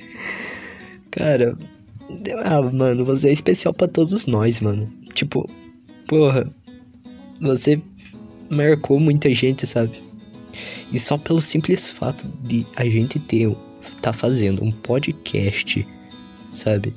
Cara, 1.12 1.58
ah, 2.46 2.62
mano, 2.62 3.04
você 3.04 3.30
é 3.30 3.32
especial 3.32 3.74
para 3.74 3.88
todos 3.88 4.26
nós, 4.26 4.60
mano. 4.60 4.92
Tipo, 5.14 5.50
porra, 6.08 6.50
você 7.42 7.82
marcou 8.50 9.00
muita 9.00 9.34
gente, 9.34 9.66
sabe? 9.66 10.02
E 10.92 11.00
só 11.00 11.18
pelo 11.18 11.42
simples 11.42 11.90
fato 11.90 12.28
de 12.44 12.66
a 12.76 12.86
gente 12.86 13.20
ter 13.20 13.54
tá 14.02 14.14
fazendo 14.14 14.64
um 14.64 14.72
podcast, 14.72 15.86
sabe? 16.54 16.94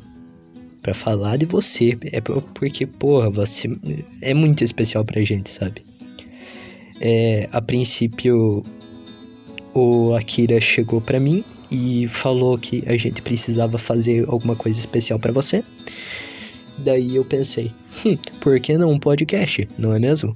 Para 0.82 0.94
falar 0.94 1.36
de 1.36 1.46
você, 1.46 1.96
é 2.12 2.20
porque, 2.20 2.86
porra, 2.86 3.30
você 3.30 3.68
é 4.20 4.32
muito 4.32 4.62
especial 4.64 5.04
pra 5.04 5.22
gente, 5.22 5.50
sabe? 5.50 5.82
É, 7.00 7.48
a 7.52 7.60
princípio 7.60 8.62
o 9.74 10.14
Akira 10.14 10.60
chegou 10.60 11.00
para 11.00 11.20
mim 11.20 11.44
e 11.70 12.08
falou 12.08 12.58
que 12.58 12.82
a 12.86 12.96
gente 12.96 13.22
precisava 13.22 13.78
fazer 13.78 14.24
alguma 14.28 14.56
coisa 14.56 14.78
especial 14.78 15.18
para 15.18 15.32
você. 15.32 15.62
Daí 16.78 17.16
eu 17.16 17.24
pensei, 17.24 17.70
hum, 18.04 18.16
por 18.40 18.58
que 18.60 18.76
não 18.76 18.90
um 18.90 18.98
podcast, 18.98 19.68
não 19.78 19.92
é 19.92 19.98
mesmo? 19.98 20.34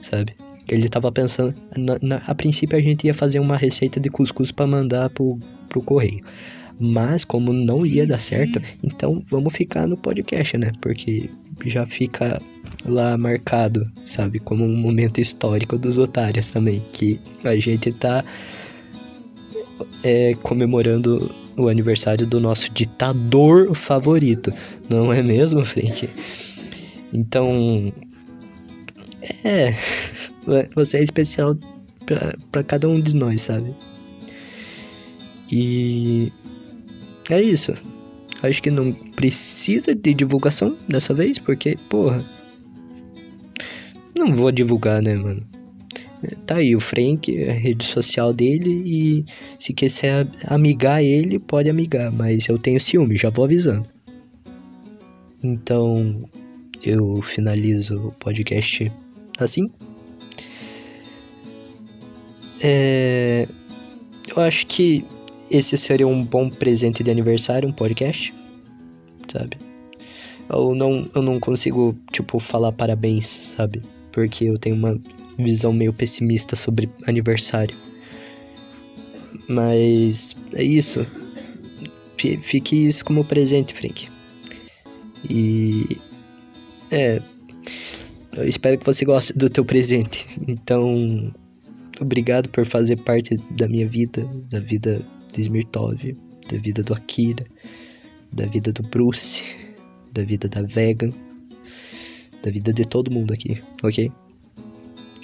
Sabe? 0.00 0.34
Ele 0.68 0.88
tava 0.88 1.10
pensando, 1.10 1.54
na, 1.76 1.98
na, 2.00 2.16
a 2.26 2.34
princípio 2.34 2.78
a 2.78 2.80
gente 2.80 3.06
ia 3.06 3.14
fazer 3.14 3.40
uma 3.40 3.56
receita 3.56 3.98
de 3.98 4.08
cuscuz 4.08 4.52
para 4.52 4.66
mandar 4.66 5.10
pro, 5.10 5.36
pro 5.68 5.82
correio. 5.82 6.24
Mas 6.78 7.24
como 7.24 7.52
não 7.52 7.84
ia 7.84 8.06
dar 8.06 8.20
certo, 8.20 8.62
então 8.82 9.22
vamos 9.26 9.52
ficar 9.52 9.86
no 9.86 9.96
podcast, 9.96 10.56
né? 10.56 10.72
Porque 10.80 11.28
já 11.66 11.86
fica 11.86 12.40
lá 12.86 13.18
marcado, 13.18 13.90
sabe? 14.04 14.38
Como 14.38 14.64
um 14.64 14.76
momento 14.76 15.20
histórico 15.20 15.76
dos 15.76 15.98
otários 15.98 16.50
também. 16.50 16.80
Que 16.92 17.20
a 17.44 17.54
gente 17.56 17.92
tá 17.92 18.24
é, 20.02 20.34
comemorando 20.42 21.30
o 21.56 21.68
aniversário 21.68 22.26
do 22.26 22.40
nosso 22.40 22.72
ditador 22.72 23.74
favorito, 23.74 24.52
não 24.88 25.12
é 25.12 25.22
mesmo, 25.22 25.64
Frank? 25.64 26.08
Então, 27.12 27.92
é, 29.44 29.74
você 30.74 30.98
é 30.98 31.02
especial 31.02 31.56
para 32.50 32.62
cada 32.62 32.88
um 32.88 33.00
de 33.00 33.14
nós, 33.14 33.42
sabe? 33.42 33.74
E 35.50 36.32
é 37.28 37.40
isso. 37.40 37.74
Acho 38.42 38.62
que 38.62 38.70
não 38.70 38.92
precisa 38.92 39.94
de 39.94 40.14
divulgação 40.14 40.76
dessa 40.88 41.12
vez, 41.12 41.38
porque, 41.38 41.76
porra, 41.88 42.24
não 44.16 44.32
vou 44.32 44.50
divulgar, 44.50 45.02
né, 45.02 45.14
mano? 45.14 45.42
Tá 46.50 46.56
aí 46.56 46.74
o 46.74 46.80
Frank, 46.80 47.44
a 47.44 47.52
rede 47.52 47.84
social 47.84 48.32
dele 48.32 48.82
e 48.84 49.24
se 49.56 49.72
quiser 49.72 50.26
amigar 50.48 51.00
ele, 51.00 51.38
pode 51.38 51.70
amigar, 51.70 52.10
mas 52.10 52.48
eu 52.48 52.58
tenho 52.58 52.80
ciúme, 52.80 53.16
já 53.16 53.30
vou 53.30 53.44
avisando. 53.44 53.88
Então, 55.44 56.28
eu 56.82 57.22
finalizo 57.22 58.08
o 58.08 58.12
podcast 58.18 58.90
assim. 59.38 59.70
É, 62.60 63.46
eu 64.26 64.42
acho 64.42 64.66
que 64.66 65.04
esse 65.48 65.78
seria 65.78 66.08
um 66.08 66.24
bom 66.24 66.50
presente 66.50 67.04
de 67.04 67.12
aniversário, 67.12 67.68
um 67.68 67.72
podcast, 67.72 68.34
sabe? 69.32 69.56
Eu 70.48 70.74
não, 70.74 71.08
eu 71.14 71.22
não 71.22 71.38
consigo, 71.38 71.96
tipo, 72.12 72.40
falar 72.40 72.72
parabéns, 72.72 73.28
sabe? 73.28 73.80
Porque 74.10 74.46
eu 74.46 74.58
tenho 74.58 74.74
uma 74.74 75.00
visão 75.42 75.72
meio 75.72 75.92
pessimista 75.92 76.56
sobre 76.56 76.90
aniversário. 77.06 77.76
Mas 79.48 80.36
é 80.54 80.62
isso. 80.62 81.04
Fique 82.16 82.86
isso 82.86 83.04
como 83.04 83.24
presente, 83.24 83.74
Frank. 83.74 84.08
E 85.28 85.96
é, 86.90 87.20
eu 88.36 88.48
espero 88.48 88.78
que 88.78 88.86
você 88.86 89.04
goste 89.04 89.32
do 89.32 89.48
teu 89.48 89.64
presente. 89.64 90.26
Então, 90.46 91.32
obrigado 92.00 92.48
por 92.48 92.64
fazer 92.64 92.96
parte 92.96 93.36
da 93.50 93.68
minha 93.68 93.86
vida, 93.86 94.24
da 94.50 94.60
vida 94.60 95.00
de 95.32 95.40
Smirtov, 95.40 96.16
da 96.50 96.58
vida 96.58 96.82
do 96.82 96.94
Akira, 96.94 97.46
da 98.32 98.46
vida 98.46 98.72
do 98.72 98.82
Bruce, 98.82 99.44
da 100.12 100.22
vida 100.22 100.48
da 100.48 100.62
Vegan. 100.62 101.12
da 102.42 102.50
vida 102.50 102.72
de 102.72 102.84
todo 102.84 103.10
mundo 103.10 103.32
aqui, 103.32 103.60
ok? 103.82 104.10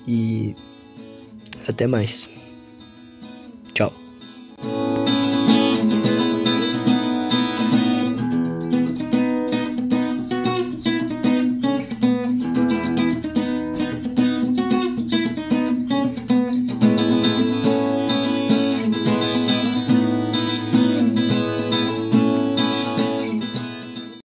E 0.07 0.54
até 1.68 1.86
mais. 1.86 2.45